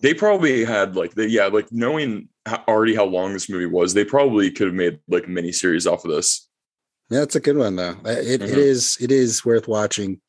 they 0.00 0.14
probably 0.14 0.64
had 0.64 0.96
like 0.96 1.14
the 1.14 1.28
yeah 1.28 1.46
like 1.46 1.70
knowing 1.70 2.28
how, 2.44 2.64
already 2.66 2.94
how 2.96 3.04
long 3.04 3.32
this 3.32 3.48
movie 3.48 3.66
was 3.66 3.94
they 3.94 4.04
probably 4.04 4.50
could 4.50 4.66
have 4.66 4.74
made 4.74 4.98
like 5.08 5.26
a 5.26 5.30
mini 5.30 5.52
series 5.52 5.86
off 5.86 6.04
of 6.04 6.10
this 6.10 6.48
Yeah, 7.10 7.22
it's 7.22 7.36
a 7.36 7.40
good 7.40 7.56
one 7.56 7.76
though. 7.76 7.96
It, 8.04 8.40
it 8.40 8.50
Mhm. 8.50 8.56
is 8.56 8.96
it 9.00 9.12
is 9.12 9.44
worth 9.44 9.68
watching. 9.68 10.20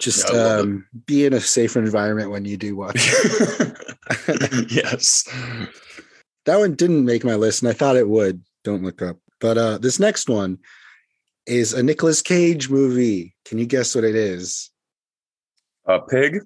Just 0.00 0.28
Yeah, 0.28 0.34
I 0.34 0.38
love 0.38 0.58
it. 0.58 0.62
um, 0.62 0.86
be 1.06 1.24
in 1.24 1.32
a 1.32 1.40
safer 1.40 1.78
environment 1.78 2.30
when 2.30 2.44
you 2.44 2.56
do 2.56 2.74
watch. 2.76 2.96
yes 4.68 5.28
that 6.46 6.58
one 6.58 6.74
didn't 6.74 7.06
make 7.06 7.24
my 7.24 7.36
list, 7.36 7.62
and 7.62 7.70
I 7.70 7.72
thought 7.72 7.96
it 7.96 8.06
would. 8.06 8.42
Don't 8.64 8.82
look 8.82 9.00
up. 9.00 9.16
But 9.40 9.56
uh, 9.56 9.78
this 9.78 9.98
next 9.98 10.28
one 10.28 10.58
is 11.46 11.72
a 11.72 11.82
Nicolas 11.82 12.20
Cage 12.20 12.68
movie. 12.68 13.34
Can 13.46 13.56
you 13.56 13.64
guess 13.64 13.94
what 13.94 14.04
it 14.04 14.14
is? 14.14 14.70
A 15.86 16.00
pig 16.00 16.40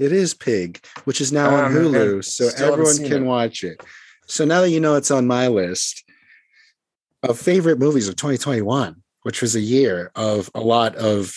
It 0.00 0.12
is 0.12 0.34
Pig, 0.34 0.84
which 1.04 1.20
is 1.20 1.30
now 1.32 1.50
Ah, 1.54 1.64
on 1.66 1.72
Hulu, 1.72 2.24
so 2.24 2.48
everyone 2.64 2.96
can 2.98 3.22
it. 3.22 3.26
watch 3.26 3.62
it. 3.62 3.80
So 4.26 4.44
now 4.44 4.60
that 4.62 4.70
you 4.70 4.80
know 4.80 4.96
it's 4.96 5.10
on 5.12 5.26
my 5.28 5.46
list 5.46 6.02
of 7.22 7.38
favorite 7.38 7.78
movies 7.78 8.08
of 8.08 8.16
2021, 8.16 8.96
which 9.22 9.40
was 9.40 9.54
a 9.54 9.60
year 9.60 10.10
of 10.16 10.50
a 10.54 10.60
lot 10.60 10.96
of 10.96 11.32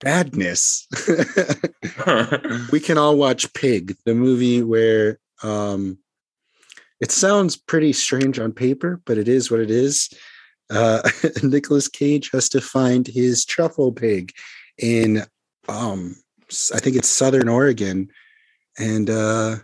badness, 0.00 0.86
we 2.72 2.80
can 2.80 2.98
all 2.98 3.16
watch 3.16 3.52
Pig, 3.52 3.96
the 4.04 4.14
movie 4.14 4.62
where 4.62 5.18
um, 5.42 5.98
it 7.00 7.10
sounds 7.10 7.56
pretty 7.56 7.92
strange 7.92 8.38
on 8.38 8.52
paper, 8.52 9.00
but 9.06 9.18
it 9.18 9.28
is 9.28 9.50
what 9.50 9.60
it 9.60 9.70
is. 9.70 10.10
Uh, 10.70 11.02
Nicolas 11.42 11.88
Cage 11.88 12.30
has 12.32 12.48
to 12.50 12.60
find 12.60 13.06
his 13.06 13.44
truffle 13.44 13.92
pig 13.92 14.32
in, 14.78 15.24
um, 15.68 16.16
I 16.74 16.78
think 16.78 16.96
it's 16.96 17.08
Southern 17.08 17.48
Oregon, 17.48 18.10
and 18.78 19.08
uh, 19.08 19.56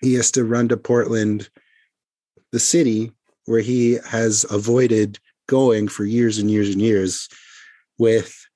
he 0.00 0.14
has 0.14 0.30
to 0.32 0.44
run 0.44 0.68
to 0.68 0.76
Portland, 0.76 1.48
the 2.52 2.58
city 2.58 3.12
where 3.44 3.60
he 3.60 3.98
has 4.08 4.44
avoided 4.50 5.18
going 5.46 5.88
for 5.88 6.04
years 6.04 6.38
and 6.38 6.50
years 6.50 6.70
and 6.70 6.80
years 6.80 7.28
with 7.98 8.47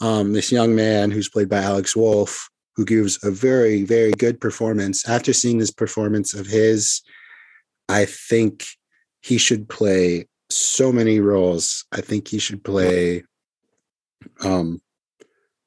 um, 0.00 0.32
this 0.32 0.50
young 0.50 0.74
man 0.74 1.10
who's 1.10 1.28
played 1.28 1.48
by 1.48 1.58
Alex 1.58 1.94
Wolff, 1.94 2.48
who 2.76 2.84
gives 2.84 3.22
a 3.24 3.30
very, 3.30 3.84
very 3.84 4.12
good 4.12 4.40
performance. 4.40 5.08
After 5.08 5.32
seeing 5.32 5.58
this 5.58 5.70
performance 5.70 6.34
of 6.34 6.46
his, 6.46 7.02
I 7.88 8.04
think 8.06 8.64
he 9.20 9.36
should 9.38 9.68
play 9.68 10.26
so 10.48 10.90
many 10.92 11.20
roles. 11.20 11.84
I 11.92 12.00
think 12.00 12.28
he 12.28 12.38
should 12.38 12.64
play 12.64 13.24
um, 14.44 14.80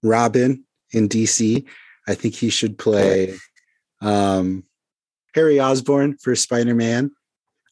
Robin 0.02 0.63
in 0.91 1.10
DC. 1.10 1.65
I 2.08 2.15
think 2.15 2.36
he 2.36 2.50
should 2.50 2.78
play 2.78 3.36
um, 4.02 4.63
Harry 5.36 5.60
Osborn 5.60 6.17
for 6.17 6.36
Spider 6.36 6.76
Man. 6.76 7.12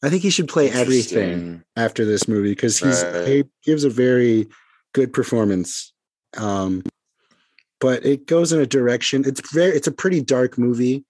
I 0.02 0.10
think 0.10 0.22
he 0.22 0.30
should 0.30 0.48
play 0.48 0.70
everything 0.70 1.62
after 1.76 2.04
this 2.04 2.26
movie 2.26 2.50
because 2.50 2.78
he's 2.78 3.04
Right. 3.04 3.26
he 3.28 3.44
gives 3.64 3.84
a 3.84 3.90
very 3.90 4.48
good 4.94 5.12
performance. 5.12 5.91
Um, 6.36 6.82
but 7.80 8.04
it 8.06 8.26
goes 8.26 8.52
in 8.52 8.60
a 8.60 8.66
direction. 8.66 9.24
It's 9.26 9.52
very 9.52 9.72
it's 9.72 9.88
a 9.88 9.92
pretty 9.92 10.22
dark 10.22 10.56
movie, 10.56 11.04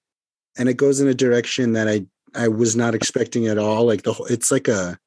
and 0.56 0.68
it 0.68 0.74
goes 0.74 1.00
in 1.00 1.08
a 1.08 1.14
direction 1.14 1.72
that 1.72 1.88
I 1.88 2.06
I 2.34 2.48
was 2.48 2.74
not 2.74 2.94
expecting 2.94 3.46
at 3.46 3.58
all. 3.58 3.84
Like 3.84 4.02
the 4.02 4.12
whole, 4.12 4.26
it's 4.26 4.50
like 4.50 4.68
a 4.68 4.98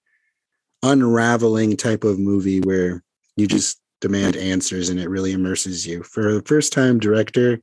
unraveling 0.84 1.76
type 1.76 2.04
of 2.04 2.20
movie 2.20 2.62
where 2.62 3.04
you 3.36 3.48
just 3.48 3.82
demand 4.02 4.36
answers 4.38 4.90
and 4.90 5.00
it 5.00 5.10
really 5.10 5.32
immerses 5.32 5.88
you. 5.88 6.04
For 6.04 6.34
the 6.34 6.44
first 6.44 6.72
time 6.72 7.00
director, 7.00 7.60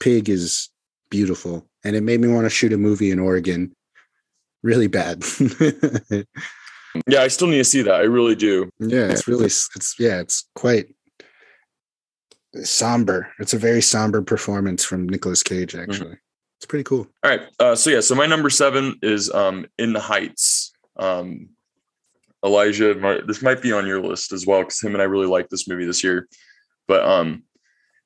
Pig 0.00 0.28
is 0.28 0.68
beautiful, 1.08 1.66
and 1.82 1.96
it 1.96 2.02
made 2.02 2.20
me 2.20 2.28
want 2.28 2.44
to 2.44 2.50
shoot 2.50 2.72
a 2.72 2.78
movie 2.78 3.10
in 3.10 3.18
Oregon. 3.18 3.72
Really 4.62 4.88
bad. 4.88 5.24
yeah 7.08 7.22
i 7.22 7.28
still 7.28 7.48
need 7.48 7.58
to 7.58 7.64
see 7.64 7.82
that 7.82 7.96
i 7.96 8.04
really 8.04 8.36
do 8.36 8.70
Yeah, 8.78 9.10
it's 9.10 9.26
really 9.26 9.46
it's 9.46 9.96
yeah, 9.98 10.20
it's 10.20 10.48
quite 10.54 10.94
somber. 12.62 13.28
It's 13.38 13.54
a 13.54 13.58
very 13.58 13.82
somber 13.82 14.22
performance 14.22 14.84
from 14.84 15.08
Nicolas 15.08 15.42
Cage. 15.42 15.74
Actually, 15.74 16.16
it's 16.58 16.66
pretty 16.66 16.84
cool. 16.84 17.06
all 17.24 17.30
right 17.30 17.42
uh 17.58 17.74
so 17.74 17.90
yeah 17.90 18.00
so 18.00 18.14
my 18.14 18.26
number 18.26 18.48
seven 18.48 18.94
is 19.02 19.30
um 19.32 19.66
in 19.78 19.92
the 19.92 20.00
heights 20.00 20.72
um 20.96 21.48
elijah 22.44 22.94
this 23.26 23.42
might 23.42 23.60
be 23.60 23.72
on 23.72 23.86
your 23.86 24.00
list 24.00 24.32
as 24.32 24.46
well 24.46 24.60
because 24.60 24.80
him 24.80 24.92
and 24.94 25.02
i 25.02 25.04
really 25.04 25.26
liked 25.26 25.50
this 25.50 25.66
movie 25.68 25.84
this 25.84 26.04
year 26.04 26.28
but 26.86 27.04
um 27.04 27.42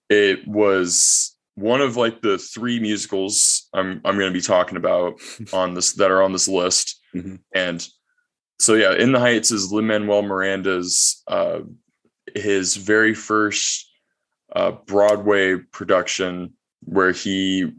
it 0.08 0.46
was 0.48 1.36
one 1.56 1.80
of 1.80 1.96
like 1.96 2.20
the 2.22 2.38
three 2.38 2.80
musicals 2.80 3.68
i'm 3.74 4.00
i'm 4.04 4.16
going 4.18 4.32
to 4.32 4.36
be 4.38 4.40
talking 4.40 4.76
about 4.76 5.20
on 5.52 5.74
this 5.74 5.92
that 5.94 6.10
are 6.10 6.22
on 6.22 6.32
this 6.32 6.48
list 6.48 7.00
Mhm. 7.14 7.38
and 7.54 7.86
so 8.58 8.74
yeah 8.74 8.94
in 8.94 9.12
the 9.12 9.18
heights 9.20 9.50
is 9.50 9.70
lin 9.72 9.86
manuel 9.86 10.22
miranda's 10.22 11.22
uh 11.28 11.60
his 12.34 12.76
very 12.76 13.14
first 13.14 13.87
uh 14.58 14.72
broadway 14.86 15.56
production 15.56 16.52
where 16.80 17.12
he 17.12 17.72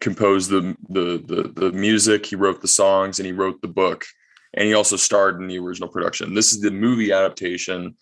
composed 0.00 0.50
the, 0.50 0.76
the 0.88 1.22
the 1.26 1.52
the 1.54 1.72
music 1.72 2.26
he 2.26 2.36
wrote 2.36 2.60
the 2.60 2.68
songs 2.68 3.18
and 3.18 3.26
he 3.26 3.32
wrote 3.32 3.60
the 3.62 3.68
book. 3.68 4.04
And 4.52 4.66
he 4.66 4.74
also 4.74 4.96
starred 4.96 5.40
in 5.40 5.48
the 5.48 5.58
original 5.58 5.88
production. 5.88 6.34
This 6.34 6.52
is 6.52 6.60
the 6.60 6.70
movie 6.70 7.10
adaptation 7.10 7.96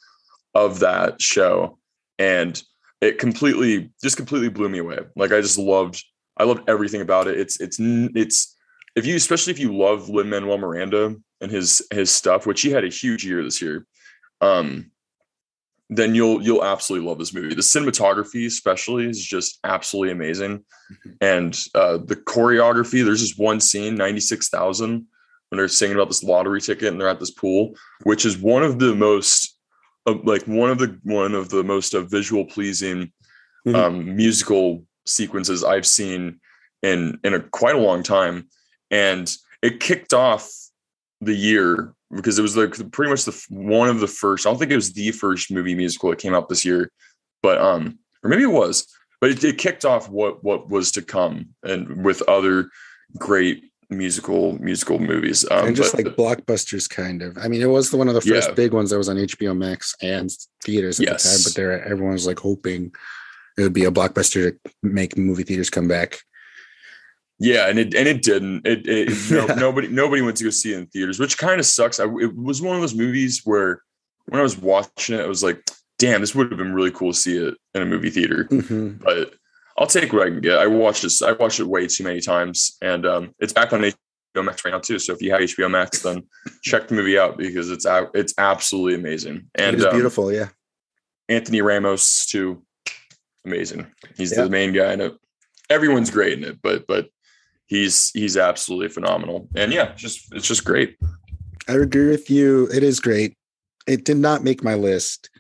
of 0.55 0.81
that 0.81 1.21
show. 1.21 1.79
And 2.19 2.63
it 3.01 3.19
completely 3.19 3.91
just 4.03 4.17
completely 4.17 4.51
blew 4.51 4.69
me 4.69 4.79
away. 4.79 4.99
Like 5.17 5.33
i 5.33 5.41
just 5.41 5.59
loved 5.59 6.03
i 6.39 6.45
loved 6.45 6.69
everything 6.69 7.03
about 7.03 7.29
it. 7.29 7.39
It's 7.39 7.61
it's 7.61 7.77
it's 7.81 8.57
if 8.97 9.05
you 9.05 9.15
especially 9.17 9.53
if 9.53 9.59
you 9.59 9.77
love 9.77 10.09
lin 10.09 10.31
manuel 10.31 10.59
miranda 10.59 11.17
and 11.41 11.51
his 11.51 11.87
his 11.93 12.11
stuff 12.11 12.47
which 12.47 12.63
he 12.63 12.71
had 12.71 12.85
a 12.85 12.89
huge 12.89 13.25
year 13.25 13.43
this 13.43 13.61
year 13.61 13.87
um 14.41 14.92
then 15.97 16.15
you'll 16.15 16.43
you'll 16.43 16.65
absolutely 16.65 17.07
love 17.09 17.19
this 17.19 17.35
movie. 17.35 17.55
The 17.55 17.61
cinematography 17.63 18.47
especially 18.47 19.09
is 19.09 19.25
just 19.25 19.59
absolutely 19.65 20.13
amazing. 20.13 20.65
And 21.21 21.59
uh 21.75 21.99
the 21.99 22.17
choreography 22.17 23.05
there's 23.05 23.21
this 23.21 23.37
one 23.37 23.61
scene 23.61 23.95
96000 23.97 25.07
when 25.49 25.57
they're 25.59 25.69
singing 25.69 25.97
about 25.97 26.09
this 26.09 26.23
lottery 26.23 26.61
ticket 26.61 26.89
and 26.89 27.01
they're 27.01 27.09
at 27.09 27.21
this 27.21 27.31
pool 27.31 27.75
which 28.05 28.25
is 28.25 28.39
one 28.39 28.63
of 28.63 28.79
the 28.79 28.95
most 28.95 29.59
uh, 30.07 30.15
like 30.25 30.43
one 30.45 30.71
of 30.71 30.79
the 30.79 30.99
one 31.05 31.35
of 31.35 31.49
the 31.51 31.63
most 31.63 31.95
uh, 31.95 32.01
visual 32.03 32.45
pleasing 32.45 33.13
Mhm. 33.67 33.75
um, 33.77 34.17
musical 34.17 34.85
sequences 35.07 35.63
I've 35.63 35.87
seen 35.87 36.41
in 36.83 37.21
in 37.23 37.33
a 37.35 37.39
quite 37.41 37.77
a 37.77 37.79
long 37.79 38.03
time, 38.03 38.49
and 38.91 39.33
it 39.63 39.79
kicked 39.79 40.13
off 40.13 40.51
the 41.21 41.35
year 41.35 41.95
because 42.15 42.39
it 42.39 42.43
was 42.43 42.57
like 42.57 42.75
pretty 42.93 43.11
much 43.11 43.25
the 43.25 43.45
one 43.51 43.89
of 43.89 44.01
the 44.01 44.07
first. 44.07 44.47
I 44.47 44.51
don't 44.51 44.59
think 44.59 44.71
it 44.73 44.77
was 44.77 44.93
the 44.93 45.11
first 45.13 45.51
movie 45.51 45.75
musical 45.75 46.11
that 46.11 46.19
came 46.19 46.35
out 46.35 46.49
this 46.49 46.65
year, 46.65 46.91
but 47.43 47.59
um, 47.59 47.99
or 48.23 48.31
maybe 48.31 48.43
it 48.43 48.47
was, 48.47 48.87
but 49.21 49.31
it, 49.31 49.43
it 49.45 49.59
kicked 49.59 49.85
off 49.85 50.09
what 50.09 50.43
what 50.45 50.69
was 50.69 50.93
to 50.93 51.03
come 51.03 51.51
and 51.63 52.05
with 52.05 52.23
other 52.29 52.69
great 53.19 53.65
musical 53.91 54.59
musical 54.59 54.99
movies. 54.99 55.45
Um, 55.51 55.69
and 55.69 55.77
just 55.77 55.95
but- 55.97 56.05
like 56.07 56.17
blockbusters, 56.17 56.89
kind 56.89 57.23
of. 57.23 57.37
I 57.39 57.49
mean, 57.49 57.61
it 57.63 57.67
was 57.67 57.91
the, 57.91 57.97
one 57.97 58.09
of 58.09 58.15
the 58.15 58.21
first 58.21 58.49
Yeah. 58.49 58.55
big 58.55 58.73
ones 58.73 58.91
that 58.91 58.99
was 58.99 59.09
on 59.09 59.17
HBO 59.17 59.57
Max 59.57 59.95
and 60.03 60.31
theaters 60.65 60.99
at 61.01 61.07
the 61.07 61.15
time. 61.19 61.39
But 61.45 61.55
there, 61.55 61.85
everyone 61.85 62.15
was 62.15 62.27
like 62.27 62.39
hoping 62.39 62.93
it 63.59 63.63
would 63.63 63.75
be 63.75 63.85
a 63.85 63.91
blockbuster 63.91 64.51
to 64.65 64.71
make 64.83 65.17
movie 65.19 65.43
theaters 65.43 65.69
come 65.71 65.89
back. 65.89 66.21
Yeah, 67.43 67.69
and 67.69 67.77
it 67.79 67.93
and 67.95 68.07
it 68.07 68.23
didn't. 68.23 68.65
It, 68.67 68.87
it 68.87 69.09
no, 69.31 69.47
nobody 69.57 69.89
nobody 69.89 70.23
went 70.23 70.37
to 70.37 70.45
go 70.45 70.51
see 70.51 70.73
it 70.73 70.79
in 70.79 70.87
theaters, 70.87 71.19
which 71.19 71.37
kind 71.39 71.59
of 71.59 71.67
sucks. 71.67 71.99
I, 71.99 72.05
it 72.05 72.37
was 72.37 72.63
one 72.63 72.77
of 72.77 72.81
those 72.83 72.95
movies 72.95 73.43
where 73.45 73.83
when 74.27 74.39
I 74.39 74.43
was 74.45 74.57
watching 74.57 75.19
it, 75.19 75.23
I 75.23 75.27
was 75.27 75.43
like, 75.43 75.61
"Damn, 75.99 76.21
this 76.21 76.35
would 76.35 76.51
have 76.53 76.59
been 76.59 76.73
really 76.73 76.93
cool 76.93 77.13
to 77.13 77.19
see 77.19 77.37
it 77.37 77.55
in 77.75 77.83
a 77.83 77.87
movie 77.87 78.11
theater." 78.11 78.45
Mhm. 78.45 79.01
But 79.03 79.35
I'll 79.77 79.89
take 79.89 80.13
what 80.13 80.23
I 80.23 80.31
can 80.31 80.41
get. 80.41 80.59
I 80.59 80.69
watched 80.69 81.03
this. 81.03 81.21
I 81.21 81.33
watched 81.33 81.59
it 81.59 81.67
way 81.67 81.89
too 81.89 82.05
many 82.05 82.21
times, 82.21 82.77
and 82.81 83.05
um, 83.05 83.35
it's 83.41 83.53
back 83.53 83.73
on 83.73 83.81
HBO 83.81 84.45
Max 84.45 84.65
right 84.65 84.71
now 84.71 84.79
too. 84.79 85.01
So 85.01 85.13
if 85.13 85.21
you 85.21 85.33
have 85.33 85.41
HBO 85.41 85.69
Max, 85.69 86.01
then 86.03 86.23
check 86.63 86.87
the 86.87 86.95
movie 86.95 87.19
out 87.19 87.39
because 87.39 87.71
it's 87.71 87.87
it's 88.15 88.35
absolutely 88.39 88.95
amazing. 88.95 89.49
And 89.57 89.75
it 89.75 89.81
is 89.81 89.87
um, 89.87 89.93
beautiful. 89.95 90.33
Yeah. 90.33 90.51
Anthony 91.29 91.61
Ramos 91.61 92.27
too, 92.27 92.63
amazing. 93.45 93.87
He's 94.17 94.31
Yeah. 94.37 94.45
the 94.45 94.51
main 94.51 94.73
guy 94.73 94.93
in 94.93 95.01
it. 95.01 95.15
Everyone's 95.71 96.11
great 96.11 96.39
in 96.39 96.45
it, 96.45 96.59
but 96.63 96.87
but 96.87 97.09
he's 97.73 98.11
he's 98.11 98.37
absolutely 98.37 98.89
phenomenal. 98.89 99.49
And 99.57 99.73
yeah, 99.73 99.95
just 99.95 100.33
it's 100.35 100.47
just 100.47 100.65
great. 100.65 100.97
I 101.69 101.73
agree 101.75 102.09
with 102.09 102.29
you. 102.31 102.69
It 102.73 102.83
is 102.83 103.01
great. 103.01 103.37
It 103.87 104.05
did 104.05 104.19
not 104.19 104.45
make 104.45 104.63
my 104.63 104.75
list, 104.75 105.31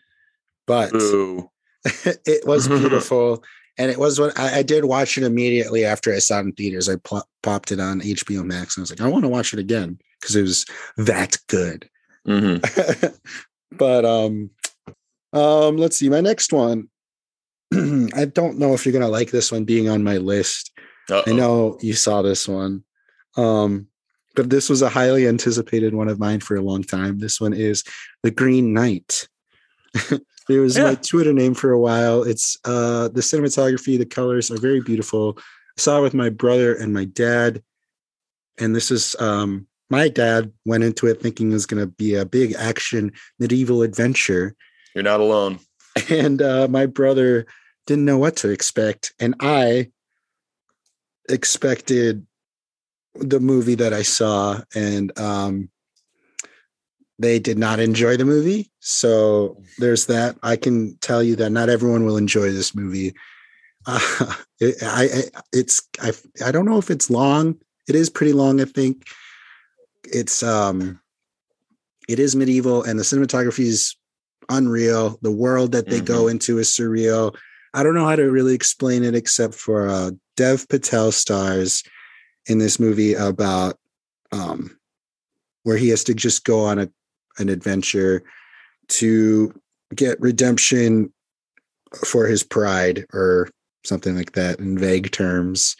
but 0.66 0.90
it 1.84 2.46
was 2.46 2.68
beautiful. 2.80 3.44
and 3.76 3.90
it 3.90 3.98
was 3.98 4.18
what 4.18 4.38
I, 4.38 4.58
I 4.58 4.62
did 4.62 4.86
watch 4.86 5.18
it 5.18 5.24
immediately 5.24 5.84
after 5.84 6.12
I 6.12 6.18
saw 6.18 6.38
it 6.38 6.46
in 6.46 6.52
theaters. 6.52 6.88
I 6.88 6.96
pl- 6.96 7.28
popped 7.42 7.70
it 7.70 7.80
on 7.80 8.00
HBO 8.00 8.44
Max 8.44 8.76
and 8.76 8.82
I 8.82 8.84
was 8.84 8.90
like, 8.90 9.00
I 9.02 9.08
want 9.08 9.24
to 9.24 9.28
watch 9.28 9.52
it 9.52 9.58
again 9.58 9.98
because 10.20 10.34
it 10.34 10.42
was 10.42 10.64
that 10.96 11.36
good. 11.48 11.88
Mhm. 12.26 12.62
but 13.72 14.04
um, 14.06 14.50
um, 15.34 15.76
let's 15.76 15.98
see. 15.98 16.08
My 16.08 16.20
next 16.20 16.52
one 16.52 16.88
I 17.74 18.26
don't 18.26 18.58
know 18.58 18.74
if 18.74 18.86
you're 18.86 18.92
gonna 18.92 19.08
like 19.08 19.30
this 19.30 19.52
one 19.52 19.64
being 19.64 19.88
on 19.90 20.02
my 20.02 20.16
list. 20.16 20.71
Uh-oh. 21.10 21.22
I 21.26 21.32
know 21.32 21.78
you 21.80 21.94
saw 21.94 22.22
this 22.22 22.46
one. 22.48 22.84
Um, 23.36 23.88
but 24.34 24.48
this 24.50 24.70
was 24.70 24.82
a 24.82 24.88
highly 24.88 25.26
anticipated 25.26 25.94
one 25.94 26.08
of 26.08 26.18
mine 26.18 26.40
for 26.40 26.56
a 26.56 26.62
long 26.62 26.82
time. 26.82 27.18
This 27.18 27.40
one 27.40 27.52
is 27.52 27.84
The 28.22 28.30
Green 28.30 28.72
Knight. 28.72 29.28
it 29.94 30.22
was 30.48 30.76
Yeah. 30.76 30.84
my 30.84 30.94
Twitter 30.94 31.32
name 31.32 31.54
for 31.54 31.70
a 31.70 31.78
while. 31.78 32.22
It's 32.22 32.56
uh 32.64 33.08
the 33.08 33.20
cinematography, 33.20 33.98
the 33.98 34.06
colors 34.06 34.50
are 34.50 34.58
very 34.58 34.80
beautiful. 34.80 35.36
I 35.38 35.80
saw 35.80 35.98
it 35.98 36.02
with 36.02 36.14
my 36.14 36.30
brother 36.30 36.74
and 36.74 36.94
my 36.94 37.04
dad. 37.04 37.62
And 38.58 38.74
this 38.74 38.90
is 38.90 39.14
um 39.20 39.66
my 39.90 40.08
dad 40.08 40.50
went 40.64 40.84
into 40.84 41.06
it 41.08 41.20
thinking 41.20 41.50
it 41.50 41.54
was 41.54 41.66
gonna 41.66 41.86
be 41.86 42.14
a 42.14 42.24
big 42.24 42.54
action 42.54 43.12
medieval 43.38 43.82
adventure 43.82 44.54
You're 44.94 45.04
not 45.04 45.20
alone. 45.20 45.58
and 46.08 46.40
uh, 46.40 46.68
my 46.68 46.86
brother 46.86 47.44
didn't 47.86 48.06
know 48.06 48.16
what 48.16 48.36
to 48.36 48.48
expect 48.48 49.12
and 49.20 49.34
i 49.40 49.90
expected 51.28 52.26
the 53.14 53.40
movie 53.40 53.74
that 53.74 53.92
i 53.92 54.02
saw 54.02 54.60
and 54.74 55.16
um, 55.18 55.68
they 57.22 57.38
did 57.38 57.56
not 57.56 57.78
enjoy 57.78 58.16
the 58.16 58.24
movie. 58.24 58.70
So 58.80 59.56
there's 59.78 60.06
that. 60.06 60.36
I 60.42 60.56
can 60.56 60.96
tell 60.98 61.22
you 61.22 61.36
that 61.36 61.50
not 61.50 61.68
everyone 61.68 62.04
will 62.04 62.16
enjoy 62.16 62.50
this 62.50 62.74
movie. 62.74 63.14
Uh, 63.86 64.34
it, 64.60 64.76
I, 64.82 65.04
I 65.04 65.40
it's 65.52 65.82
I, 66.00 66.12
I 66.44 66.52
don't 66.52 66.66
know 66.66 66.78
if 66.78 66.90
it's 66.90 67.08
long. 67.08 67.56
It 67.88 67.94
is 67.94 68.10
pretty 68.10 68.32
long 68.32 68.60
i 68.60 68.64
think. 68.64 69.06
It's 70.04 70.42
um 70.42 71.00
it 72.08 72.18
is 72.18 72.36
medieval 72.36 72.82
and 72.82 72.98
the 72.98 73.04
cinematography 73.04 73.66
is 73.66 73.96
unreal. 74.48 75.18
The 75.22 75.30
world 75.30 75.72
that 75.72 75.88
they 75.88 76.00
go 76.00 76.26
into 76.28 76.58
is 76.58 76.68
surreal. 76.68 77.36
I 77.74 77.82
don't 77.82 77.94
know 77.94 78.06
how 78.06 78.16
to 78.16 78.30
really 78.30 78.54
explain 78.54 79.02
it 79.04 79.14
except 79.14 79.54
for 79.54 79.88
uh, 79.88 80.10
Dev 80.36 80.68
Patel 80.68 81.12
stars 81.12 81.82
in 82.46 82.58
this 82.58 82.78
movie 82.78 83.14
about 83.14 83.78
um, 84.32 84.78
where 85.62 85.76
he 85.76 85.88
has 85.88 86.04
to 86.04 86.14
just 86.14 86.44
go 86.44 86.64
on 86.64 86.78
a 86.78 86.88
an 87.38 87.48
adventure 87.48 88.22
to 88.88 89.58
get 89.94 90.20
redemption 90.20 91.10
for 92.04 92.26
his 92.26 92.42
pride 92.42 93.06
or 93.12 93.48
something 93.84 94.14
like 94.14 94.32
that 94.32 94.58
in 94.58 94.78
vague 94.78 95.10
terms. 95.12 95.76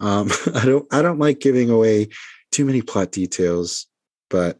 Um, 0.00 0.30
I 0.54 0.64
don't 0.64 0.86
I 0.92 1.02
don't 1.02 1.18
like 1.18 1.40
giving 1.40 1.70
away 1.70 2.08
too 2.50 2.64
many 2.64 2.82
plot 2.82 3.12
details, 3.12 3.86
but 4.28 4.58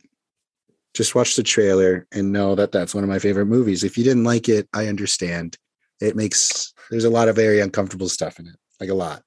just 0.95 1.15
watch 1.15 1.37
the 1.37 1.43
trailer 1.43 2.07
and 2.13 2.33
know 2.33 2.55
that 2.55 2.73
that's 2.73 2.95
one 2.95 3.05
of 3.05 3.11
my 3.11 3.19
favorite 3.19 3.47
movies. 3.47 3.85
If 3.85 3.97
you 3.97 4.05
didn't 4.05 4.25
like 4.25 4.49
it, 4.49 4.69
I 4.73 4.87
understand. 4.87 5.57
It 6.01 6.17
makes 6.17 6.73
there's 6.91 7.05
a 7.05 7.11
lot 7.11 7.29
of 7.29 7.37
very 7.37 7.61
uncomfortable 7.61 8.09
stuff 8.09 8.39
in 8.39 8.47
it, 8.47 8.57
like 8.81 8.91
a 8.91 8.95
lot. 8.95 9.23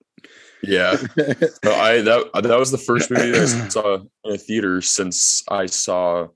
Yeah. 0.61 0.97
No, 1.63 1.73
I 1.73 2.01
that 2.01 2.29
that 2.33 2.59
was 2.59 2.71
the 2.71 2.77
first 2.77 3.09
movie 3.09 3.31
that 3.31 3.41
I 3.41 3.67
saw 3.69 3.95
in 4.25 4.33
a 4.33 4.37
theater 4.37 4.81
since 4.81 5.43
I 5.49 5.65
saw 5.65 6.27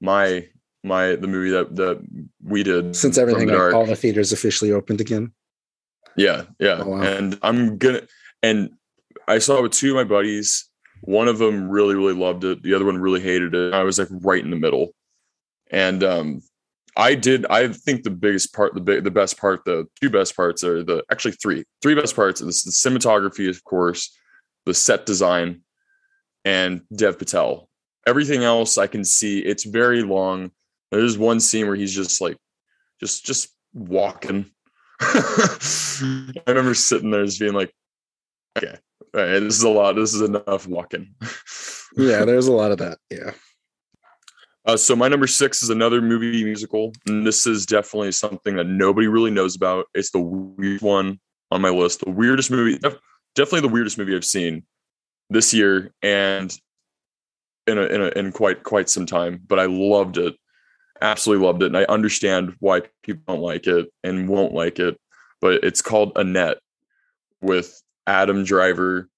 my 0.00 0.48
my 0.82 1.16
the 1.16 1.26
movie 1.26 1.50
that 1.50 1.76
that 1.76 2.00
we 2.42 2.62
did 2.62 2.94
Since 2.96 3.18
everything, 3.18 3.48
the 3.48 3.74
all 3.74 3.86
the 3.86 3.96
theaters 3.96 4.32
officially 4.32 4.72
opened 4.72 5.00
again. 5.00 5.32
Yeah, 6.16 6.44
yeah. 6.58 6.78
Oh, 6.80 6.88
wow. 6.88 7.02
And 7.02 7.38
I'm 7.42 7.78
gonna 7.78 8.02
and 8.42 8.70
I 9.26 9.38
saw 9.38 9.58
it 9.58 9.62
with 9.62 9.72
two 9.72 9.90
of 9.90 9.96
my 9.96 10.04
buddies. 10.04 10.68
One 11.02 11.28
of 11.28 11.38
them 11.38 11.68
really, 11.68 11.94
really 11.94 12.14
loved 12.14 12.44
it. 12.44 12.62
The 12.62 12.74
other 12.74 12.84
one 12.84 12.98
really 12.98 13.20
hated 13.20 13.54
it. 13.54 13.74
I 13.74 13.82
was 13.82 13.98
like 13.98 14.08
right 14.10 14.42
in 14.42 14.50
the 14.50 14.56
middle. 14.56 14.94
And 15.70 16.04
um 16.04 16.42
I 16.96 17.14
did 17.14 17.46
I 17.46 17.68
think 17.68 18.02
the 18.02 18.10
biggest 18.10 18.54
part, 18.54 18.74
the 18.74 18.80
big 18.80 19.04
the 19.04 19.10
best 19.10 19.38
part, 19.38 19.64
the 19.64 19.86
two 20.00 20.10
best 20.10 20.36
parts 20.36 20.62
are 20.62 20.82
the 20.82 21.02
actually 21.10 21.32
three. 21.32 21.64
Three 21.82 21.94
best 21.94 22.14
parts 22.14 22.40
the, 22.40 22.46
the 22.46 22.52
cinematography, 22.52 23.48
of 23.48 23.62
course, 23.64 24.16
the 24.66 24.74
set 24.74 25.06
design, 25.06 25.62
and 26.44 26.82
Dev 26.94 27.18
Patel. 27.18 27.68
Everything 28.06 28.44
else 28.44 28.78
I 28.78 28.86
can 28.86 29.04
see, 29.04 29.40
it's 29.40 29.64
very 29.64 30.02
long. 30.02 30.50
There's 30.90 31.18
one 31.18 31.40
scene 31.40 31.66
where 31.66 31.76
he's 31.76 31.94
just 31.94 32.20
like 32.20 32.36
just 33.00 33.24
just 33.24 33.48
walking. 33.72 34.50
I 35.00 36.42
remember 36.46 36.74
sitting 36.74 37.10
there 37.10 37.24
just 37.24 37.40
being 37.40 37.54
like, 37.54 37.74
okay, 38.56 38.78
all 39.14 39.20
right, 39.20 39.40
this 39.40 39.56
is 39.56 39.62
a 39.62 39.68
lot. 39.68 39.96
This 39.96 40.14
is 40.14 40.20
enough 40.20 40.66
walking. 40.66 41.14
Yeah, 41.96 42.24
there's 42.24 42.48
a 42.48 42.52
lot 42.52 42.72
of 42.72 42.78
that. 42.78 42.98
Yeah. 43.08 43.30
Uh, 44.66 44.76
so 44.76 44.96
my 44.96 45.08
number 45.08 45.26
six 45.26 45.62
is 45.62 45.68
another 45.68 46.00
movie 46.00 46.42
musical, 46.42 46.92
and 47.06 47.26
this 47.26 47.46
is 47.46 47.66
definitely 47.66 48.12
something 48.12 48.56
that 48.56 48.66
nobody 48.66 49.06
really 49.06 49.30
knows 49.30 49.54
about. 49.54 49.86
It's 49.94 50.10
the 50.10 50.20
weird 50.20 50.80
one 50.80 51.20
on 51.50 51.60
my 51.60 51.68
list, 51.68 52.00
the 52.00 52.10
weirdest 52.10 52.50
movie, 52.50 52.78
def- 52.78 52.98
definitely 53.34 53.68
the 53.68 53.72
weirdest 53.74 53.98
movie 53.98 54.16
I've 54.16 54.24
seen 54.24 54.64
this 55.28 55.52
year, 55.52 55.92
and 56.02 56.56
in 57.66 57.78
a, 57.78 57.82
in 57.82 58.02
a, 58.02 58.08
in 58.18 58.32
quite 58.32 58.62
quite 58.62 58.88
some 58.88 59.04
time. 59.04 59.42
But 59.46 59.60
I 59.60 59.66
loved 59.66 60.16
it, 60.16 60.34
absolutely 61.02 61.46
loved 61.46 61.62
it, 61.62 61.66
and 61.66 61.76
I 61.76 61.84
understand 61.84 62.54
why 62.60 62.82
people 63.02 63.34
don't 63.34 63.42
like 63.42 63.66
it 63.66 63.88
and 64.02 64.28
won't 64.30 64.54
like 64.54 64.78
it. 64.78 64.98
But 65.42 65.62
it's 65.62 65.82
called 65.82 66.12
Annette 66.16 66.58
with 67.42 67.82
Adam 68.06 68.44
Driver 68.44 69.10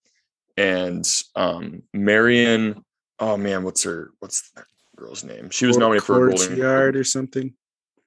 and 0.57 1.07
um, 1.37 1.85
Marion. 1.93 2.85
Oh 3.21 3.37
man, 3.37 3.63
what's 3.63 3.85
her? 3.85 4.11
What's 4.19 4.51
that 4.57 4.65
girl's 4.97 5.25
name? 5.25 5.51
She 5.51 5.67
was 5.67 5.77
Cour- 5.77 5.81
nominated 5.81 6.05
for 6.07 6.27
a 6.27 6.31
Golden 6.31 6.47
Courtyard 6.49 6.97
or 6.97 7.05
something. 7.05 7.55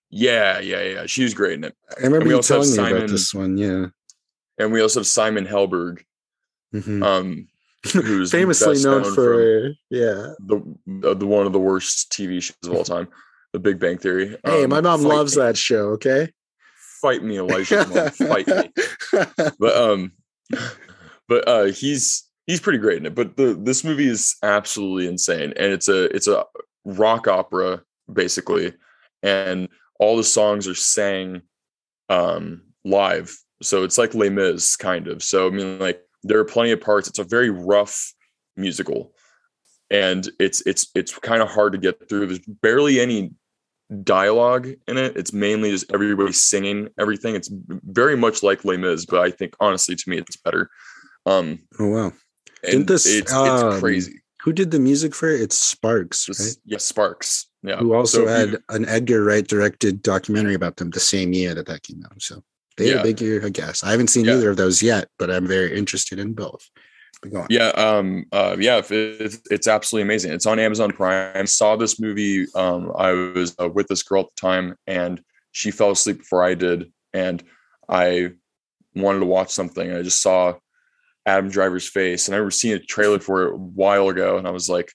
Yeah, 0.10 0.60
yeah, 0.60 0.82
yeah. 0.82 1.06
She 1.06 1.24
was 1.24 1.34
great 1.34 1.54
in 1.54 1.64
it. 1.64 1.76
I 1.98 2.04
remember 2.04 2.26
we 2.26 2.32
you 2.32 2.36
also 2.38 2.56
have 2.56 2.64
telling 2.64 2.72
me 2.72 2.76
Simon- 2.76 2.98
about 3.04 3.10
this 3.10 3.34
one. 3.34 3.58
Yeah. 3.58 3.86
And 4.58 4.74
we 4.74 4.82
also 4.82 5.00
have 5.02 5.08
Simon 5.08 5.46
Helberg, 5.46 6.02
Mhm. 6.74 7.04
um, 7.04 7.48
who's 7.94 8.32
famously 8.32 8.82
known 8.84 9.04
known 9.04 9.16
for 9.16 9.70
yeah. 9.90 10.34
the 10.40 10.62
uh, 11.06 11.14
the 11.14 11.26
one 11.28 11.46
of 11.46 11.54
the 11.54 11.60
worst 11.60 12.12
TV 12.12 12.42
shows 12.42 12.56
of 12.66 12.74
all 12.74 12.84
time, 12.84 13.08
The 13.54 13.60
Big 13.60 13.80
Bang 13.80 13.98
Theory. 13.98 14.36
Hey, 14.44 14.64
Um, 14.66 14.70
my 14.72 14.82
mom 14.82 15.04
loves 15.04 15.38
me. 15.38 15.44
that 15.44 15.56
show. 15.58 15.90
Okay. 15.92 16.32
Fight 17.02 17.24
me, 17.24 17.38
Elijah. 17.38 17.88
mom. 17.88 18.10
Fight 18.10 18.48
me. 18.48 18.72
But 19.60 19.76
um, 19.78 20.12
but 21.30 21.48
uh, 21.48 21.66
he's 21.66 22.26
he's 22.48 22.60
pretty 22.60 22.80
great 22.80 22.98
in 22.98 23.06
it. 23.06 23.16
But 23.16 23.38
the 23.38 23.58
this 23.62 23.84
movie 23.86 24.10
is 24.10 24.36
absolutely 24.44 25.08
insane, 25.08 25.54
and 25.56 25.72
it's 25.72 25.88
a 25.88 26.14
it's 26.16 26.28
a 26.28 26.44
rock 26.86 27.28
opera 27.28 27.82
basically, 28.12 28.74
and 29.24 29.70
all 30.00 30.18
the 30.18 30.24
songs 30.24 30.68
are 30.68 30.76
sang 30.76 31.42
um 32.10 32.62
live. 32.84 33.38
So 33.62 33.84
it's 33.84 33.98
like 33.98 34.14
Les 34.16 34.30
Mis 34.30 34.76
kind 34.76 35.08
of. 35.08 35.22
So 35.24 35.48
I 35.48 35.50
mean, 35.50 35.80
like 35.80 36.02
there 36.24 36.40
are 36.40 36.46
plenty 36.46 36.72
of 36.72 36.82
parts. 36.82 37.08
It's 37.08 37.20
a 37.20 37.24
very 37.24 37.50
rough 37.50 38.14
musical, 38.56 39.14
and 39.90 40.28
it's 40.40 40.62
it's 40.66 40.88
it's 40.96 41.18
kind 41.20 41.42
of 41.42 41.50
hard 41.50 41.74
to 41.74 41.80
get 41.80 42.08
through. 42.08 42.28
There's 42.28 42.40
barely 42.62 43.00
any 43.00 43.32
dialogue 44.04 44.68
in 44.88 44.98
it. 44.98 45.18
It's 45.18 45.34
mainly 45.34 45.72
just 45.72 45.92
everybody 45.92 46.32
singing 46.32 46.90
everything. 47.00 47.36
It's 47.36 47.50
very 47.52 48.16
much 48.16 48.44
like 48.44 48.66
Les 48.66 48.78
Mis, 48.78 49.06
but 49.06 49.20
I 49.20 49.32
think 49.32 49.56
honestly, 49.60 49.96
to 49.96 50.10
me, 50.10 50.18
it's 50.18 50.38
better. 50.38 50.70
Um, 51.26 51.60
oh 51.80 51.88
wow. 51.88 52.04
and 52.64 52.72
Didn't 52.72 52.88
this, 52.88 53.06
it's, 53.06 53.34
um, 53.34 53.72
it's 53.72 53.80
crazy. 53.80 54.22
Who 54.44 54.54
did 54.54 54.72
the 54.72 54.80
music 54.80 55.14
for 55.14 55.30
it? 55.30 55.42
It's 55.42 55.58
Sparks, 55.58 56.30
right? 56.30 56.56
Yeah, 56.66 56.78
Sparks. 56.78 57.48
Yeah. 57.62 57.78
Who 57.78 57.94
also 57.94 58.26
So 58.26 58.28
had 58.28 58.50
you- 58.52 58.60
an 58.70 58.88
Edgar 58.88 59.24
Wright 59.24 59.46
directed 59.46 60.02
documentary 60.02 60.54
about 60.54 60.78
them 60.78 60.92
the 60.92 61.00
same 61.00 61.34
year 61.34 61.54
that 61.56 61.66
that 61.68 61.84
came 61.84 62.02
out. 62.06 62.22
So 62.22 62.42
they 62.78 62.88
had 62.88 62.96
Yeah. 62.96 63.02
a 63.02 63.04
big 63.04 63.22
year, 63.22 63.46
I 63.46 63.50
guess. 63.50 63.84
I 63.84 63.92
haven't 63.92 64.08
seen 64.08 64.26
Yeah. 64.26 64.36
either 64.36 64.50
of 64.50 64.58
those 64.58 64.82
yet, 64.82 65.10
but 65.18 65.30
I'm 65.30 65.46
very 65.46 65.78
interested 65.78 66.20
in 66.20 66.34
both. 66.34 66.70
But 67.22 67.32
go 67.34 67.40
on. 67.42 67.48
Yeah, 67.50 67.70
um, 67.72 68.26
uh, 68.32 68.56
yeah, 68.58 68.82
it's, 68.90 69.40
it's 69.52 69.68
absolutely 69.68 70.04
amazing. 70.04 70.32
It's 70.32 70.46
on 70.46 70.58
Amazon 70.58 70.92
Prime. 70.94 71.32
I 71.36 71.44
saw 71.44 71.76
this 71.76 72.00
movie. 72.00 72.48
Um, 72.56 72.94
I 72.98 73.12
was 73.12 73.54
uh, 73.62 73.68
with 73.68 73.88
this 73.88 74.04
girl 74.04 74.22
at 74.22 74.28
the 74.34 74.40
time, 74.40 74.76
and 74.88 75.22
she 75.52 75.70
fell 75.72 75.92
asleep 75.92 76.20
before 76.20 76.44
I 76.44 76.54
did, 76.54 76.94
and 77.12 77.44
I 77.90 78.32
wanted 78.96 79.20
to 79.20 79.26
watch 79.26 79.50
something. 79.52 79.92
I 79.92 80.02
just 80.02 80.22
saw 80.22 80.56
Adam 81.26 81.50
Driver's 81.50 81.88
face, 81.88 82.28
and 82.28 82.36
I 82.36 82.38
remember 82.38 82.52
seeing 82.52 82.76
a 82.76 82.80
trailer 82.80 83.20
for 83.20 83.44
it 83.48 83.54
a 83.54 83.58
while 83.58 84.10
ago, 84.10 84.38
and 84.38 84.48
I 84.48 84.52
was 84.52 84.70
like, 84.70 84.92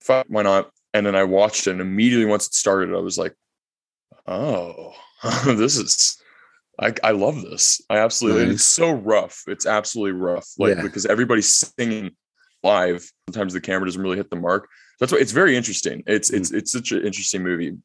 "Fuck, 0.00 0.26
why 0.28 0.42
not?" 0.42 0.70
And 0.92 1.04
then 1.06 1.14
I 1.16 1.24
watched 1.24 1.66
it, 1.66 1.70
and 1.72 1.80
immediately 1.80 2.26
once 2.26 2.46
it 2.46 2.54
started, 2.54 2.94
I 2.94 2.98
was 3.00 3.18
like, 3.18 3.34
"Oh, 4.26 4.92
this 5.46 5.76
is." 5.76 6.18
I, 6.80 6.92
I 7.04 7.12
love 7.12 7.40
this. 7.40 7.80
I 7.88 7.98
absolutely. 7.98 8.42
and 8.42 8.52
It's 8.52 8.64
so 8.64 8.90
rough. 8.90 9.44
It's 9.46 9.64
absolutely 9.64 10.20
rough. 10.20 10.48
Like 10.58 10.74
Yeah. 10.76 10.82
because 10.82 11.06
everybody's 11.06 11.54
singing 11.78 12.10
live. 12.64 13.08
Sometimes 13.28 13.52
the 13.52 13.60
camera 13.60 13.86
doesn't 13.86 14.02
really 14.02 14.16
hit 14.16 14.28
the 14.28 14.34
mark. 14.36 14.68
That's 14.98 15.12
why 15.12 15.18
it's 15.18 15.30
very 15.30 15.56
interesting. 15.56 16.02
It's 16.08 16.30
it's 16.30 16.50
Mm. 16.50 16.56
it's 16.58 16.72
such 16.72 16.90
an 16.90 17.06
interesting 17.06 17.44
movie. 17.44 17.76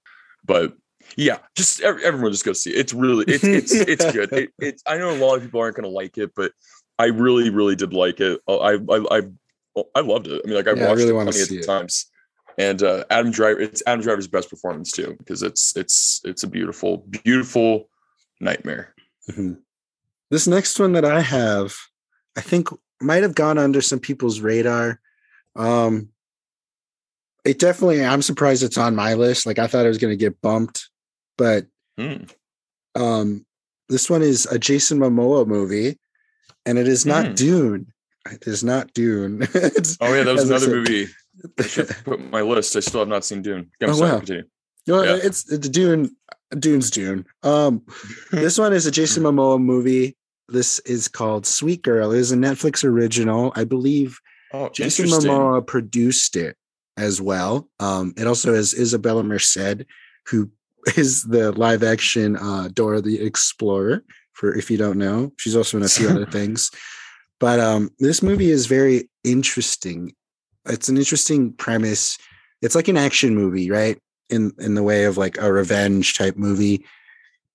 But 0.43 0.73
yeah, 1.17 1.37
just 1.55 1.81
ev- 1.81 1.99
everyone 2.03 2.31
just 2.31 2.45
go 2.45 2.53
see 2.53 2.71
it. 2.71 2.77
It's 2.79 2.93
really 2.93 3.25
it's 3.27 3.43
it's 3.43 3.71
it's 3.75 4.11
good. 4.11 4.33
It, 4.33 4.49
it's 4.57 4.81
I 4.87 4.97
know 4.97 5.11
a 5.11 5.17
lot 5.23 5.35
of 5.35 5.43
people 5.43 5.59
aren't 5.61 5.75
going 5.75 5.83
to 5.83 5.89
like 5.95 6.17
it, 6.17 6.31
but 6.35 6.51
I 6.99 7.05
really 7.05 7.49
really 7.49 7.75
did 7.75 7.93
like 7.93 8.19
it. 8.19 8.39
Uh, 8.47 8.57
I 8.59 8.73
I 8.73 9.17
I, 9.17 9.21
I 9.95 9.99
loved 10.01 10.27
it. 10.27 10.41
I 10.43 10.47
mean, 10.47 10.55
like 10.57 10.67
I 10.67 10.73
Yeah, 10.73 10.85
I 10.85 10.87
watched 10.89 10.97
really 10.99 11.09
it 11.17 11.23
plenty 11.23 11.41
of 11.41 11.51
it. 11.51 11.65
times. 11.65 12.05
And 12.57 12.83
uh, 12.83 13.05
Adam 13.09 13.31
Driver, 13.31 13.61
it's 13.61 13.81
Adam 13.87 14.01
Driver's 14.01 14.27
best 14.27 14.49
performance 14.49 14.91
too, 14.91 15.15
because 15.17 15.41
it's 15.41 15.75
it's 15.77 16.21
it's 16.25 16.43
a 16.43 16.47
beautiful, 16.47 16.97
beautiful 17.23 17.89
nightmare. 18.41 18.93
Mhm. 19.31 19.59
This 20.29 20.45
next 20.45 20.77
one 20.79 20.91
that 20.93 21.05
I 21.05 21.21
have, 21.21 21.73
I 22.37 22.41
think 22.41 22.67
might 23.01 23.23
have 23.23 23.33
gone 23.33 23.57
under 23.57 23.81
some 23.81 23.99
people's 23.99 24.41
radar. 24.41 24.99
Um, 25.55 26.09
it 27.45 27.57
definitely, 27.59 28.03
I'm 28.05 28.21
surprised 28.21 28.61
it's 28.61 28.77
on 28.77 28.95
my 28.95 29.13
list. 29.13 29.45
Like 29.45 29.57
I 29.57 29.67
thought 29.67 29.85
it 29.85 29.89
was 29.89 29.97
going 29.97 30.11
to 30.11 30.17
get 30.17 30.41
bumped, 30.41 30.89
but 31.37 31.65
Hmm. 31.97 32.23
um, 32.95 33.45
this 33.87 34.09
one 34.09 34.21
is 34.21 34.45
a 34.47 34.59
Jason 34.59 34.99
Momoa 34.99 35.47
movie, 35.47 35.97
and 36.65 36.77
it 36.77 36.87
is 36.87 37.05
not 37.05 37.27
Hmm. 37.27 37.33
Dune. 37.33 37.93
It 38.31 38.45
is 38.47 38.63
not 38.63 38.93
Dune. 38.93 39.41
Oh 40.01 40.13
yeah, 40.13 40.23
that 40.23 40.33
was 40.33 40.49
another 40.49 40.67
movie. 40.69 41.07
I 41.57 41.63
should 41.63 41.87
put 42.05 42.19
my 42.19 42.41
list. 42.41 42.75
I 42.75 42.81
still 42.81 42.99
have 43.01 43.07
not 43.07 43.25
seen 43.25 43.41
Dune. 43.41 43.71
I'm 43.81 43.89
Oh, 43.89 43.93
sorry, 43.93 44.11
wow. 44.11 44.17
continue. 44.17 44.43
No, 44.87 45.03
Yeah. 45.03 45.19
it's 45.23 45.51
it's 45.51 45.69
Dune. 45.69 46.15
Dune's 46.57 46.89
Dune. 46.91 47.25
Um, 47.43 47.83
this 48.31 48.57
one 48.57 48.73
is 48.73 48.85
a 48.85 48.91
Jason 48.91 49.23
Momoa 49.23 49.61
movie. 49.61 50.17
This 50.47 50.79
is 50.79 51.07
called 51.07 51.45
Sweet 51.45 51.81
Girl. 51.83 52.11
It 52.11 52.19
is 52.19 52.31
a 52.31 52.35
Netflix 52.35 52.83
original. 52.83 53.53
I 53.55 53.63
believe 53.65 54.19
Oh, 54.51 54.69
Jason. 54.69 55.05
Momoa 55.05 55.65
produced 55.65 56.35
it 56.35 56.57
as 56.97 57.21
well. 57.21 57.69
Um, 57.79 58.13
it 58.17 58.25
also 58.25 58.53
has 58.55 58.73
Isabela 58.73 59.23
Merced, 59.23 59.85
who 60.27 60.49
is 60.97 61.23
the 61.23 61.51
live 61.51 61.83
action 61.83 62.35
uh, 62.35 62.67
Dora 62.73 62.99
the 63.01 63.21
Explorer. 63.21 64.03
For 64.39 64.55
if 64.55 64.71
you 64.71 64.77
don't 64.77 64.97
know, 64.97 65.33
she's 65.37 65.55
also 65.55 65.77
in 65.77 65.83
a 65.83 65.89
few 65.89 66.07
other 66.07 66.25
things. 66.37 66.71
But 67.41 67.59
um, 67.59 67.89
this 67.99 68.23
movie 68.23 68.51
is 68.51 68.67
very 68.67 69.09
interesting. 69.25 70.13
It's 70.65 70.87
an 70.87 70.97
interesting 70.97 71.51
premise. 71.51 72.17
It's 72.61 72.75
like 72.75 72.87
an 72.87 72.95
action 72.95 73.35
movie, 73.35 73.69
right? 73.69 73.99
In 74.29 74.53
in 74.59 74.75
the 74.75 74.83
way 74.83 75.03
of 75.03 75.17
like 75.17 75.37
a 75.41 75.51
revenge 75.51 76.17
type 76.17 76.37
movie, 76.37 76.85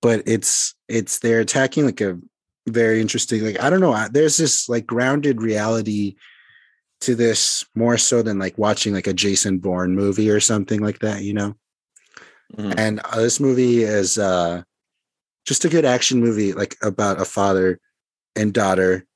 but 0.03 0.23
it's 0.27 0.75
it's 0.88 1.20
they're 1.20 1.40
attacking 1.40 1.87
like 1.87 2.03
a 2.03 2.18
very 2.68 3.01
interesting 3.01 3.42
like 3.42 3.62
I 3.62 3.70
don't 3.70 3.81
know. 3.81 4.09
There's 4.11 4.37
this 4.37 4.68
like 4.68 4.87
grounded 4.87 5.40
reality 5.40 6.16
to 7.01 7.14
this 7.14 7.64
more 7.75 7.97
so 7.97 8.20
than 8.23 8.38
like 8.38 8.59
watching 8.59 8.92
like 8.92 9.07
a 9.07 9.14
Jason 9.14 9.59
Bourne 9.59 9.94
movie 9.94 10.31
or 10.31 10.40
something 10.40 10.81
like 10.81 10.99
that, 10.99 11.23
you 11.23 11.33
know. 11.33 11.55
Mhm. 12.57 12.75
And 12.77 13.01
uh, 13.05 13.20
this 13.20 13.40
movie 13.40 13.83
is 13.83 14.18
uh 14.18 14.62
just 15.45 15.65
a 15.65 15.69
good 15.69 15.85
action 15.85 16.21
movie 16.21 16.53
like 16.53 16.77
about 16.83 17.21
a 17.21 17.25
father 17.25 17.81
and 18.37 18.53
daughter 18.53 19.07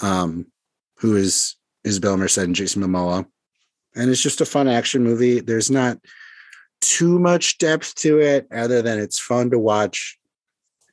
um 0.00 0.46
who 0.98 1.16
is 1.16 1.56
Isabel 1.84 2.16
Merced 2.16 2.38
and 2.38 2.54
Jason 2.54 2.82
Momoa. 2.82 3.26
And 3.96 4.08
it's 4.08 4.22
just 4.22 4.40
a 4.40 4.46
fun 4.46 4.68
action 4.68 5.02
movie. 5.02 5.40
There's 5.40 5.70
not 5.70 5.98
too 6.80 7.18
much 7.18 7.58
depth 7.58 7.94
to 7.96 8.20
it 8.20 8.46
other 8.52 8.82
than 8.82 8.98
it's 8.98 9.18
fun 9.18 9.50
to 9.50 9.58
watch 9.58 10.18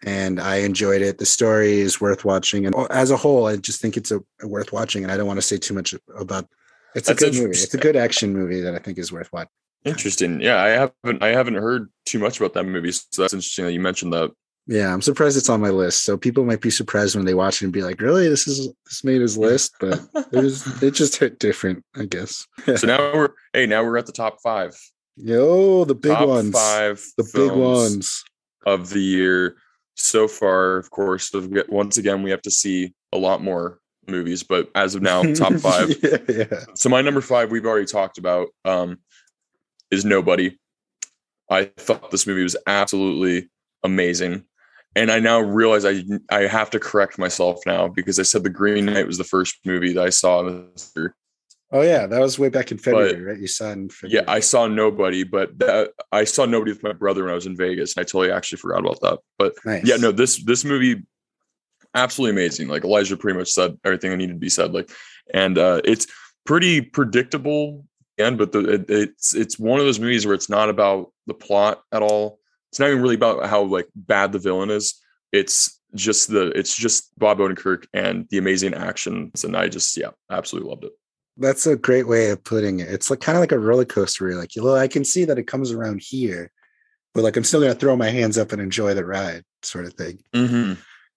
and 0.04 0.40
I 0.40 0.58
enjoyed 0.58 1.02
it. 1.02 1.18
The 1.18 1.26
story 1.26 1.80
is 1.80 2.02
worth 2.02 2.26
watching 2.26 2.66
and 2.66 2.76
as 2.90 3.12
a 3.12 3.18
whole 3.18 3.48
I 3.48 3.58
just 3.58 3.82
think 3.82 3.98
it's 3.98 4.12
a, 4.12 4.22
worth 4.44 4.72
watching 4.74 5.04
and 5.04 5.12
I 5.12 5.18
don't 5.18 5.28
want 5.28 5.38
to 5.38 5.46
say 5.46 5.58
too 5.58 5.74
much 5.74 5.94
about 6.16 6.48
it's 6.96 7.10
a 7.10 7.16
good 7.16 7.34
movie. 7.34 7.52
It's 7.52 7.74
a 7.74 7.78
good 7.78 7.96
action 7.96 8.34
movie 8.34 8.62
that 8.62 8.74
I 8.74 8.80
think 8.80 8.98
is 8.98 9.12
worth 9.12 9.32
watching. 9.32 9.52
Interesting. 9.86 10.42
Yeah, 10.42 10.62
I 10.62 10.70
haven't 10.70 11.24
I 11.24 11.30
haven't 11.30 11.56
heard 11.56 11.90
too 12.06 12.20
much 12.20 12.40
about 12.40 12.54
that 12.54 12.66
movie, 12.66 12.92
so 12.92 13.22
that's 13.22 13.34
interesting 13.34 13.66
that 13.66 13.74
you 13.74 13.80
mentioned 13.80 14.14
that. 14.14 14.32
Yeah, 14.70 14.94
I'm 14.94 15.02
surprised 15.02 15.36
it's 15.36 15.50
on 15.50 15.62
my 15.62 15.72
list. 15.72 16.06
So 16.06 16.16
people 16.16 16.46
might 16.46 16.62
be 16.62 16.70
surprised 16.70 17.16
when 17.16 17.26
they 17.26 17.34
watch 17.34 17.60
it 17.60 17.66
and 17.66 17.74
be 17.74 17.82
like, 17.82 18.00
"Really, 18.00 18.30
this 18.30 18.48
is 18.48 18.72
this 18.86 19.04
made 19.04 19.20
his 19.20 19.36
list?" 19.36 19.74
But 19.80 20.00
it 20.32 20.44
was 20.44 20.64
it 20.84 20.92
just 20.92 21.16
hit 21.16 21.40
different, 21.40 21.84
I 21.96 22.06
guess. 22.06 22.46
so 22.76 22.86
now 22.86 23.00
we're 23.16 23.30
hey, 23.52 23.66
now 23.66 23.84
we're 23.84 23.98
at 23.98 24.06
the 24.06 24.12
top 24.12 24.38
five. 24.44 24.80
Yo, 25.18 25.86
the 25.86 25.96
big 25.96 26.12
top 26.12 26.28
ones, 26.28 26.54
five 26.54 27.04
the 27.18 27.28
big 27.34 27.52
ones. 27.52 28.24
of 28.68 28.92
the 28.92 29.02
year 29.02 29.56
so 29.96 30.28
far. 30.28 30.78
Of 30.78 30.92
course, 30.92 31.32
once 31.68 31.98
again 31.98 32.22
we 32.22 32.30
have 32.30 32.44
to 32.44 32.52
see 32.52 32.94
a 33.12 33.18
lot 33.18 33.42
more 33.42 33.80
movies, 34.08 34.44
but 34.44 34.70
as 34.76 34.94
of 34.94 35.02
now, 35.02 35.24
top 35.34 35.54
five. 35.60 35.96
yeah, 36.04 36.18
yeah. 36.30 36.60
So 36.76 36.90
my 36.90 37.02
number 37.02 37.22
five, 37.22 37.50
we've 37.50 37.66
already 37.66 37.88
talked 37.88 38.20
about, 38.20 38.50
um, 38.66 39.00
is 39.90 40.06
Nobody. 40.06 40.60
I 41.50 41.66
thought 41.78 42.12
this 42.12 42.28
movie 42.28 42.44
was 42.44 42.56
absolutely 42.68 43.50
amazing, 43.84 44.46
and 44.96 45.12
I 45.12 45.20
now 45.20 45.40
realize 45.40 45.86
I 45.86 46.04
I 46.30 46.42
have 46.42 46.70
to 46.72 46.80
correct 46.80 47.18
myself 47.18 47.60
now 47.66 47.88
because 47.88 48.20
I 48.20 48.24
said 48.24 48.44
The 48.44 48.50
Green 48.50 48.86
Knight 48.86 49.08
was 49.08 49.18
the 49.18 49.24
first 49.24 49.58
movie 49.66 49.94
that 49.94 50.04
I 50.04 50.10
saw. 50.10 50.42
Oh 51.72 51.82
yeah, 51.82 52.08
that 52.08 52.20
was 52.20 52.40
way 52.40 52.50
back 52.50 52.72
in 52.72 52.80
February, 52.80 53.22
right? 53.22 53.40
You 53.40 53.48
saw 53.48 53.72
in 53.72 53.90
Yeah, 54.04 54.24
I 54.28 54.40
saw 54.40 54.68
Nobody, 54.68 55.24
but 55.24 55.58
that, 55.60 55.92
I 56.12 56.24
saw 56.24 56.46
Nobody 56.46 56.72
with 56.72 56.82
my 56.82 56.94
brother 56.94 57.24
when 57.24 57.32
I 57.32 57.36
was 57.36 57.46
in 57.46 57.56
Vegas, 57.56 57.96
and 57.96 58.02
I 58.02 58.06
totally 58.06 58.32
actually 58.32 58.58
forgot 58.58 58.80
about 58.80 59.00
that. 59.02 59.20
But 59.38 59.54
nice. 59.66 59.86
yeah, 59.86 59.98
no, 59.98 60.12
this 60.12 60.44
this 60.44 60.66
movie 60.66 61.04
absolutely 61.96 62.42
amazing. 62.42 62.68
Like 62.68 62.84
Elijah 62.84 63.18
pretty 63.18 63.38
much 63.38 63.50
said 63.50 63.78
everything 63.84 64.12
that 64.12 64.18
needed 64.18 64.34
to 64.34 64.40
be 64.40 64.50
said. 64.50 64.74
Like, 64.74 64.90
and 65.34 65.58
uh, 65.58 65.82
it's 65.86 66.08
pretty 66.46 66.82
predictable. 66.82 67.86
And 68.18 68.38
but 68.38 68.52
the, 68.52 68.74
it, 68.74 68.86
it's 68.90 69.36
it's 69.36 69.58
one 69.58 69.80
of 69.80 69.86
those 69.86 70.00
movies 70.00 70.26
where 70.26 70.36
it's 70.36 70.50
not 70.50 70.70
about 70.70 71.12
the 71.28 71.34
plot 71.34 71.82
at 71.92 72.02
all. 72.02 72.39
It's 72.72 72.80
not 72.80 72.90
even 72.90 73.02
really 73.02 73.16
about 73.16 73.46
how 73.48 73.64
like 73.64 73.88
bad 73.96 74.32
the 74.32 74.40
villain 74.40 74.70
is. 74.70 74.96
It's 75.32 75.80
just 75.96 76.30
the 76.30 76.48
it's 76.52 76.76
just 76.76 77.18
Bob 77.18 77.40
Odenkirk 77.40 77.86
and 77.94 78.28
the 78.30 78.38
amazing 78.38 78.74
actions, 78.74 79.44
and 79.44 79.56
I 79.56 79.68
just 79.68 79.96
yeah, 79.98 80.12
absolutely 80.30 80.70
loved 80.70 80.86
it. 80.86 80.92
That's 81.38 81.66
a 81.66 81.76
great 81.76 82.08
way 82.08 82.30
of 82.32 82.44
putting 82.44 82.80
it. 82.80 82.90
It's 82.90 83.10
like 83.10 83.22
kind 83.22 83.38
of 83.38 83.42
like 83.42 83.52
a 83.52 83.60
roller 83.60 83.86
coaster. 83.86 84.24
Where 84.26 84.32
you're 84.32 84.40
like, 84.42 84.56
you 84.56 84.64
know, 84.64 84.76
I 84.76 84.88
can 84.88 85.04
see 85.06 85.26
that 85.26 85.40
it 85.40 85.48
comes 85.48 85.72
around 85.72 86.02
here, 86.04 86.52
but 87.14 87.24
like 87.24 87.38
I'm 87.38 87.44
still 87.44 87.62
gonna 87.62 87.76
throw 87.76 87.96
my 87.96 88.10
hands 88.10 88.38
up 88.38 88.52
and 88.52 88.62
enjoy 88.62 88.94
the 88.94 89.06
ride, 89.06 89.44
sort 89.64 89.86
of 89.86 89.94
thing. 89.94 90.20
Mm-hmm. 90.34 90.74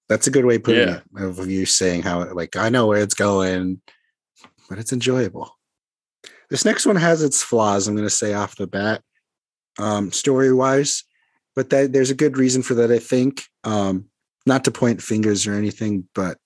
That's 0.08 0.26
a 0.26 0.30
good 0.30 0.44
way 0.44 0.56
of 0.56 0.64
putting 0.64 0.88
Yeah. 0.88 1.00
it. 1.16 1.22
Of 1.22 1.50
you 1.50 1.66
saying 1.66 2.02
how 2.02 2.32
like 2.32 2.56
I 2.56 2.68
know 2.68 2.86
where 2.86 3.02
it's 3.02 3.14
going, 3.14 3.80
but 4.68 4.78
it's 4.78 4.92
enjoyable. 4.92 5.50
This 6.50 6.64
next 6.66 6.84
one 6.86 6.96
has 6.96 7.22
its 7.22 7.42
flaws. 7.42 7.88
I'm 7.88 7.94
going 7.94 8.06
to 8.06 8.10
say 8.10 8.34
off 8.34 8.56
the 8.56 8.66
bat, 8.66 9.00
um, 9.78 10.12
story 10.12 10.52
wise, 10.52 11.04
but 11.54 11.70
that 11.70 11.92
there's 11.92 12.10
a 12.10 12.14
good 12.14 12.36
reason 12.36 12.62
for 12.62 12.74
that. 12.74 12.90
I 12.90 12.98
think, 12.98 13.44
um, 13.64 14.06
not 14.46 14.64
to 14.64 14.70
point 14.70 15.02
fingers 15.02 15.46
or 15.46 15.54
anything, 15.54 16.08
but 16.14 16.38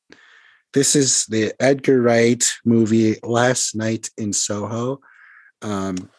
this 0.75 0.95
is 0.95 1.25
the 1.27 1.53
Edgar 1.59 2.03
Wright 2.03 2.45
movie 2.65 3.17
Last 3.23 3.75
Night 3.75 4.11
in 4.19 4.33
Soho. 4.33 5.01
Um, 5.63 6.11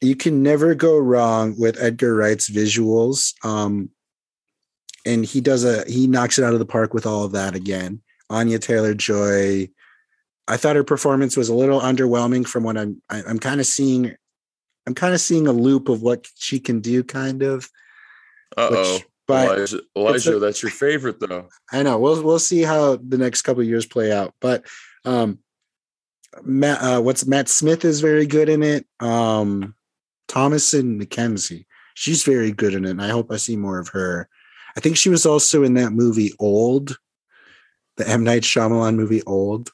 you 0.00 0.16
can 0.16 0.42
never 0.42 0.74
go 0.74 0.98
wrong 0.98 1.54
with 1.58 1.80
Edgar 1.80 2.14
Wright's 2.14 2.50
visuals. 2.50 3.34
Um, 3.44 3.90
and 5.06 5.24
he 5.24 5.40
does 5.40 5.64
a 5.64 5.84
he 5.88 6.06
knocks 6.06 6.38
it 6.38 6.44
out 6.44 6.52
of 6.52 6.58
the 6.58 6.66
park 6.66 6.94
with 6.94 7.06
all 7.06 7.24
of 7.24 7.32
that 7.32 7.54
again. 7.54 8.02
Anya 8.28 8.58
Taylor 8.58 8.94
Joy. 8.94 9.68
I 10.48 10.56
thought 10.56 10.76
her 10.76 10.84
performance 10.84 11.36
was 11.36 11.48
a 11.48 11.54
little 11.54 11.80
underwhelming 11.80 12.46
from 12.46 12.64
what 12.64 12.76
I'm 12.76 13.00
I, 13.08 13.22
I'm 13.26 13.38
kind 13.38 13.60
of 13.60 13.66
seeing. 13.66 14.14
I'm 14.86 14.94
kind 14.94 15.14
of 15.14 15.20
seeing 15.20 15.46
a 15.46 15.52
loop 15.52 15.88
of 15.88 16.02
what 16.02 16.26
she 16.36 16.58
can 16.58 16.80
do, 16.80 17.04
kind 17.04 17.42
of. 17.42 17.70
Uh 18.56 18.68
oh, 18.72 18.94
Which, 18.94 19.06
but 19.26 19.56
Elijah, 19.56 19.80
Elijah 19.96 20.36
a- 20.36 20.40
that's 20.40 20.62
your 20.62 20.70
favorite 20.70 21.20
though. 21.20 21.48
I 21.72 21.82
know 21.82 21.98
we'll 21.98 22.22
we'll 22.22 22.38
see 22.38 22.62
how 22.62 22.96
the 22.96 23.18
next 23.18 23.42
couple 23.42 23.62
of 23.62 23.68
years 23.68 23.86
play 23.86 24.12
out. 24.12 24.34
But 24.40 24.66
um, 25.04 25.38
Matt, 26.42 26.82
uh, 26.82 27.00
what's 27.00 27.26
Matt 27.26 27.48
Smith 27.48 27.84
is 27.84 28.00
very 28.00 28.26
good 28.26 28.48
in 28.48 28.62
it. 28.62 28.86
Um, 29.00 29.74
Thomasin 30.28 31.00
McKenzie, 31.00 31.66
she's 31.94 32.24
very 32.24 32.52
good 32.52 32.74
in 32.74 32.84
it, 32.84 32.90
and 32.90 33.02
I 33.02 33.08
hope 33.08 33.30
I 33.30 33.36
see 33.36 33.56
more 33.56 33.78
of 33.78 33.88
her. 33.88 34.28
I 34.76 34.80
think 34.80 34.96
she 34.96 35.08
was 35.08 35.26
also 35.26 35.64
in 35.64 35.74
that 35.74 35.92
movie 35.92 36.32
Old, 36.38 36.96
the 37.96 38.08
M 38.08 38.24
Night 38.24 38.42
Shyamalan 38.42 38.94
movie 38.94 39.22
Old. 39.24 39.70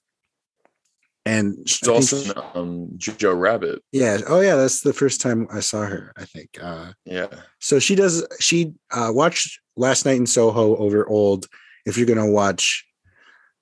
And 1.27 1.69
She's 1.69 1.89
also 1.89 2.17
she- 2.23 2.31
um, 2.55 2.89
Jojo 2.97 3.39
Rabbit. 3.39 3.83
yeah, 3.93 4.19
oh 4.29 4.41
yeah, 4.41 4.55
that's 4.55 4.81
the 4.83 4.93
first 4.93 5.21
time 5.21 5.49
I 5.53 5.59
saw 5.61 5.85
her. 5.85 6.13
I 6.17 6.25
think. 6.25 6.51
Uh, 6.63 6.93
Yeah. 7.05 7.27
so 7.59 7.79
she 7.81 7.95
does. 7.97 8.25
She 8.41 8.73
uh, 8.93 9.11
watched 9.13 9.59
Last 9.77 10.07
Night 10.07 10.17
in 10.19 10.27
Soho 10.27 10.77
over 10.77 11.07
Old. 11.09 11.47
If 11.85 11.97
you're 11.99 12.07
gonna 12.07 12.31
watch 12.31 12.87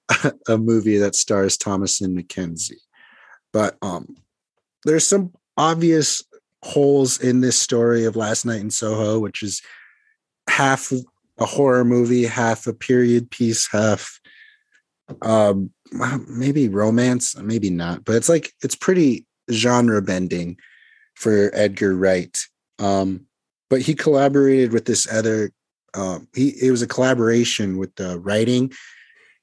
a 0.48 0.58
movie 0.58 0.98
that 0.98 1.14
stars 1.14 1.56
Thomasin 1.56 2.14
McKenzie, 2.14 2.80
but 3.52 3.76
um, 3.80 4.14
there's 4.84 5.06
some 5.06 5.32
obvious 5.56 6.22
holes 6.62 7.18
in 7.20 7.40
this 7.40 7.58
story 7.58 8.04
of 8.04 8.14
Last 8.16 8.44
Night 8.44 8.60
in 8.60 8.70
Soho, 8.70 9.18
which 9.20 9.42
is 9.42 9.62
half 10.50 10.92
a 11.38 11.46
horror 11.46 11.84
movie, 11.84 12.24
half 12.26 12.66
a 12.66 12.74
period 12.74 13.30
piece, 13.30 13.66
half 13.70 14.20
um 15.22 15.70
maybe 15.92 16.68
romance, 16.68 17.36
maybe 17.36 17.70
not, 17.70 18.04
but 18.04 18.16
it's 18.16 18.28
like 18.28 18.52
it's 18.62 18.76
pretty 18.76 19.26
genre 19.50 20.00
bending 20.02 20.56
for 21.14 21.50
Edgar 21.54 21.94
Wright. 21.94 22.38
Um, 22.78 23.26
but 23.70 23.82
he 23.82 23.94
collaborated 23.94 24.72
with 24.72 24.84
this 24.84 25.10
other 25.12 25.50
um 25.94 26.28
he 26.34 26.50
it 26.60 26.70
was 26.70 26.82
a 26.82 26.86
collaboration 26.86 27.78
with 27.78 27.94
the 27.96 28.18
writing 28.20 28.72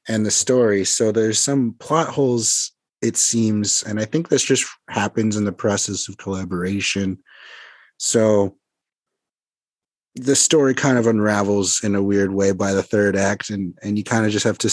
and 0.08 0.26
the 0.26 0.32
story 0.32 0.86
so 0.86 1.12
there's 1.12 1.39
some 1.39 1.74
plot 1.80 2.08
holes 2.08 2.72
it 3.02 3.18
seems 3.18 3.84
and 3.84 4.00
i 4.00 4.06
think 4.06 4.30
this 4.30 4.44
just 4.44 4.68
happens 4.89 5.36
in 5.36 5.46
the 5.46 5.52
process 5.52 6.08
of 6.08 6.18
collaboration 6.18 7.18
so 7.98 8.56
the 10.16 10.36
story 10.36 10.74
kind 10.74 10.98
of 10.98 11.08
unravels 11.08 11.84
in 11.84 11.96
a 11.96 12.04
weird 12.04 12.34
way 12.34 12.52
by 12.52 12.74
the 12.74 12.84
third 12.84 13.16
act 13.16 13.50
and 13.50 13.78
and 13.82 13.98
you 13.98 14.04
kind 14.04 14.26
of 14.26 14.32
just 14.32 14.46
have 14.46 14.58
to 14.58 14.70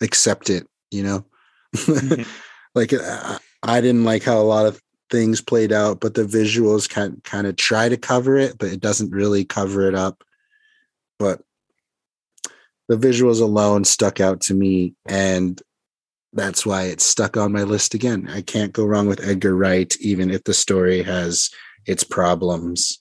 accept 0.00 0.50
it 0.50 0.66
you 0.90 1.02
know? 1.02 1.24
Mhm. 1.74 2.26
like 2.74 2.92
I, 2.92 3.38
I 3.62 3.80
didn't 3.80 4.04
like 4.04 4.22
how 4.22 4.38
a 4.38 4.42
lot 4.42 4.66
of 4.66 4.80
things 5.10 5.40
played 5.40 5.72
out 5.72 6.00
but 6.00 6.14
the 6.14 6.24
visuals 6.24 6.88
kind 6.88 7.22
kind 7.24 7.46
of 7.46 7.56
try 7.56 7.88
to 7.88 7.96
cover 7.96 8.36
it 8.36 8.58
but 8.58 8.68
it 8.68 8.80
doesn't 8.80 9.10
really 9.10 9.44
cover 9.44 9.88
it 9.88 9.94
up. 9.94 10.22
But 11.18 11.40
the 12.88 12.96
visuals 12.96 13.40
alone 13.40 13.84
stuck 13.84 14.20
out 14.20 14.40
to 14.42 14.54
me 14.54 14.94
and 15.06 15.60
that's 16.32 16.66
why 16.66 16.82
it's 16.84 17.04
stuck 17.04 17.36
on 17.36 17.52
my 17.52 17.62
list 17.62 17.94
again. 17.94 18.28
I 18.28 18.42
can't 18.42 18.72
go 18.72 18.84
wrong 18.84 19.06
with 19.06 19.22
edgar 19.26 19.54
wright 19.56 19.94
even 20.00 20.30
if 20.30 20.44
the 20.44 20.54
story 20.54 21.02
has 21.02 21.50
its 21.86 22.04
problems. 22.04 23.00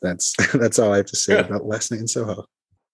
That's 0.00 0.34
that's 0.54 0.78
all 0.78 0.92
i 0.92 0.96
have 0.98 1.06
to 1.06 1.16
say 1.16 1.34
Yeah. 1.34 1.40
about 1.40 1.66
last 1.66 1.90
night 1.90 2.00
in 2.00 2.08
soho. 2.08 2.46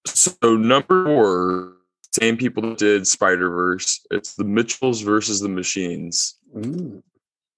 So 0.07 0.33
number 0.57 1.05
four, 1.05 1.73
same 2.13 2.37
people 2.37 2.63
that 2.63 2.79
did 2.79 3.07
Spider 3.07 3.51
Verse. 3.51 4.05
It's 4.11 4.35
the 4.35 4.45
Mitchells 4.45 5.03
versus 5.03 5.41
the 5.41 5.49
Machines. 5.49 6.39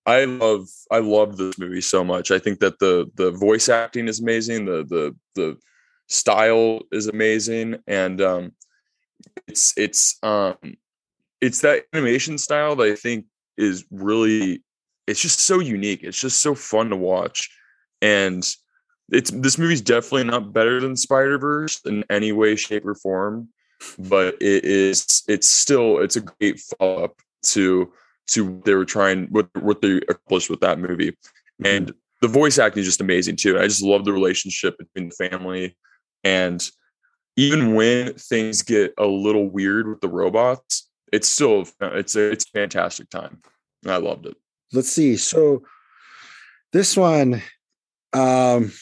I 0.06 0.24
love 0.24 0.66
I 0.90 0.98
love 0.98 1.36
this 1.36 1.58
movie 1.58 1.80
so 1.80 2.02
much. 2.02 2.30
I 2.30 2.38
think 2.38 2.60
that 2.60 2.78
the 2.78 3.10
the 3.14 3.30
voice 3.30 3.68
acting 3.68 4.08
is 4.08 4.20
amazing. 4.20 4.64
The 4.64 4.84
the 4.84 5.16
the 5.34 5.56
style 6.08 6.80
is 6.90 7.06
amazing, 7.06 7.78
and 7.86 8.20
um, 8.20 8.52
it's 9.46 9.76
it's 9.76 10.18
um 10.22 10.56
it's 11.40 11.60
that 11.60 11.84
animation 11.92 12.38
style 12.38 12.76
that 12.76 12.88
I 12.88 12.94
think 12.94 13.26
is 13.56 13.84
really 13.90 14.64
it's 15.06 15.20
just 15.20 15.40
so 15.40 15.60
unique. 15.60 16.02
It's 16.02 16.20
just 16.20 16.40
so 16.40 16.54
fun 16.54 16.90
to 16.90 16.96
watch, 16.96 17.50
and 18.02 18.44
it's 19.10 19.30
this 19.30 19.58
movie's 19.58 19.82
definitely 19.82 20.24
not 20.24 20.52
better 20.52 20.80
than 20.80 20.96
Spider 20.96 21.38
Verse 21.38 21.80
in 21.84 22.04
any 22.10 22.32
way, 22.32 22.56
shape, 22.56 22.86
or 22.86 22.94
form, 22.94 23.48
but 23.98 24.34
it 24.40 24.64
is. 24.64 25.22
It's 25.28 25.48
still 25.48 25.98
it's 25.98 26.16
a 26.16 26.20
great 26.20 26.60
follow 26.60 27.04
up 27.04 27.16
to 27.42 27.92
to 28.28 28.44
what 28.46 28.64
they 28.64 28.74
were 28.74 28.84
trying 28.84 29.26
what 29.30 29.48
what 29.60 29.82
they 29.82 29.96
accomplished 30.08 30.50
with 30.50 30.60
that 30.60 30.78
movie, 30.78 31.16
and 31.64 31.92
the 32.20 32.28
voice 32.28 32.58
acting 32.58 32.80
is 32.80 32.86
just 32.86 33.00
amazing 33.00 33.36
too. 33.36 33.58
I 33.58 33.64
just 33.64 33.82
love 33.82 34.04
the 34.04 34.12
relationship 34.12 34.76
between 34.78 35.08
the 35.08 35.28
family, 35.28 35.76
and 36.24 36.68
even 37.36 37.74
when 37.74 38.14
things 38.14 38.62
get 38.62 38.92
a 38.98 39.06
little 39.06 39.48
weird 39.48 39.88
with 39.88 40.00
the 40.00 40.08
robots, 40.08 40.90
it's 41.12 41.28
still 41.28 41.66
it's 41.80 42.16
a 42.16 42.30
it's 42.30 42.44
a 42.44 42.58
fantastic 42.58 43.08
time. 43.10 43.40
I 43.86 43.96
loved 43.96 44.26
it. 44.26 44.36
let's 44.72 44.90
see 44.90 45.16
so 45.16 45.62
this 46.72 46.96
one 46.96 47.42
um 48.12 48.72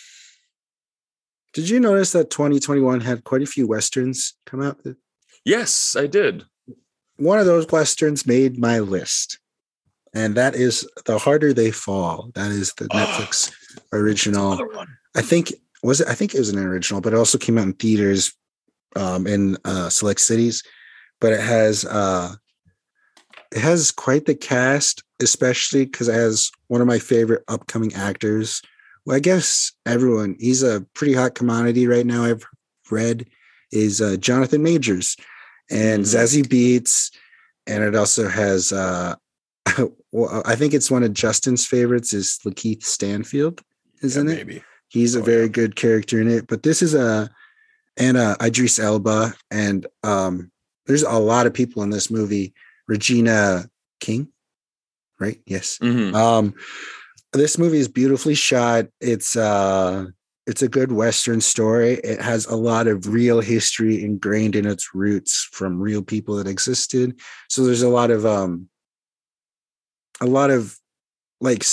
did 1.52 1.68
you 1.68 1.80
notice 1.80 2.12
that 2.12 2.30
2021 2.30 3.00
had 3.00 3.24
quite 3.24 3.42
a 3.42 3.46
few 3.46 3.66
westerns 3.66 4.34
come 4.46 4.62
out? 4.62 4.78
Yes, 5.44 5.96
I 5.98 6.06
did. 6.06 6.44
one 7.16 7.38
of 7.38 7.46
those 7.46 7.66
westerns 7.68 8.26
made 8.26 8.58
my 8.58 8.78
list 8.78 9.38
and 10.14 10.34
that 10.36 10.54
is 10.54 10.88
the 11.04 11.18
harder 11.18 11.52
they 11.52 11.70
fall. 11.70 12.30
That 12.34 12.50
is 12.50 12.72
the 12.74 12.88
netflix 12.88 13.52
original. 13.92 14.58
I 15.16 15.22
think 15.22 15.52
was 15.82 16.00
it 16.00 16.08
i 16.08 16.14
think 16.14 16.34
it 16.34 16.38
was 16.40 16.48
an 16.48 16.58
original 16.58 17.00
but 17.00 17.12
it 17.12 17.16
also 17.16 17.38
came 17.38 17.56
out 17.56 17.62
in 17.64 17.72
theaters 17.72 18.32
um 18.96 19.26
in 19.26 19.56
uh 19.64 19.88
select 19.88 20.20
cities. 20.20 20.62
But 21.20 21.32
it 21.32 21.40
has 21.40 21.84
uh 21.84 22.34
it 23.52 23.60
has 23.60 23.90
quite 23.90 24.26
the 24.26 24.34
cast 24.34 25.02
especially 25.20 25.84
because 25.84 26.08
it 26.08 26.14
has 26.14 26.50
one 26.68 26.80
of 26.80 26.86
my 26.86 26.98
favorite 26.98 27.42
upcoming 27.48 27.94
actors 27.94 28.62
well 29.08 29.16
i 29.16 29.20
guess 29.20 29.72
everyone 29.86 30.36
he's 30.38 30.62
a 30.62 30.84
pretty 30.94 31.14
hot 31.14 31.34
commodity 31.34 31.86
right 31.86 32.04
now 32.06 32.24
i've 32.24 32.44
read 32.90 33.24
is 33.72 34.00
uh, 34.02 34.16
jonathan 34.18 34.62
majors 34.62 35.16
and 35.70 36.04
Mhm. 36.04 36.14
zazie 36.14 36.44
beetz 36.46 37.10
and 37.66 37.82
it 37.82 37.94
also 37.96 38.28
has 38.28 38.70
uh 38.72 39.14
well, 40.12 40.42
i 40.44 40.54
think 40.54 40.74
it's 40.74 40.90
one 40.90 41.02
of 41.02 41.14
justin's 41.14 41.64
favorites 41.66 42.12
is 42.12 42.38
lakeith 42.44 42.82
stanfield 42.84 43.62
isn't 44.02 44.28
Yeah, 44.28 44.34
it 44.34 44.46
Maybe. 44.46 44.62
He's 44.90 45.14
a 45.16 45.20
Oh, 45.20 45.22
very 45.22 45.42
yeah. 45.42 45.48
good 45.60 45.76
character 45.76 46.18
in 46.20 46.28
it. 46.30 46.46
But 46.46 46.62
this 46.62 46.80
is 46.82 46.94
a 46.94 47.28
and 47.98 48.16
uh 48.16 48.36
Idris 48.42 48.78
Elba 48.78 49.34
and 49.50 49.86
um 50.02 50.50
there's 50.86 51.02
a 51.02 51.18
lot 51.18 51.46
of 51.46 51.52
people 51.52 51.82
in 51.82 51.90
this 51.90 52.10
movie. 52.10 52.54
Regina 52.86 53.68
King, 54.00 54.28
right? 55.20 55.38
Yes. 55.44 55.78
Mhm. 55.82 56.14
Um 56.14 56.54
this 57.38 57.58
movie 57.58 57.78
is 57.78 57.88
beautifully 57.88 58.34
shot. 58.34 58.86
It's 59.00 59.36
uh 59.36 60.06
it's 60.46 60.62
a 60.62 60.68
good 60.68 60.92
western 60.92 61.40
story. 61.40 61.94
It 61.94 62.20
has 62.22 62.46
a 62.46 62.56
lot 62.56 62.86
of 62.86 63.06
real 63.08 63.40
history 63.40 64.02
ingrained 64.02 64.56
in 64.56 64.66
its 64.66 64.94
roots 64.94 65.46
from 65.52 65.78
real 65.78 66.02
people 66.02 66.36
that 66.36 66.46
existed. 66.48 67.20
So 67.48 67.64
there's 67.64 67.82
a 67.82 67.88
lot 67.88 68.10
of 68.10 68.24
um 68.24 68.68
a 70.20 70.26
lot 70.26 70.50
of 70.50 70.76
like 71.40 71.64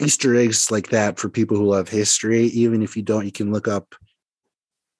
Easter 0.00 0.36
eggs 0.36 0.70
like 0.70 0.90
that 0.90 1.18
for 1.18 1.28
people 1.28 1.56
who 1.56 1.66
love 1.66 1.88
history. 1.88 2.44
Even 2.46 2.82
if 2.82 2.96
you 2.96 3.02
don't, 3.02 3.24
you 3.24 3.32
can 3.32 3.52
look 3.52 3.66
up 3.66 3.94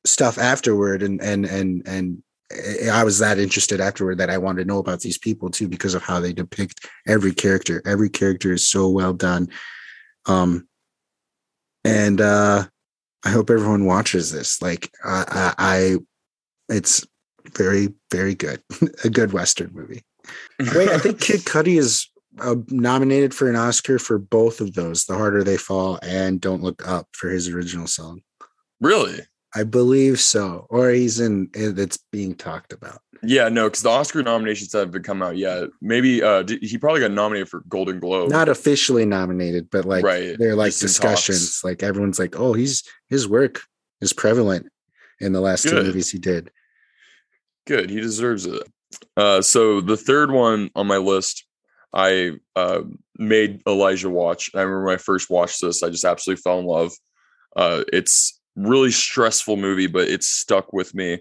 stuff 0.04 0.38
afterward 0.38 1.02
and 1.02 1.20
and 1.22 1.44
and 1.44 1.86
and 1.86 2.22
I- 2.52 3.00
I 3.00 3.04
was 3.04 3.18
that 3.18 3.38
interested 3.38 3.80
afterward 3.80 4.18
that 4.18 4.30
I 4.30 4.38
wanted 4.38 4.62
to 4.62 4.68
know 4.68 4.78
about 4.78 5.00
these 5.00 5.18
people 5.18 5.50
too 5.50 5.68
because 5.68 5.94
of 5.94 6.02
how 6.02 6.20
they 6.20 6.32
depict 6.32 6.86
every 7.06 7.32
character. 7.32 7.82
Every 7.84 8.10
character 8.10 8.52
is 8.52 8.66
so 8.66 8.88
well 8.88 9.12
done. 9.12 9.48
Um 10.26 10.68
and 11.84 12.20
uh 12.20 12.64
I 13.24 13.30
hope 13.30 13.50
everyone 13.50 13.84
watches 13.84 14.32
this. 14.32 14.60
Like 14.60 14.90
I 15.04 15.52
I, 15.58 15.98
I 16.68 16.74
it's 16.74 17.06
very, 17.54 17.88
very 18.10 18.34
good. 18.34 18.62
A 19.04 19.10
good 19.10 19.32
Western 19.32 19.70
movie. 19.72 20.02
Wait, 20.74 20.88
I 20.88 20.98
think 20.98 21.20
Kid 21.20 21.40
Cudi 21.44 21.78
is 21.78 22.08
uh, 22.40 22.56
nominated 22.68 23.34
for 23.34 23.48
an 23.48 23.56
Oscar 23.56 23.98
for 23.98 24.18
both 24.18 24.60
of 24.60 24.74
those, 24.74 25.04
The 25.04 25.16
Harder 25.16 25.42
They 25.44 25.56
Fall 25.56 25.98
and 26.02 26.40
Don't 26.40 26.62
Look 26.62 26.86
Up 26.88 27.08
for 27.12 27.28
his 27.28 27.48
original 27.48 27.86
song. 27.86 28.22
really. 28.80 29.20
I 29.54 29.64
believe 29.64 30.20
so. 30.20 30.66
Or 30.70 30.90
he's 30.90 31.20
in 31.20 31.50
it's 31.54 31.98
being 32.10 32.34
talked 32.34 32.72
about. 32.72 33.00
Yeah, 33.22 33.48
no, 33.48 33.68
because 33.68 33.82
the 33.82 33.90
Oscar 33.90 34.22
nominations 34.22 34.72
haven't 34.72 35.04
come 35.04 35.22
out 35.22 35.36
yet. 35.36 35.68
Maybe 35.80 36.22
uh 36.22 36.44
he 36.46 36.78
probably 36.78 37.00
got 37.00 37.12
nominated 37.12 37.48
for 37.48 37.60
Golden 37.68 38.00
Globe. 38.00 38.30
Not 38.30 38.48
officially 38.48 39.04
nominated, 39.04 39.70
but 39.70 39.84
like 39.84 40.04
Right, 40.04 40.36
they're 40.38 40.56
like 40.56 40.76
discussions. 40.76 41.62
Like 41.62 41.82
everyone's 41.82 42.18
like, 42.18 42.38
oh, 42.38 42.52
he's 42.52 42.82
his 43.08 43.28
work 43.28 43.62
is 44.00 44.12
prevalent 44.12 44.66
in 45.20 45.32
the 45.32 45.40
last 45.40 45.62
two 45.62 45.82
movies 45.82 46.10
he 46.10 46.18
did. 46.18 46.50
Good, 47.66 47.90
he 47.90 48.00
deserves 48.00 48.46
it. 48.46 48.62
Uh, 49.16 49.40
so 49.40 49.80
the 49.80 49.96
third 49.96 50.30
one 50.30 50.70
on 50.74 50.86
my 50.86 50.96
list, 50.96 51.44
I 51.94 52.32
uh, 52.56 52.80
made 53.16 53.62
Elijah 53.66 54.10
watch. 54.10 54.50
I 54.54 54.62
remember 54.62 54.86
when 54.86 54.94
I 54.94 54.98
first 54.98 55.30
watched 55.30 55.60
this, 55.60 55.82
I 55.82 55.90
just 55.90 56.04
absolutely 56.04 56.42
fell 56.42 56.58
in 56.58 56.66
love. 56.66 56.92
Uh, 57.54 57.84
it's 57.92 58.40
really 58.56 58.90
stressful 58.90 59.56
movie, 59.56 59.86
but 59.86 60.08
it 60.08 60.22
stuck 60.22 60.72
with 60.72 60.94
me 60.94 61.20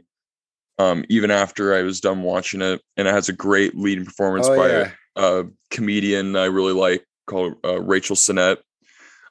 um, 0.82 1.06
even 1.10 1.30
after 1.32 1.76
I 1.76 1.84
was 1.84 2.00
done 2.00 2.24
watching 2.24 2.62
it, 2.62 2.82
and 2.98 3.08
it 3.08 3.14
has 3.14 3.30
a 3.30 3.34
great 3.34 3.76
leading 3.76 4.06
performance 4.06 4.48
Oh, 4.48 4.56
by 4.56 4.70
yeah. 4.70 4.92
a 5.16 5.44
comedian 5.70 6.36
I 6.36 6.46
really 6.46 6.74
like 6.74 7.06
called 7.28 7.54
uh, 7.64 7.80
Rachel 7.82 8.16
Sennott. 8.16 8.58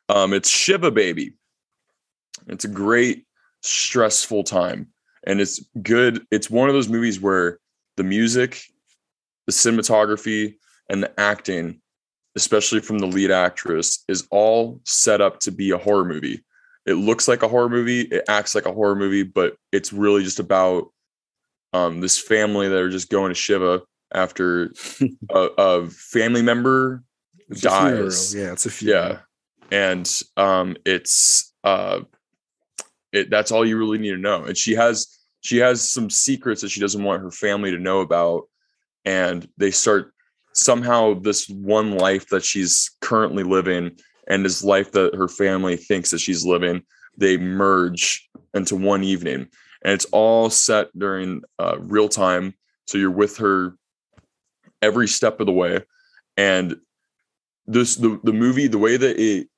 Um, 0.08 0.32
it's 0.32 0.48
Shiva 0.48 0.90
Baby. 0.90 1.34
It's 2.46 2.64
a 2.64 2.68
great 2.68 3.26
stressful 3.62 4.44
time, 4.44 4.88
and 5.26 5.40
it's 5.40 5.60
good. 5.82 6.24
It's 6.30 6.50
one 6.50 6.68
of 6.68 6.74
those 6.74 6.88
movies 6.88 7.20
where 7.20 7.58
the 7.96 8.04
music, 8.04 8.62
the 9.46 9.52
cinematography, 9.52 10.54
and 10.88 11.02
the 11.02 11.20
acting, 11.20 11.80
especially 12.36 12.80
from 12.80 12.98
the 12.98 13.06
lead 13.06 13.30
actress, 13.30 14.04
is 14.08 14.26
all 14.30 14.80
set 14.84 15.20
up 15.20 15.40
to 15.40 15.50
be 15.50 15.70
a 15.70 15.78
horror 15.78 16.04
movie. 16.04 16.44
It 16.86 16.94
looks 16.94 17.28
like 17.28 17.42
a 17.42 17.48
horror 17.48 17.68
movie, 17.68 18.02
it 18.02 18.24
acts 18.28 18.54
like 18.54 18.66
a 18.66 18.72
horror 18.72 18.96
movie, 18.96 19.22
but 19.22 19.56
it's 19.72 19.92
really 19.92 20.22
just 20.22 20.40
about 20.40 20.88
um, 21.72 22.00
this 22.00 22.18
family 22.18 22.68
that 22.68 22.78
are 22.78 22.90
just 22.90 23.10
going 23.10 23.30
to 23.30 23.34
Shiva 23.34 23.82
after 24.12 24.72
a, 25.30 25.48
a 25.58 25.90
family 25.90 26.42
member 26.42 27.02
It's 27.48 27.60
dies. 27.60 28.34
Yeah, 28.34 28.52
it's 28.52 28.66
a 28.66 28.70
funeral. 28.70 29.12
Yeah. 29.12 29.18
And 29.72 30.10
um 30.36 30.76
it's 30.84 31.54
uh 31.62 32.00
it 33.12 33.30
that's 33.30 33.52
all 33.52 33.64
you 33.64 33.78
really 33.78 33.98
need 33.98 34.10
to 34.10 34.16
know. 34.16 34.44
And 34.44 34.56
she 34.56 34.74
has 34.74 35.06
she 35.42 35.58
has 35.58 35.88
some 35.88 36.10
secrets 36.10 36.62
that 36.62 36.70
she 36.70 36.80
doesn't 36.80 37.02
want 37.02 37.22
her 37.22 37.30
family 37.30 37.70
to 37.70 37.78
know 37.78 38.00
about. 38.00 38.48
And 39.04 39.48
they 39.56 39.70
start 39.70 40.12
somehow 40.54 41.14
this 41.14 41.48
one 41.48 41.96
life 41.96 42.28
that 42.28 42.44
she's 42.44 42.90
currently 43.00 43.44
living 43.44 43.92
and 44.30 44.44
this 44.44 44.64
life 44.64 44.92
that 44.92 45.14
her 45.14 45.28
family 45.28 45.76
thinks 45.76 46.10
that 46.10 46.20
she's 46.20 46.46
living, 46.46 46.82
they 47.18 47.36
merge 47.36 48.30
into 48.54 48.76
one 48.76 49.02
evening. 49.02 49.48
And 49.82 49.92
it's 49.92 50.06
all 50.06 50.48
set 50.48 50.96
during 50.96 51.42
uh, 51.58 51.76
real 51.78 52.08
time. 52.08 52.54
So 52.86 52.96
you're 52.96 53.10
with 53.10 53.36
her 53.38 53.74
every 54.80 55.08
step 55.08 55.40
of 55.40 55.46
the 55.46 55.52
way. 55.52 55.80
And 56.36 56.76
this 57.66 57.96
the, 57.96 58.20
the 58.22 58.32
movie, 58.32 58.68
the 58.68 58.78
way 58.78 58.96
that 58.96 59.20
it 59.20 59.48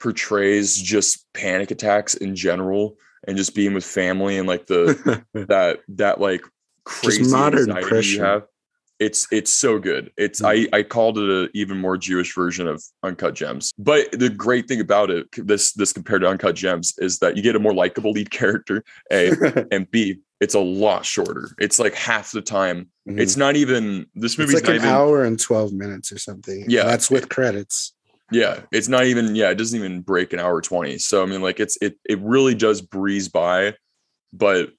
portrays 0.00 0.80
just 0.80 1.26
panic 1.34 1.70
attacks 1.70 2.14
in 2.14 2.36
general 2.36 2.96
and 3.26 3.36
just 3.36 3.54
being 3.54 3.74
with 3.74 3.84
family 3.84 4.38
and 4.38 4.46
like 4.46 4.66
the 4.66 5.24
that 5.34 5.80
that 5.88 6.20
like 6.20 6.42
crazy 6.84 7.30
modern 7.30 7.70
anxiety 7.70 7.88
pressure. 7.88 8.46
It's 9.00 9.26
it's 9.32 9.50
so 9.50 9.78
good. 9.78 10.12
It's 10.16 10.40
Mm. 10.40 10.68
I 10.72 10.78
I 10.78 10.82
called 10.82 11.18
it 11.18 11.28
an 11.28 11.48
even 11.54 11.78
more 11.78 11.96
Jewish 11.96 12.34
version 12.34 12.66
of 12.68 12.82
Uncut 13.02 13.34
Gems. 13.34 13.72
But 13.78 14.12
the 14.12 14.28
great 14.30 14.68
thing 14.68 14.80
about 14.80 15.10
it, 15.10 15.26
this 15.36 15.72
this 15.72 15.92
compared 15.92 16.22
to 16.22 16.28
Uncut 16.28 16.54
Gems, 16.54 16.94
is 16.98 17.18
that 17.18 17.36
you 17.36 17.42
get 17.42 17.56
a 17.56 17.58
more 17.58 17.74
likable 17.74 18.12
lead 18.12 18.30
character. 18.30 18.84
A 19.12 19.32
and 19.72 19.90
B, 19.90 20.20
it's 20.40 20.54
a 20.54 20.60
lot 20.60 21.04
shorter. 21.04 21.50
It's 21.58 21.78
like 21.78 21.94
half 21.94 22.30
the 22.32 22.42
time. 22.42 22.88
It's 23.06 23.36
not 23.36 23.56
even 23.56 24.06
this 24.14 24.34
Mm-hmm. 24.36 24.42
it's 24.42 24.52
movie's 24.52 24.54
like 24.54 24.62
not 24.64 24.70
an 24.70 24.76
even 24.76 24.88
hour 24.88 25.24
and 25.24 25.38
12 25.38 25.72
minutes 25.72 26.10
or 26.12 26.18
something. 26.18 26.64
Yeah. 26.68 26.84
That's 26.84 27.10
with 27.10 27.28
credits. 27.28 27.92
yeah 28.32 28.60
it's 28.72 28.88
not 28.88 29.04
even 29.04 29.34
yeah 29.34 29.50
it 29.50 29.56
doesn't 29.56 29.78
even 29.78 30.00
break 30.00 30.32
an 30.32 30.40
hour 30.40 30.58
20 30.62 30.96
so 30.96 31.22
i 31.22 31.26
mean 31.26 31.42
like 31.42 31.60
it's 31.60 31.76
it 31.82 31.98
it 32.08 32.18
really 32.22 32.54
does 32.54 32.80
breeze 32.80 33.28
by 33.28 33.74
but 34.32 34.70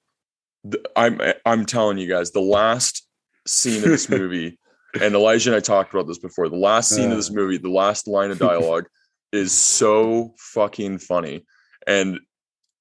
i'm 0.96 1.20
i'm 1.44 1.64
telling 1.64 1.96
you 1.96 2.08
guys 2.08 2.32
the 2.32 2.40
last 2.40 3.05
scene 3.46 3.82
of 3.82 3.88
this 3.90 4.08
movie 4.08 4.58
and 5.00 5.14
elijah 5.14 5.50
and 5.50 5.56
i 5.56 5.60
talked 5.60 5.92
about 5.94 6.06
this 6.06 6.18
before 6.18 6.48
the 6.48 6.56
last 6.56 6.88
scene 6.90 7.10
of 7.10 7.16
this 7.16 7.30
Uh. 7.30 7.34
movie 7.34 7.58
the 7.58 7.68
last 7.70 8.06
line 8.08 8.30
of 8.30 8.38
dialogue 8.50 8.86
is 9.32 9.52
so 9.52 10.34
fucking 10.38 10.98
funny. 10.98 11.44
And 11.86 12.20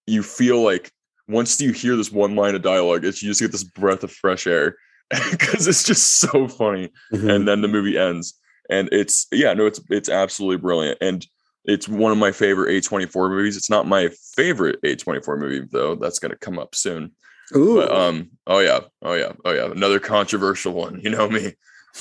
you 0.08 0.22
feel 0.24 0.62
like 0.62 0.92
once 1.28 1.60
you 1.60 1.72
hear 1.74 1.96
this 1.96 2.12
one 2.12 2.36
line 2.36 2.56
of 2.56 2.62
dialogue 2.62 3.04
it's 3.04 3.22
you 3.24 3.30
just 3.30 3.42
get 3.42 3.52
this 3.52 3.64
breath 3.64 4.04
of 4.04 4.12
fresh 4.12 4.46
air 4.48 4.76
because 5.32 5.68
it's 5.68 5.84
just 5.84 6.20
so 6.20 6.48
funny. 6.48 6.90
Mhm. 7.14 7.36
and 7.36 7.48
then 7.48 7.62
the 7.62 7.68
movie 7.68 7.98
ends 7.98 8.36
and 8.70 8.88
it's 8.92 9.28
yeah 9.32 9.54
no 9.54 9.66
it's 9.66 9.82
it's 9.90 10.10
absolutely 10.10 10.58
brilliant. 10.58 10.98
And 11.02 11.26
it's 11.66 11.88
one 11.90 12.12
of 12.12 12.18
my 12.20 12.32
favorite 12.32 12.70
a24 12.84 13.30
movies. 13.30 13.58
It's 13.58 13.72
not 13.72 13.88
my 13.88 14.10
favorite 14.36 14.80
a24 14.84 15.40
movie 15.40 15.68
though. 15.72 15.96
That's 15.96 16.20
going 16.20 16.32
to 16.32 16.38
come 16.38 16.60
up 16.60 16.76
soon 16.76 17.12
Ooh. 17.56 17.76
but 17.76 17.92
um 17.92 18.30
oh 18.48 18.60
yeah 18.60 18.80
oh 19.02 19.14
yeah 19.14 19.34
oh 19.44 19.52
yeah 19.52 19.70
another 19.72 20.00
controversial 20.00 20.74
one 20.74 21.00
you 21.04 21.10
know 21.10 21.30
me 21.30 21.54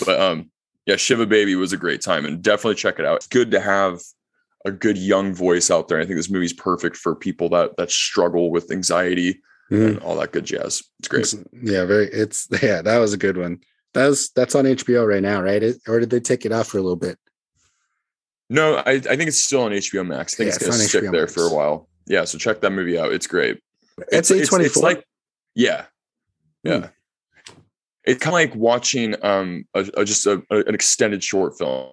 but 0.06 0.20
um 0.20 0.50
yeah 0.86 0.96
shiva 0.96 1.26
baby 1.26 1.54
was 1.56 1.72
a 1.72 1.76
great 1.76 2.00
time 2.00 2.24
and 2.24 2.40
definitely 2.42 2.74
check 2.76 2.98
it 2.98 3.04
out 3.04 3.16
it's 3.16 3.26
good 3.26 3.50
to 3.50 3.60
have 3.60 4.00
a 4.64 4.70
good 4.72 4.96
young 4.96 5.34
voice 5.34 5.70
out 5.70 5.88
there 5.88 5.98
i 6.00 6.04
think 6.06 6.16
this 6.16 6.30
movie's 6.30 6.52
perfect 6.54 6.96
for 6.96 7.14
people 7.14 7.48
that 7.50 7.76
that 7.76 7.90
struggle 7.90 8.50
with 8.50 8.70
anxiety 8.70 9.40
Mhm. 9.70 9.86
and 9.88 9.98
all 10.00 10.16
that 10.16 10.32
good 10.32 10.44
jazz 10.44 10.82
it's 10.98 11.08
great 11.08 11.24
It's- 11.32 11.44
yeah, 11.62 11.84
very. 11.86 12.06
It's 12.08 12.46
yeah, 12.62 12.82
that 12.82 12.98
was 12.98 13.14
a 13.14 13.16
good 13.16 13.38
one. 13.38 13.60
That 13.94 14.08
was 14.08 14.28
that's 14.36 14.54
on 14.54 14.66
HBO 14.66 15.06
right 15.08 15.22
now, 15.22 15.40
right? 15.40 15.62
It, 15.62 15.76
or 15.88 16.00
did 16.00 16.10
they 16.10 16.20
take 16.20 16.44
it 16.44 16.52
off 16.52 16.66
for 16.68 16.76
a 16.76 16.82
little 16.82 16.96
bit? 16.96 17.18
No, 18.50 18.76
I, 18.76 18.92
I 18.92 18.98
think 19.00 19.22
it's 19.28 19.42
still 19.42 19.62
on 19.62 19.72
HBO 19.72 20.06
Max. 20.06 20.34
I 20.34 20.36
think 20.36 20.46
Yeah, 20.48 20.54
it's 20.54 20.56
it's 20.56 20.66
gonna 20.66 20.82
on 20.82 20.88
stick 20.88 21.04
HBO 21.04 21.12
there 21.12 21.20
Max. 21.22 21.34
for 21.34 21.42
a 21.44 21.48
while. 21.54 21.88
Yeah, 22.06 22.24
so 22.24 22.36
check 22.36 22.60
that 22.60 22.70
movie 22.70 22.98
out. 22.98 23.12
It's 23.12 23.26
great. 23.26 23.60
It's 24.12 24.30
it's, 24.30 24.50
A24. 24.50 24.64
it's 24.66 24.76
like 24.76 25.06
yeah, 25.54 25.86
yeah. 26.62 26.78
Hmm. 26.78 26.86
It's 28.06 28.22
kind 28.22 28.28
of 28.34 28.34
like 28.34 28.54
watching 28.54 29.14
um 29.24 29.64
a, 29.74 29.88
a- 29.96 30.04
just 30.04 30.26
a, 30.26 30.42
a- 30.50 30.64
an 30.64 30.74
extended 30.74 31.22
short 31.24 31.56
film, 31.56 31.90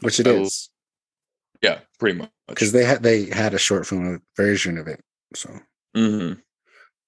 Which 0.00 0.20
it 0.20 0.26
is 0.26 0.70
Yeah, 1.60 1.80
pretty 1.98 2.18
much. 2.18 2.30
because 2.48 2.72
they 2.72 2.84
had 2.84 3.02
they 3.02 3.26
had 3.26 3.52
a 3.54 3.58
short 3.58 3.86
film 3.86 4.20
version 4.36 4.78
of 4.78 4.86
it. 4.86 5.00
So, 5.34 5.50
Mhm. 5.96 6.40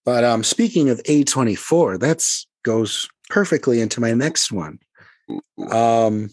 but 0.05 0.25
um, 0.25 0.43
speaking 0.43 0.89
of 0.91 1.01
A 1.07 1.23
twenty 1.25 1.55
four, 1.55 1.99
that's 1.99 2.47
goes 2.65 3.09
perfectly 3.31 3.81
into 3.81 4.01
my 4.01 4.13
next 4.13 4.51
one. 4.51 4.79
Um, 5.71 6.31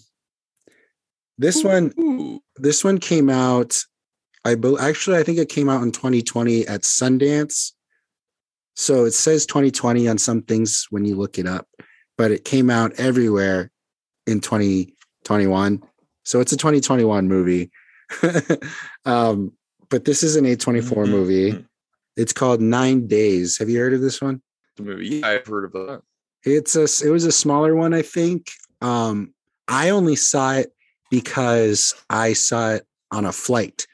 this 1.37 1.63
one 1.63 2.39
this 2.57 2.83
one 2.83 2.97
came 2.99 3.29
out 3.29 3.77
i 4.45 4.53
bel 4.55 4.77
actually 4.79 5.17
i 5.17 5.23
think 5.23 5.37
it 5.37 5.47
came 5.49 5.69
out 5.69 5.81
in 5.81 5.91
2020 5.91 6.67
at 6.67 6.81
sundance 6.81 7.71
so 8.75 9.05
it 9.05 9.11
says 9.11 9.45
2020 9.45 10.07
on 10.07 10.17
some 10.17 10.41
things 10.41 10.87
when 10.89 11.05
you 11.05 11.15
look 11.15 11.37
it 11.37 11.45
up 11.47 11.67
but 12.17 12.31
it 12.31 12.45
came 12.45 12.69
out 12.69 12.91
everywhere 12.97 13.69
in 14.27 14.39
2021 14.39 15.81
so 16.23 16.39
it's 16.39 16.51
a 16.51 16.57
2021 16.57 17.27
movie 17.27 17.69
um 19.05 19.51
but 19.89 20.05
this 20.05 20.23
is 20.23 20.35
an 20.35 20.45
a24 20.45 20.81
Mhm. 21.05 21.09
movie 21.09 21.65
it's 22.17 22.33
called 22.33 22.61
nine 22.61 23.07
days 23.07 23.57
have 23.57 23.69
you 23.69 23.79
heard 23.79 23.93
of 23.93 24.01
this 24.01 24.21
one 24.21 24.41
The 24.77 24.83
movie. 24.83 25.07
Yeah, 25.17 25.27
I've 25.27 25.45
heard 25.47 25.65
of 25.65 25.71
that. 25.73 26.01
it's 26.43 26.75
a 26.75 26.83
it 27.05 27.09
was 27.11 27.25
a 27.25 27.31
smaller 27.31 27.75
one, 27.75 27.93
I 27.93 28.01
think. 28.01 28.47
Um, 28.81 29.33
I 29.67 29.89
only 29.89 30.15
saw 30.15 30.53
it 30.53 30.73
because 31.09 31.93
I 32.09 32.33
saw 32.33 32.71
it 32.75 32.85
on 33.11 33.25
a 33.25 33.31
flight. 33.31 33.85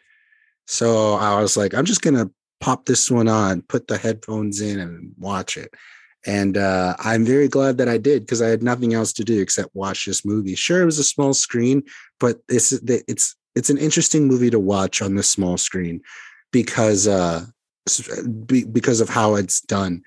So 0.65 1.13
I 1.15 1.41
was 1.41 1.57
like, 1.57 1.73
I'm 1.73 1.85
just 1.85 2.01
gonna 2.01 2.29
pop 2.59 2.85
this 2.85 3.09
one 3.09 3.27
on, 3.27 3.61
put 3.63 3.87
the 3.87 3.97
headphones 3.97 4.61
in, 4.61 4.79
and 4.79 5.13
watch 5.17 5.57
it. 5.57 5.73
And 6.25 6.57
uh, 6.57 6.95
I'm 6.99 7.23
very 7.23 7.47
glad 7.47 7.77
that 7.77 7.87
I 7.87 7.97
did 7.97 8.23
because 8.23 8.41
I 8.41 8.49
had 8.49 8.63
nothing 8.63 8.93
else 8.93 9.13
to 9.13 9.23
do 9.23 9.41
except 9.41 9.75
watch 9.75 10.05
this 10.05 10.25
movie. 10.25 10.55
Sure, 10.55 10.81
it 10.81 10.85
was 10.85 10.99
a 10.99 11.03
small 11.03 11.33
screen, 11.33 11.83
but 12.19 12.39
it's 12.49 12.71
it's 12.73 13.35
it's 13.55 13.69
an 13.69 13.77
interesting 13.77 14.27
movie 14.27 14.49
to 14.49 14.59
watch 14.59 15.01
on 15.01 15.15
the 15.15 15.23
small 15.23 15.57
screen 15.57 16.01
because 16.51 17.07
uh, 17.07 17.45
be- 18.45 18.65
because 18.65 18.99
of 18.99 19.09
how 19.09 19.35
it's 19.35 19.61
done. 19.61 20.03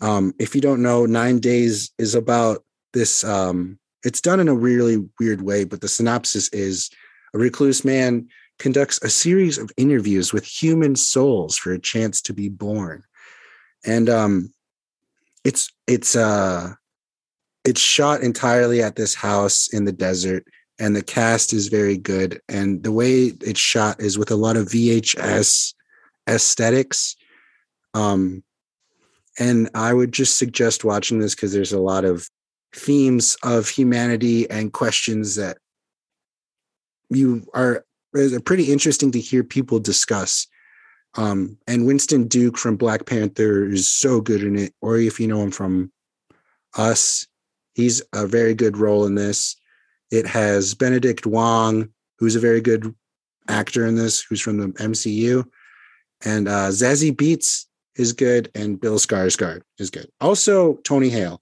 Um, 0.00 0.34
if 0.38 0.54
you 0.54 0.60
don't 0.60 0.82
know, 0.82 1.06
Nine 1.06 1.38
Days 1.38 1.92
is 1.98 2.14
about 2.14 2.64
this. 2.92 3.22
Um, 3.22 3.78
it's 4.02 4.20
done 4.20 4.40
in 4.40 4.48
a 4.48 4.54
really 4.54 5.06
weird 5.20 5.42
way, 5.42 5.64
but 5.64 5.82
the 5.82 5.88
synopsis 5.88 6.48
is 6.48 6.90
a 7.34 7.38
recluse 7.38 7.84
man 7.84 8.28
conducts 8.60 9.00
a 9.02 9.08
series 9.08 9.58
of 9.58 9.72
interviews 9.76 10.32
with 10.32 10.44
human 10.44 10.94
souls 10.94 11.56
for 11.56 11.72
a 11.72 11.80
chance 11.80 12.20
to 12.22 12.32
be 12.32 12.48
born, 12.48 13.02
and 13.84 14.08
um, 14.08 14.52
it's 15.44 15.72
it's 15.88 16.14
uh, 16.14 16.74
it's 17.64 17.80
shot 17.80 18.20
entirely 18.20 18.82
at 18.82 18.94
this 18.94 19.14
house 19.14 19.68
in 19.72 19.84
the 19.84 19.92
desert, 19.92 20.44
and 20.78 20.94
the 20.94 21.02
cast 21.02 21.52
is 21.52 21.66
very 21.66 21.96
good, 21.96 22.40
and 22.48 22.84
the 22.84 22.92
way 22.92 23.32
it's 23.40 23.58
shot 23.58 24.00
is 24.00 24.16
with 24.16 24.30
a 24.30 24.36
lot 24.36 24.56
of 24.56 24.68
VHS 24.68 25.74
aesthetics. 26.28 27.16
Um, 27.94 28.44
and 29.38 29.70
I 29.74 29.92
would 29.94 30.12
just 30.12 30.38
suggest 30.38 30.84
watching 30.84 31.18
this 31.18 31.34
because 31.34 31.52
there's 31.52 31.72
a 31.72 31.80
lot 31.80 32.04
of 32.04 32.28
themes 32.74 33.36
of 33.42 33.68
humanity 33.68 34.48
and 34.48 34.72
questions 34.72 35.36
that 35.36 35.58
you 37.08 37.46
are 37.54 37.84
are 38.14 38.40
pretty 38.40 38.72
interesting 38.72 39.12
to 39.12 39.20
hear 39.20 39.44
people 39.44 39.78
discuss. 39.78 40.46
Um, 41.16 41.58
and 41.66 41.86
Winston 41.86 42.28
Duke 42.28 42.56
from 42.56 42.76
Black 42.76 43.06
Panther 43.06 43.64
is 43.66 43.90
so 43.90 44.20
good 44.20 44.42
in 44.42 44.56
it. 44.56 44.74
Or 44.80 44.96
if 44.96 45.18
you 45.18 45.26
know 45.26 45.42
him 45.42 45.50
from 45.50 45.92
Us, 46.76 47.26
he's 47.74 48.02
a 48.12 48.26
very 48.26 48.54
good 48.54 48.76
role 48.76 49.06
in 49.06 49.14
this. 49.14 49.56
It 50.10 50.26
has 50.26 50.74
Benedict 50.74 51.26
Wong, 51.26 51.88
who's 52.18 52.36
a 52.36 52.40
very 52.40 52.60
good 52.60 52.94
actor 53.48 53.86
in 53.86 53.96
this, 53.96 54.22
who's 54.22 54.40
from 54.40 54.58
the 54.58 54.68
MCU, 54.68 55.44
and 56.24 56.48
uh, 56.48 56.68
Zazie 56.68 57.14
Beetz 57.14 57.66
is 57.96 58.12
good, 58.12 58.50
and 58.54 58.80
Bill 58.80 58.98
Skarsgård 58.98 59.62
is 59.78 59.90
good. 59.90 60.10
Also, 60.20 60.74
Tony 60.84 61.08
Hale. 61.08 61.40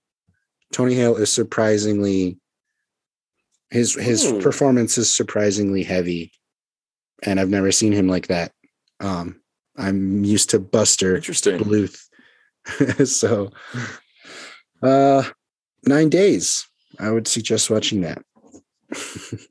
Tony 0.73 0.95
Hale 0.95 1.16
is 1.16 1.33
surprisingly 1.33 2.39
his 3.71 3.95
his 3.95 4.25
Ooh. 4.25 4.41
performance 4.41 4.97
is 4.99 5.12
surprisingly 5.12 5.83
heavy, 5.83 6.33
and 7.25 7.41
I've 7.41 7.51
never 7.51 7.73
seen 7.73 7.93
him 7.93 8.09
like 8.09 8.29
that. 8.29 8.53
Um, 9.01 9.41
I'm 9.77 10.25
used 10.25 10.51
to 10.51 10.59
Buster 10.59 11.16
Interesting. 11.16 11.59
Bluth, 11.61 12.01
so 13.07 13.51
uh, 14.83 15.23
nine 15.87 16.09
days. 16.09 16.66
I 16.99 17.11
would 17.11 17.29
suggest 17.29 17.71
watching 17.71 18.01
that. 18.01 18.23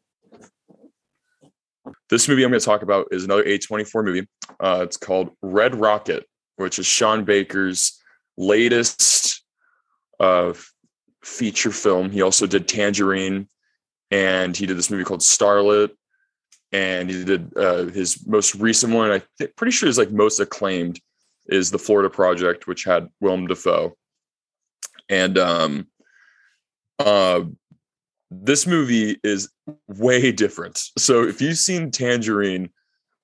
This 2.10 2.28
movie 2.28 2.44
I'm 2.44 2.52
going 2.52 2.60
to 2.60 2.66
talk 2.66 2.84
about 2.84 3.08
is 3.12 3.26
another 3.26 3.44
A24 3.44 4.06
movie. 4.06 4.28
Uh, 4.60 4.80
it's 4.84 4.96
called 4.96 5.32
Red 5.42 5.76
Rocket, 5.76 6.26
which 6.56 6.80
is 6.80 6.86
Sean 6.86 7.26
Baker's 7.26 8.00
latest 8.38 9.44
uh, 10.20 10.54
feature 11.22 11.72
film. 11.72 12.10
He 12.10 12.22
also 12.22 12.48
did 12.48 12.68
Tangerine, 12.68 13.50
and 14.10 14.56
he 14.56 14.66
did 14.66 14.78
this 14.78 14.90
movie 14.90 15.04
called 15.04 15.20
Starlet, 15.20 15.92
and 16.72 17.10
he 17.10 17.24
did 17.24 17.56
uh, 17.58 17.86
his 17.86 18.26
most 18.28 18.56
recent 18.56 18.94
one. 18.94 19.12
I 19.12 19.22
think 19.38 19.56
pretty 19.56 19.72
sure 19.72 19.90
is 19.90 19.98
like 19.98 20.12
most 20.12 20.40
acclaimed 20.40 21.00
is 21.48 21.72
the 21.72 21.80
Florida 21.80 22.10
Project, 22.10 22.68
which 22.68 22.84
had 22.84 23.08
Willem 23.22 23.48
Dafoe, 23.48 23.96
and 25.10 25.38
um, 25.38 25.88
uh, 27.00 27.42
this 28.30 28.68
movie 28.68 29.20
is 29.24 29.50
way 29.88 30.32
different. 30.32 30.78
So 30.98 31.24
if 31.24 31.42
you've 31.42 31.58
seen 31.58 31.92
Tangerine, 31.92 32.70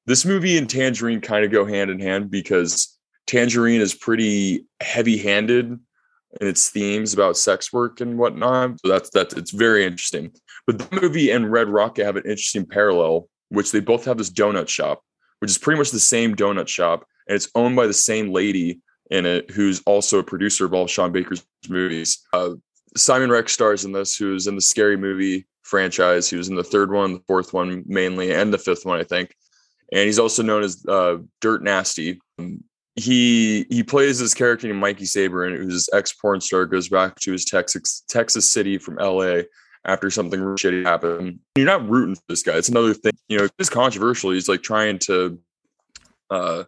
this 0.05 0.25
movie 0.25 0.57
and 0.57 0.69
Tangerine 0.69 1.21
kind 1.21 1.43
of 1.43 1.51
go 1.51 1.65
hand 1.65 1.91
in 1.91 1.99
hand 1.99 2.31
because 2.31 2.97
Tangerine 3.27 3.81
is 3.81 3.93
pretty 3.93 4.65
heavy-handed 4.81 5.79
in 6.41 6.47
its 6.47 6.69
themes 6.69 7.13
about 7.13 7.37
sex 7.37 7.71
work 7.71 8.01
and 8.01 8.17
whatnot. 8.17 8.79
So 8.79 8.91
that's 8.91 9.09
that's 9.09 9.33
it's 9.33 9.51
very 9.51 9.85
interesting. 9.85 10.31
But 10.65 10.79
the 10.79 11.01
movie 11.01 11.31
and 11.31 11.51
Red 11.51 11.69
Rocket 11.69 12.05
have 12.05 12.15
an 12.15 12.23
interesting 12.23 12.65
parallel, 12.65 13.29
which 13.53 13.71
they 13.71 13.79
both 13.79 14.05
have 14.05 14.17
this 14.17 14.29
donut 14.29 14.67
shop 14.67 15.01
which 15.43 15.51
is 15.51 15.57
pretty 15.57 15.77
much 15.77 15.91
the 15.91 15.99
same 15.99 16.33
donut 16.33 16.69
shop, 16.69 17.05
and 17.27 17.35
it's 17.35 17.49
owned 17.53 17.75
by 17.75 17.85
the 17.85 17.91
same 17.91 18.31
lady 18.31 18.79
in 19.11 19.25
it, 19.25 19.51
who's 19.51 19.81
also 19.85 20.19
a 20.19 20.23
producer 20.23 20.63
of 20.63 20.73
all 20.73 20.87
Sean 20.87 21.11
Baker's 21.11 21.45
movies. 21.67 22.25
Uh, 22.31 22.51
Simon 22.95 23.29
Rex 23.29 23.51
stars 23.51 23.83
in 23.83 23.91
this, 23.91 24.15
who's 24.15 24.47
in 24.47 24.55
the 24.55 24.61
Scary 24.61 24.95
Movie 24.95 25.45
franchise. 25.63 26.29
He 26.29 26.37
was 26.37 26.47
in 26.47 26.55
the 26.55 26.63
third 26.63 26.93
one, 26.93 27.15
the 27.15 27.23
fourth 27.27 27.51
one 27.51 27.83
mainly, 27.85 28.33
and 28.33 28.53
the 28.53 28.57
fifth 28.57 28.85
one, 28.85 29.01
I 29.01 29.03
think. 29.03 29.35
And 29.91 30.05
he's 30.05 30.17
also 30.17 30.43
known 30.43 30.63
as 30.63 30.85
uh, 30.87 31.17
Dirt 31.41 31.61
Nasty. 31.61 32.21
He 32.95 33.65
he 33.69 33.83
plays 33.83 34.19
this 34.19 34.33
character 34.33 34.67
named 34.67 34.79
Mikey 34.79 35.03
Saber, 35.03 35.43
and 35.43 35.57
who's 35.57 35.89
ex 35.91 36.13
porn 36.13 36.39
star, 36.39 36.65
goes 36.65 36.87
back 36.87 37.19
to 37.19 37.33
his 37.33 37.43
Texas 37.43 38.05
Texas 38.07 38.49
city 38.49 38.77
from 38.77 38.97
L.A. 38.97 39.43
after 39.85 40.09
something 40.09 40.41
really 40.41 40.55
shitty 40.55 40.85
happened. 40.85 41.39
You're 41.55 41.65
not 41.65 41.87
rooting 41.87 42.15
for 42.15 42.23
this 42.27 42.43
guy. 42.43 42.57
It's 42.57 42.69
another 42.69 42.93
thing, 42.93 43.13
you 43.27 43.37
know. 43.37 43.47
It's 43.59 43.69
controversial. 43.69 44.31
He's 44.31 44.49
like 44.49 44.63
trying 44.63 44.99
to 44.99 45.39
uh, 46.29 46.63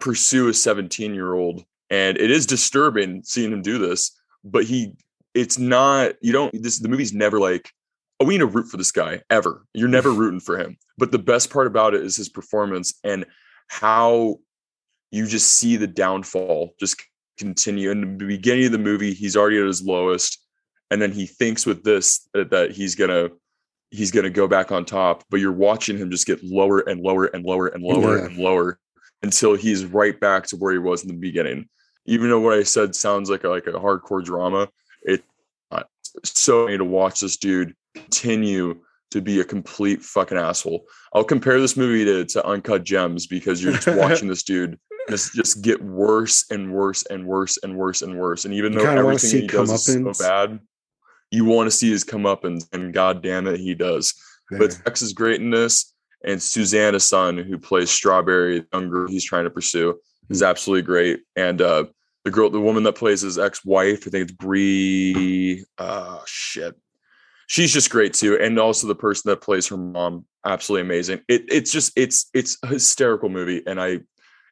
pursue 0.00 0.48
a 0.48 0.54
17 0.54 1.14
year 1.14 1.34
old, 1.34 1.64
and 1.90 2.16
it 2.16 2.30
is 2.30 2.46
disturbing 2.46 3.22
seeing 3.24 3.52
him 3.52 3.62
do 3.62 3.78
this. 3.78 4.12
But 4.44 4.64
he, 4.64 4.94
it's 5.34 5.58
not. 5.58 6.14
You 6.20 6.32
don't. 6.32 6.62
This 6.62 6.78
the 6.78 6.88
movie's 6.88 7.12
never 7.12 7.38
like 7.38 7.70
oh, 8.20 8.24
we 8.24 8.34
need 8.34 8.38
to 8.38 8.46
root 8.46 8.68
for 8.68 8.76
this 8.76 8.90
guy 8.90 9.22
ever. 9.30 9.64
You're 9.74 9.88
never 9.88 10.10
rooting 10.12 10.40
for 10.40 10.58
him. 10.58 10.76
But 10.98 11.12
the 11.12 11.18
best 11.18 11.50
part 11.50 11.66
about 11.66 11.94
it 11.94 12.02
is 12.02 12.16
his 12.16 12.28
performance 12.28 12.98
and 13.04 13.26
how 13.68 14.38
you 15.10 15.26
just 15.26 15.52
see 15.52 15.76
the 15.76 15.86
downfall 15.86 16.74
just 16.80 17.02
continue. 17.38 17.90
In 17.90 18.18
the 18.18 18.26
beginning 18.26 18.66
of 18.66 18.72
the 18.72 18.78
movie, 18.78 19.12
he's 19.12 19.36
already 19.36 19.58
at 19.58 19.66
his 19.66 19.82
lowest, 19.82 20.45
and 20.90 21.00
then 21.00 21.12
he 21.12 21.26
thinks 21.26 21.66
with 21.66 21.82
this 21.84 22.28
that, 22.34 22.50
that 22.50 22.72
he's 22.72 22.94
gonna 22.94 23.30
he's 23.90 24.10
gonna 24.10 24.30
go 24.30 24.46
back 24.46 24.72
on 24.72 24.84
top. 24.84 25.24
But 25.30 25.40
you're 25.40 25.52
watching 25.52 25.96
him 25.98 26.10
just 26.10 26.26
get 26.26 26.42
lower 26.44 26.80
and 26.80 27.00
lower 27.00 27.26
and 27.26 27.44
lower 27.44 27.68
and 27.68 27.82
lower 27.82 28.18
yeah. 28.18 28.26
and 28.26 28.36
lower 28.36 28.78
until 29.22 29.54
he's 29.54 29.84
right 29.84 30.18
back 30.18 30.46
to 30.48 30.56
where 30.56 30.72
he 30.72 30.78
was 30.78 31.02
in 31.02 31.08
the 31.08 31.14
beginning. 31.14 31.68
Even 32.06 32.30
though 32.30 32.40
what 32.40 32.58
I 32.58 32.62
said 32.62 32.94
sounds 32.94 33.28
like 33.28 33.44
a, 33.44 33.48
like 33.48 33.66
a 33.66 33.72
hardcore 33.72 34.24
drama, 34.24 34.68
it 35.02 35.24
uh, 35.72 35.82
so 36.24 36.68
to 36.68 36.84
watch 36.84 37.20
this 37.20 37.36
dude 37.36 37.74
continue 37.94 38.80
to 39.10 39.20
be 39.20 39.40
a 39.40 39.44
complete 39.44 40.02
fucking 40.02 40.38
asshole. 40.38 40.84
I'll 41.12 41.24
compare 41.24 41.60
this 41.60 41.76
movie 41.76 42.04
to, 42.04 42.24
to 42.24 42.46
Uncut 42.46 42.84
Gems 42.84 43.26
because 43.26 43.62
you're 43.62 43.72
just 43.72 43.88
watching 43.98 44.28
this 44.28 44.42
dude 44.42 44.78
just 45.08 45.34
just 45.34 45.62
get 45.62 45.82
worse 45.82 46.44
and 46.50 46.72
worse 46.72 47.04
and 47.06 47.26
worse 47.26 47.58
and 47.62 47.76
worse 47.76 48.02
and 48.02 48.18
worse. 48.18 48.44
And 48.44 48.54
even 48.54 48.72
you 48.72 48.80
though 48.80 48.90
everything 48.90 49.42
he 49.42 49.46
does 49.46 49.70
is 49.70 49.84
so 49.84 50.24
bad, 50.24 50.60
you 51.30 51.44
want 51.44 51.66
to 51.66 51.70
see 51.70 51.90
his 51.90 52.04
come 52.04 52.26
up 52.26 52.44
and, 52.44 52.64
and 52.72 52.92
god 52.94 53.22
damn 53.22 53.46
it, 53.46 53.60
he 53.60 53.74
does. 53.74 54.14
Yeah. 54.50 54.58
But 54.58 54.78
Tex 54.84 55.02
is 55.02 55.12
great 55.12 55.40
in 55.40 55.50
this. 55.50 55.92
And 56.24 56.42
Suzanna 56.42 56.98
Son, 56.98 57.36
who 57.36 57.58
plays 57.58 57.90
Strawberry, 57.90 58.64
the 58.72 58.80
girl 58.80 59.08
he's 59.08 59.24
trying 59.24 59.44
to 59.44 59.50
pursue, 59.50 59.98
is 60.30 60.40
hmm. 60.40 60.46
absolutely 60.46 60.82
great. 60.82 61.20
And 61.34 61.60
uh 61.60 61.84
the 62.24 62.30
girl, 62.32 62.50
the 62.50 62.60
woman 62.60 62.82
that 62.82 62.94
plays 62.94 63.20
his 63.20 63.38
ex-wife, 63.38 64.04
I 64.06 64.10
think 64.10 64.22
it's 64.22 64.32
Bree. 64.32 65.64
Uh 65.78 66.20
shit 66.26 66.76
she's 67.46 67.72
just 67.72 67.90
great 67.90 68.12
too 68.12 68.38
and 68.40 68.58
also 68.58 68.86
the 68.86 68.94
person 68.94 69.30
that 69.30 69.40
plays 69.40 69.66
her 69.68 69.76
mom 69.76 70.24
absolutely 70.44 70.82
amazing 70.82 71.20
it, 71.28 71.44
it's 71.48 71.70
just 71.70 71.92
it's 71.96 72.28
it's 72.34 72.58
a 72.62 72.66
hysterical 72.66 73.28
movie 73.28 73.62
and 73.66 73.80
i 73.80 73.88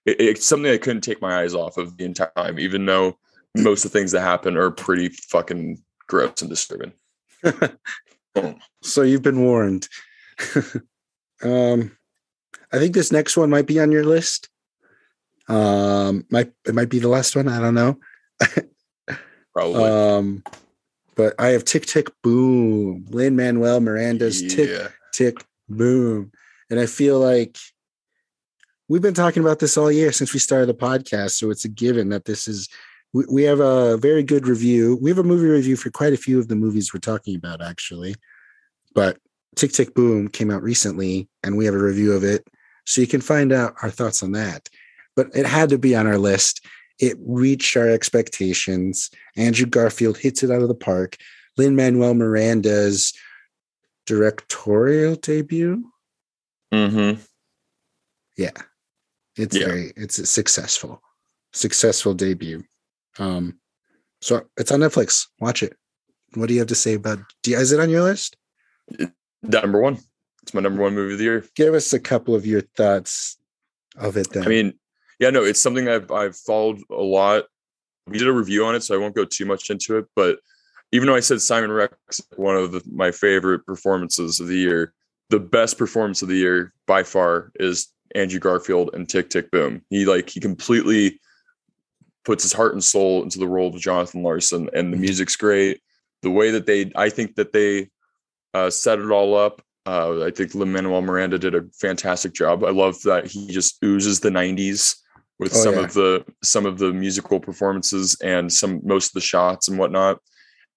it, 0.07 0.21
it's 0.21 0.47
something 0.47 0.71
i 0.71 0.79
couldn't 0.79 1.03
take 1.03 1.21
my 1.21 1.43
eyes 1.43 1.55
off 1.55 1.77
of 1.77 1.97
the 1.97 2.05
entire 2.05 2.31
time 2.37 2.59
even 2.59 2.87
though 2.87 3.19
most 3.57 3.85
of 3.85 3.93
the 3.93 3.99
things 3.99 4.13
that 4.13 4.21
happen 4.21 4.57
are 4.57 4.71
pretty 4.71 5.09
fucking 5.09 5.81
gross 6.09 6.41
and 6.41 6.51
disturbing 6.51 6.93
so 8.83 9.03
you've 9.03 9.23
been 9.23 9.41
warned 9.41 9.89
um 11.43 11.97
i 12.73 12.79
think 12.79 12.95
this 12.95 13.13
next 13.13 13.37
one 13.37 13.51
might 13.51 13.67
be 13.67 13.81
on 13.81 13.93
your 13.93 14.05
list 14.05 14.49
um 15.49 16.25
might 16.31 16.53
it 16.67 16.75
might 16.75 16.89
be 16.89 16.99
the 16.99 17.09
last 17.09 17.37
one 17.37 17.49
i 17.49 17.61
don't 17.61 17.75
know 17.75 17.99
probably 19.53 19.85
um 19.85 20.43
but 21.15 21.35
I 21.39 21.49
have 21.49 21.65
Tick 21.65 21.87
Tick 21.87 22.09
Boom, 22.23 23.07
Lin 23.11 23.37
Manuel 23.37 23.81
Miranda's 23.81 24.43
yeah. 24.43 24.49
Tick 24.49 24.93
Tick 25.13 25.45
Boom. 25.69 26.33
And 26.71 26.81
I 26.81 26.87
feel 26.87 27.19
like 27.19 27.57
we've 28.89 29.03
been 29.03 29.15
talking 29.15 29.43
about 29.43 29.59
this 29.59 29.77
all 29.77 29.93
year 29.93 30.13
since 30.13 30.33
we 30.33 30.41
started 30.41 30.67
the 30.67 30.75
podcast. 30.75 31.33
So 31.33 31.51
it's 31.51 31.65
a 31.65 31.69
given 31.69 32.09
that 32.11 32.25
this 32.25 32.49
is, 32.49 32.69
we, 33.15 33.25
we 33.31 33.43
have 33.45 33.61
a 33.61 33.97
very 33.97 34.23
good 34.23 34.47
review. 34.47 34.99
We 35.01 35.09
have 35.09 35.19
a 35.19 35.23
movie 35.23 35.47
review 35.47 35.77
for 35.77 35.91
quite 35.91 36.13
a 36.13 36.19
few 36.19 36.39
of 36.39 36.49
the 36.49 36.57
movies 36.57 36.93
we're 36.93 37.01
talking 37.01 37.35
about, 37.35 37.63
actually. 37.63 38.15
But 38.95 39.17
Tick 39.57 39.73
Tick 39.73 39.95
Boom 39.95 40.29
came 40.29 40.51
out 40.51 40.63
recently 40.63 41.29
and 41.43 41.57
we 41.57 41.65
have 41.65 41.75
a 41.75 41.79
review 41.79 42.13
of 42.13 42.25
it. 42.25 42.47
So 42.85 43.01
you 43.01 43.07
can 43.07 43.23
find 43.23 43.53
out 43.53 43.75
our 43.83 43.91
thoughts 43.91 44.23
on 44.23 44.33
that. 44.33 44.69
But 45.17 45.29
it 45.35 45.47
had 45.47 45.71
to 45.71 45.79
be 45.79 45.97
on 45.97 46.07
our 46.07 46.19
list 46.19 46.61
it 46.99 47.17
reached 47.21 47.77
our 47.77 47.89
expectations. 47.89 49.11
Andrew 49.37 49.67
Garfield 49.67 50.19
hits 50.19 50.43
it 50.43 50.51
out 50.51 50.63
of 50.63 50.69
the 50.69 50.75
park. 50.75 51.17
Lin 51.57 51.77
Manuel 51.77 52.15
Miranda's 52.15 53.13
directorial 54.07 55.17
debut. 55.17 55.91
Mm-hmm. 56.73 57.21
Yeah. 58.37 58.51
It's 59.37 59.57
yeah. 59.57 59.67
very 59.67 59.93
it's 59.97 60.19
a 60.19 60.27
successful, 60.27 61.03
successful 61.53 62.15
debut. 62.15 62.65
Um, 63.19 63.59
so 64.21 64.43
it's 64.57 64.73
on 64.73 64.81
Netflix. 64.81 65.27
Watch 65.41 65.63
it. 65.63 65.75
What 66.35 66.49
do 66.49 66.55
you 66.55 66.61
have 66.61 66.69
to 66.69 66.75
say 66.75 66.95
about 66.95 67.19
do 67.43 67.53
you, 67.53 67.59
is 67.59 67.73
it 67.73 67.81
on 67.81 67.91
your 67.91 68.03
list? 68.03 68.37
Number 69.43 69.81
one. 69.81 69.99
It's 70.43 70.53
my 70.53 70.61
number 70.61 70.83
one 70.83 70.95
movie 70.95 71.15
of 71.15 71.19
the 71.19 71.25
year. 71.25 71.45
Give 71.57 71.73
us 71.73 71.95
a 71.95 71.99
couple 71.99 72.35
of 72.35 72.45
your 72.45 72.61
thoughts 72.77 73.39
of 73.97 74.19
it 74.19 74.31
then. 74.31 74.45
I 74.45 74.49
mean, 74.49 74.75
yeah, 75.19 75.31
no, 75.31 75.43
it's 75.43 75.61
something 75.61 75.89
I've 75.89 76.11
I've 76.11 76.37
followed 76.37 76.81
a 76.91 77.03
lot. 77.03 77.45
We 78.07 78.19
did 78.19 78.29
a 78.29 78.33
review 78.33 78.67
on 78.67 78.75
it, 78.75 78.83
so 78.83 78.95
I 78.95 78.99
won't 78.99 79.15
go 79.15 79.25
too 79.25 79.47
much 79.47 79.71
into 79.71 79.97
it. 79.97 80.05
But 80.15 80.41
even 80.93 81.07
though 81.07 81.15
I 81.15 81.21
said 81.21 81.41
Simon 81.41 81.73
Rex 81.73 82.21
one 82.37 82.57
of 82.57 82.73
the, 82.73 82.83
my 82.93 83.11
favorite 83.11 83.65
performances 83.65 84.39
of 84.39 84.49
the 84.49 84.57
year, 84.57 84.93
the 85.31 85.41
best 85.41 85.79
performance 85.79 86.21
of 86.21 86.29
the 86.29 86.37
year 86.37 86.75
by 86.87 87.03
far 87.03 87.51
is 87.55 87.89
Andrew 88.15 88.39
Garfield 88.39 88.91
and 88.93 89.09
Tick 89.09 89.31
Tick 89.31 89.51
Boom. 89.51 89.83
He 89.89 90.05
like 90.05 90.29
he 90.29 90.41
completely 90.41 91.19
puts 92.25 92.43
his 92.43 92.53
heart 92.53 92.73
and 92.73 92.83
soul 92.83 93.23
into 93.23 93.39
the 93.39 93.49
role 93.49 93.69
of 93.69 93.81
Jonathan 93.81 94.23
Larson, 94.23 94.69
and 94.73 94.93
the 94.93 94.97
mm-hmm. 94.97 95.03
music's 95.03 95.37
great. 95.37 95.81
The 96.23 96.31
way 96.31 96.51
that 96.53 96.67
they, 96.67 96.91
I 96.97 97.11
think 97.11 97.35
that 97.37 97.53
they 97.53 97.91
uh, 98.55 98.71
set 98.71 98.99
it 98.99 99.11
all 99.11 99.37
up. 99.37 99.61
Uh, 99.87 100.25
I 100.25 100.31
think 100.31 100.55
Lin 100.55 100.73
Manuel 100.73 101.03
Miranda 101.03 101.39
did 101.39 101.55
a 101.55 101.65
fantastic 101.79 102.33
job. 102.33 102.65
I 102.65 102.71
love 102.71 103.03
that 103.03 103.27
he 103.27 103.49
just 103.49 103.83
oozes 103.85 104.21
the 104.21 104.31
'90s 104.31 104.97
with 105.39 105.55
oh, 105.55 105.59
some 105.59 105.75
yeah. 105.75 105.81
of 105.81 105.93
the 105.93 106.25
some 106.43 106.65
of 106.65 106.79
the 106.79 106.93
musical 106.93 107.41
performances 107.41 108.17
and 108.23 108.51
some 108.51 108.81
most 108.85 109.09
of 109.09 109.15
the 109.15 109.21
shots 109.21 109.69
and 109.69 109.79
whatnot. 109.79 110.21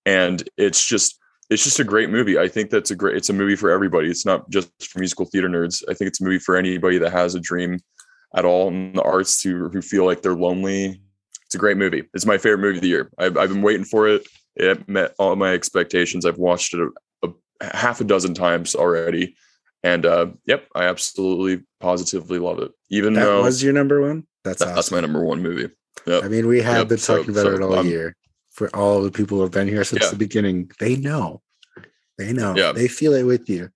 And 0.06 0.48
it's 0.58 0.86
just 0.86 1.20
it's 1.50 1.64
just 1.64 1.80
a 1.80 1.84
great 1.84 2.10
movie. 2.10 2.38
I 2.38 2.48
think 2.48 2.70
that's 2.70 2.92
a 2.92 2.96
great 2.96 3.16
it's 3.16 3.30
a 3.30 3.34
movie 3.34 3.56
for 3.56 3.70
everybody. 3.70 4.10
It's 4.10 4.26
not 4.26 4.50
just 4.50 4.70
for 4.82 5.00
musical 5.00 5.26
theater 5.26 5.48
nerds. 5.48 5.84
I 5.90 5.94
think 5.94 6.10
it's 6.10 6.20
a 6.20 6.24
movie 6.24 6.40
for 6.40 6.58
anybody 6.58 6.98
that 6.98 7.12
has 7.12 7.36
a 7.36 7.40
dream 7.40 7.80
at 8.36 8.46
all 8.46 8.68
in 8.68 8.94
the 8.94 9.04
arts 9.04 9.42
who 9.42 9.70
who 9.70 9.82
feel 9.82 10.06
like 10.06 10.22
they're 10.22 10.34
lonely. 10.34 11.02
It's 11.48 11.56
a 11.56 11.60
great 11.60 11.78
movie. 11.78 12.04
It's 12.14 12.26
my 12.26 12.38
favorite 12.38 12.60
movie 12.60 12.78
of 12.78 12.82
the 12.82 12.90
year. 12.90 13.10
I've, 13.18 13.38
I've 13.38 13.50
been 13.50 13.62
waiting 13.62 13.86
for 13.86 14.08
it. 14.08 14.28
It 14.58 14.88
met 14.90 15.14
all 15.18 15.36
my 15.38 15.54
expectations. 15.54 16.26
I've 16.26 16.38
watched 16.38 16.74
it 16.74 16.90
a, 17.24 17.30
a 17.62 17.76
half 17.78 18.02
a 18.02 18.04
dozen 18.04 18.34
times 18.34 18.76
already. 18.76 19.36
And 19.82 20.06
uh, 20.06 20.28
yep, 20.46 20.68
I 20.76 20.86
absolutely 20.86 21.64
positively 21.80 22.40
love 22.40 22.60
it. 22.60 22.72
Even 22.90 23.14
that 23.14 23.24
though 23.24 23.44
was 23.44 23.64
your 23.64 23.72
number 23.72 24.02
one. 24.02 24.28
That's 24.44 24.62
awesome. 24.62 24.76
that's 24.76 24.92
my 24.92 25.00
number 25.00 25.24
one 25.24 25.42
movie. 25.42 25.74
Yep. 26.06 26.24
I 26.24 26.28
mean, 26.28 26.48
we 26.48 26.62
have 26.62 26.78
yep. 26.80 26.88
been 26.90 26.98
talking 26.98 27.34
so, 27.34 27.42
about 27.42 27.44
so 27.44 27.56
it 27.56 27.62
all 27.62 27.86
year. 27.86 28.16
For 28.52 28.76
all 28.76 29.02
the 29.02 29.12
people 29.12 29.38
who 29.38 29.44
have 29.44 29.52
been 29.52 29.68
here 29.68 29.84
since 29.84 30.04
yeah. 30.04 30.10
the 30.10 30.18
beginning, 30.18 30.72
they 30.80 30.96
know. 30.98 31.42
They 32.18 32.34
know. 32.34 32.56
Yeah. 32.56 32.74
They 32.74 32.88
feel 32.88 33.14
it 33.14 33.24
with 33.24 33.48
you. 33.48 33.70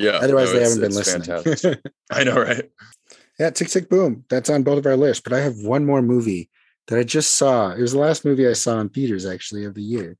Yeah. 0.00 0.12
Otherwise, 0.12 0.52
no, 0.52 0.58
they 0.58 0.64
haven't 0.64 0.80
been 0.80 0.94
listening. 0.94 1.76
I 2.10 2.24
know, 2.24 2.40
right? 2.40 2.70
Yeah, 3.38 3.50
Tick 3.50 3.68
Tick 3.68 3.88
Boom. 3.90 4.24
That's 4.30 4.48
on 4.50 4.62
both 4.62 4.78
of 4.78 4.86
our 4.86 4.96
lists. 4.96 5.22
But 5.22 5.34
I 5.34 5.40
have 5.40 5.58
one 5.58 5.84
more 5.84 6.02
movie 6.02 6.50
that 6.88 6.98
I 6.98 7.02
just 7.02 7.36
saw. 7.36 7.72
It 7.72 7.80
was 7.80 7.92
the 7.92 7.98
last 7.98 8.24
movie 8.24 8.48
I 8.48 8.52
saw 8.52 8.78
in 8.80 8.88
theaters, 8.88 9.26
actually, 9.26 9.64
of 9.64 9.74
the 9.74 9.82
year, 9.82 10.16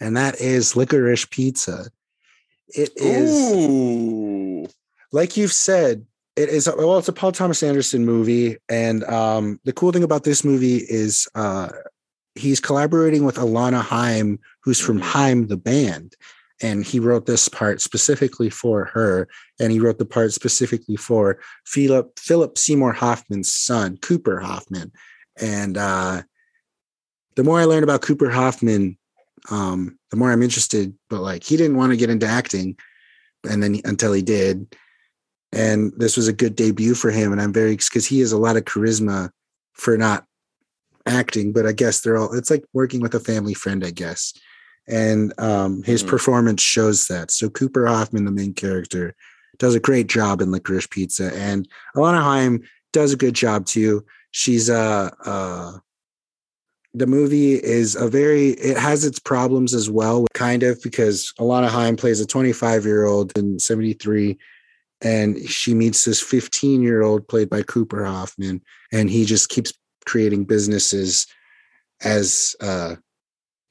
and 0.00 0.16
that 0.16 0.40
is 0.40 0.74
Licorice 0.74 1.28
Pizza. 1.30 1.90
It 2.68 2.90
is, 2.96 3.52
Ooh. 3.52 4.66
like 5.12 5.36
you've 5.36 5.52
said, 5.52 6.06
it 6.36 6.48
is 6.48 6.68
well 6.76 6.98
it's 6.98 7.08
a 7.08 7.12
paul 7.12 7.32
thomas 7.32 7.62
anderson 7.62 8.04
movie 8.04 8.56
and 8.68 9.04
um, 9.04 9.60
the 9.64 9.72
cool 9.72 9.92
thing 9.92 10.04
about 10.04 10.24
this 10.24 10.44
movie 10.44 10.78
is 10.88 11.28
uh, 11.34 11.68
he's 12.34 12.60
collaborating 12.60 13.24
with 13.24 13.36
alana 13.36 13.82
Haim, 13.82 14.38
who's 14.62 14.80
from 14.80 15.00
mm-hmm. 15.00 15.46
the 15.46 15.56
band 15.56 16.14
and 16.62 16.84
he 16.84 17.00
wrote 17.00 17.26
this 17.26 17.48
part 17.48 17.80
specifically 17.80 18.50
for 18.50 18.84
her 18.86 19.28
and 19.58 19.72
he 19.72 19.80
wrote 19.80 19.98
the 19.98 20.06
part 20.06 20.32
specifically 20.32 20.96
for 20.96 21.38
philip 21.66 22.18
philip 22.18 22.56
seymour 22.56 22.92
hoffman's 22.92 23.52
son 23.52 23.96
cooper 23.98 24.40
hoffman 24.40 24.92
and 25.40 25.76
uh, 25.76 26.22
the 27.36 27.44
more 27.44 27.60
i 27.60 27.64
learn 27.64 27.82
about 27.82 28.02
cooper 28.02 28.30
hoffman 28.30 28.96
um, 29.50 29.98
the 30.10 30.16
more 30.16 30.30
i'm 30.32 30.42
interested 30.42 30.94
but 31.08 31.20
like 31.20 31.44
he 31.44 31.56
didn't 31.56 31.76
want 31.76 31.90
to 31.90 31.96
get 31.96 32.10
into 32.10 32.26
acting 32.26 32.76
and 33.48 33.62
then 33.62 33.80
until 33.84 34.12
he 34.12 34.22
did 34.22 34.66
and 35.52 35.92
this 35.96 36.16
was 36.16 36.28
a 36.28 36.32
good 36.32 36.54
debut 36.54 36.94
for 36.94 37.10
him. 37.10 37.32
And 37.32 37.40
I'm 37.40 37.52
very 37.52 37.76
because 37.76 38.06
he 38.06 38.20
has 38.20 38.32
a 38.32 38.38
lot 38.38 38.56
of 38.56 38.64
charisma 38.64 39.30
for 39.72 39.96
not 39.96 40.24
acting, 41.06 41.52
but 41.52 41.66
I 41.66 41.72
guess 41.72 42.00
they're 42.00 42.16
all. 42.16 42.36
It's 42.36 42.50
like 42.50 42.64
working 42.72 43.00
with 43.00 43.14
a 43.14 43.20
family 43.20 43.54
friend, 43.54 43.84
I 43.84 43.90
guess. 43.90 44.32
And 44.86 45.32
um, 45.38 45.82
his 45.82 46.02
Mhm. 46.02 46.08
performance 46.08 46.62
shows 46.62 47.06
that. 47.08 47.30
So 47.30 47.50
Cooper 47.50 47.86
Hoffman, 47.86 48.24
the 48.24 48.30
main 48.30 48.54
character, 48.54 49.14
does 49.58 49.74
a 49.74 49.80
great 49.80 50.06
job 50.06 50.40
in 50.40 50.50
Licorice 50.50 50.86
Pizza, 50.88 51.34
and 51.34 51.68
Alana 51.96 52.22
Haim 52.22 52.62
does 52.92 53.12
a 53.12 53.16
good 53.16 53.34
job 53.34 53.66
too. 53.66 54.04
She's 54.30 54.70
uh, 54.70 55.10
uh 55.24 55.78
the 56.94 57.06
movie 57.06 57.54
is 57.54 57.94
a 57.94 58.08
very 58.08 58.50
it 58.50 58.76
has 58.76 59.04
its 59.04 59.18
problems 59.18 59.74
as 59.74 59.88
well 59.88 60.26
kind 60.34 60.62
of 60.62 60.80
because 60.82 61.32
alana 61.38 61.68
Haim 61.68 61.96
plays 61.96 62.20
a 62.20 62.26
25 62.26 62.84
year 62.84 63.04
old 63.04 63.36
in 63.38 63.58
73 63.58 64.36
and 65.02 65.48
she 65.48 65.72
meets 65.72 66.04
this 66.04 66.20
15 66.20 66.82
year 66.82 67.02
old 67.02 67.26
played 67.28 67.48
by 67.48 67.62
cooper 67.62 68.04
hoffman 68.04 68.60
and 68.92 69.08
he 69.08 69.24
just 69.24 69.48
keeps 69.48 69.72
creating 70.04 70.44
businesses 70.44 71.26
as 72.02 72.56
uh 72.60 72.96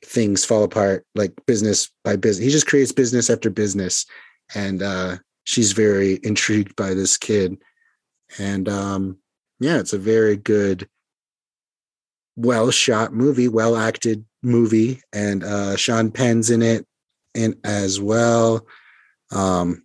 things 0.06 0.46
fall 0.46 0.64
apart 0.64 1.06
like 1.16 1.34
business 1.46 1.90
by 2.06 2.16
business 2.16 2.46
he 2.46 2.52
just 2.52 2.68
creates 2.68 2.94
business 2.94 3.30
after 3.30 3.50
business 3.50 4.06
and 4.56 4.82
uh 4.82 5.18
she's 5.44 5.74
very 5.74 6.20
intrigued 6.24 6.76
by 6.78 6.94
this 6.94 7.18
kid 7.18 7.58
and 8.38 8.70
um 8.70 9.18
yeah 9.60 9.80
it's 9.80 9.94
a 9.94 9.98
very 9.98 10.36
good 10.36 10.88
well 12.36 12.72
shot 12.72 13.14
movie, 13.14 13.48
well 13.48 13.76
acted 13.76 14.26
movie, 14.42 15.02
and 15.14 15.44
uh 15.44 15.76
Sean 15.76 16.12
Penn's 16.12 16.50
in 16.50 16.62
it 16.62 16.86
and 17.36 17.56
as 17.64 18.00
well. 18.00 18.66
Um 19.32 19.84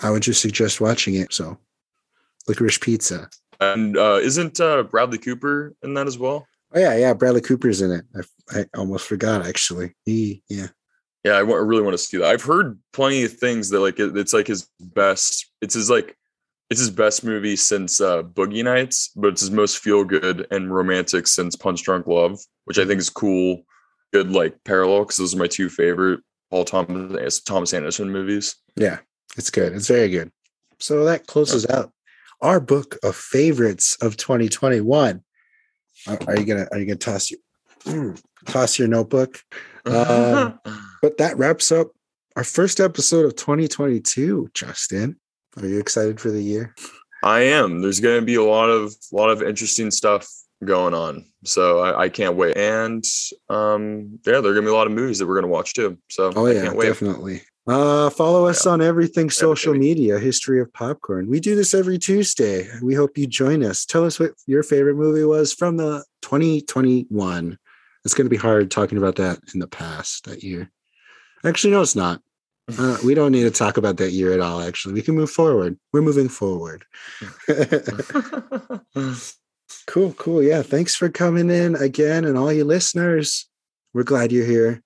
I 0.00 0.10
would 0.10 0.22
just 0.22 0.40
suggest 0.40 0.80
watching 0.80 1.14
it. 1.14 1.32
So 1.32 1.58
Licorice 2.48 2.80
Pizza. 2.80 3.28
And 3.60 3.96
uh, 3.96 4.20
isn't 4.22 4.60
uh, 4.60 4.84
Bradley 4.84 5.18
Cooper 5.18 5.74
in 5.82 5.94
that 5.94 6.06
as 6.06 6.16
well? 6.16 6.46
Oh 6.72 6.78
yeah, 6.78 6.96
yeah, 6.96 7.14
Bradley 7.14 7.40
Cooper's 7.40 7.80
in 7.80 7.90
it. 7.90 8.04
I, 8.14 8.60
I 8.60 8.66
almost 8.76 9.06
forgot 9.06 9.46
actually. 9.46 9.94
He 10.04 10.42
yeah. 10.48 10.68
Yeah, 11.24 11.32
I 11.32 11.40
really 11.40 11.82
want 11.82 11.94
to 11.94 11.98
see 11.98 12.16
that. 12.18 12.28
I've 12.28 12.42
heard 12.42 12.78
plenty 12.92 13.24
of 13.24 13.32
things 13.32 13.70
that 13.70 13.80
like 13.80 13.98
it, 13.98 14.16
it's 14.16 14.32
like 14.32 14.46
his 14.46 14.68
best. 14.80 15.50
It's 15.60 15.74
his 15.74 15.90
like 15.90 16.16
it's 16.70 16.80
his 16.80 16.90
best 16.90 17.24
movie 17.24 17.56
since 17.56 18.00
uh, 18.00 18.22
Boogie 18.22 18.64
Nights, 18.64 19.10
but 19.16 19.28
it's 19.28 19.40
his 19.40 19.50
most 19.50 19.78
feel 19.78 20.04
good 20.04 20.46
and 20.50 20.74
romantic 20.74 21.26
since 21.26 21.56
Punch 21.56 21.82
Drunk 21.82 22.06
Love, 22.06 22.38
which 22.64 22.78
I 22.78 22.84
think 22.84 23.00
is 23.00 23.10
cool. 23.10 23.62
Good 24.12 24.30
like 24.30 24.56
parallel 24.64 25.00
because 25.00 25.16
those 25.18 25.34
are 25.34 25.38
my 25.38 25.46
two 25.46 25.68
favorite 25.68 26.20
Paul 26.50 26.64
Thomas 26.64 27.40
Thomas 27.40 27.74
Anderson 27.74 28.10
movies. 28.10 28.56
Yeah, 28.76 28.98
it's 29.36 29.50
good. 29.50 29.74
It's 29.74 29.88
very 29.88 30.08
good. 30.08 30.30
So 30.78 31.04
that 31.04 31.26
closes 31.26 31.66
out 31.66 31.92
our 32.40 32.60
book 32.60 32.96
of 33.02 33.16
favorites 33.16 33.96
of 34.00 34.16
2021. 34.16 35.22
Are, 36.06 36.18
are 36.26 36.38
you 36.38 36.46
gonna 36.46 36.66
are 36.72 36.78
you 36.78 36.86
gonna 36.86 36.96
toss 36.96 37.30
your 37.30 37.40
mm, 37.84 38.20
toss 38.46 38.78
your 38.78 38.88
notebook? 38.88 39.42
Um, 39.84 40.58
But 41.00 41.18
that 41.18 41.38
wraps 41.38 41.70
up 41.70 41.92
our 42.36 42.44
first 42.44 42.80
episode 42.80 43.24
of 43.24 43.36
2022. 43.36 44.50
Justin, 44.52 45.16
are 45.56 45.66
you 45.66 45.78
excited 45.78 46.20
for 46.20 46.30
the 46.30 46.42
year? 46.42 46.74
I 47.22 47.40
am. 47.40 47.80
There's 47.80 48.00
going 48.00 48.20
to 48.20 48.24
be 48.26 48.36
a 48.36 48.42
lot 48.44 48.68
of 48.68 48.94
lot 49.12 49.30
of 49.30 49.42
interesting 49.42 49.90
stuff 49.90 50.28
going 50.64 50.94
on, 50.94 51.24
so 51.44 51.80
I, 51.80 52.02
I 52.04 52.08
can't 52.08 52.36
wait. 52.36 52.56
And 52.56 53.04
um, 53.48 54.18
yeah, 54.26 54.40
there 54.40 54.50
are 54.50 54.54
going 54.54 54.56
to 54.56 54.62
be 54.62 54.68
a 54.68 54.74
lot 54.74 54.86
of 54.86 54.92
movies 54.92 55.18
that 55.18 55.26
we're 55.26 55.34
going 55.34 55.42
to 55.42 55.48
watch 55.48 55.74
too. 55.74 55.98
So 56.10 56.32
Oh 56.36 56.46
I 56.46 56.52
yeah, 56.52 56.62
can't 56.64 56.76
wait. 56.76 56.86
definitely. 56.86 57.42
Uh, 57.66 58.08
follow 58.08 58.46
us 58.46 58.64
on 58.66 58.80
everything 58.80 59.28
social 59.28 59.74
media, 59.74 60.18
History 60.18 60.58
of 60.58 60.72
Popcorn. 60.72 61.28
We 61.28 61.38
do 61.38 61.54
this 61.54 61.74
every 61.74 61.98
Tuesday. 61.98 62.66
We 62.82 62.94
hope 62.94 63.18
you 63.18 63.26
join 63.26 63.62
us. 63.62 63.84
Tell 63.84 64.06
us 64.06 64.18
what 64.18 64.30
your 64.46 64.62
favorite 64.62 64.94
movie 64.94 65.24
was 65.24 65.52
from 65.52 65.76
the 65.76 66.02
2021. 66.22 67.58
It's 68.06 68.14
going 68.14 68.24
to 68.24 68.30
be 68.30 68.38
hard 68.38 68.70
talking 68.70 68.96
about 68.96 69.16
that 69.16 69.38
in 69.52 69.60
the 69.60 69.66
past 69.66 70.24
that 70.24 70.42
year. 70.42 70.70
Actually, 71.44 71.72
no, 71.72 71.82
it's 71.82 71.94
not. 71.94 72.22
Uh, 72.76 72.98
we 73.04 73.14
don't 73.14 73.32
need 73.32 73.44
to 73.44 73.50
talk 73.50 73.76
about 73.76 73.96
that 73.96 74.12
year 74.12 74.32
at 74.32 74.40
all. 74.40 74.60
Actually, 74.60 74.94
we 74.94 75.02
can 75.02 75.14
move 75.14 75.30
forward. 75.30 75.78
We're 75.92 76.02
moving 76.02 76.28
forward. 76.28 76.84
cool, 79.86 80.12
cool. 80.14 80.42
Yeah, 80.42 80.62
thanks 80.62 80.94
for 80.94 81.08
coming 81.08 81.50
in 81.50 81.76
again, 81.76 82.24
and 82.24 82.36
all 82.36 82.52
you 82.52 82.64
listeners. 82.64 83.48
We're 83.94 84.02
glad 84.02 84.32
you're 84.32 84.44
here, 84.44 84.82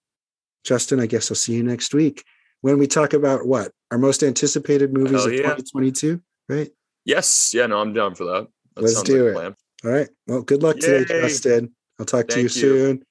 Justin. 0.64 1.00
I 1.00 1.06
guess 1.06 1.30
I'll 1.30 1.36
see 1.36 1.54
you 1.54 1.64
next 1.64 1.92
week 1.92 2.24
when 2.60 2.78
we 2.78 2.86
talk 2.86 3.12
about 3.12 3.46
what 3.46 3.72
our 3.90 3.98
most 3.98 4.22
anticipated 4.22 4.92
movies 4.92 5.12
Hell 5.12 5.26
of 5.26 5.32
yeah. 5.32 5.54
2022. 5.54 6.22
Right. 6.48 6.70
yes, 7.04 7.52
yeah, 7.54 7.66
no, 7.66 7.80
I'm 7.80 7.92
down 7.92 8.14
for 8.14 8.24
that. 8.24 8.48
that 8.74 8.82
Let's 8.82 9.02
do 9.02 9.32
like 9.32 9.52
it. 9.52 9.56
All 9.84 9.90
right. 9.90 10.08
Well, 10.26 10.42
good 10.42 10.62
luck 10.62 10.78
today, 10.78 11.04
Justin. 11.04 11.74
I'll 11.98 12.06
talk 12.06 12.28
to 12.28 12.36
you 12.36 12.44
you. 12.44 12.48
soon. 12.48 13.02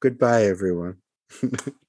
Goodbye, 0.00 0.44
everyone. 0.44 0.98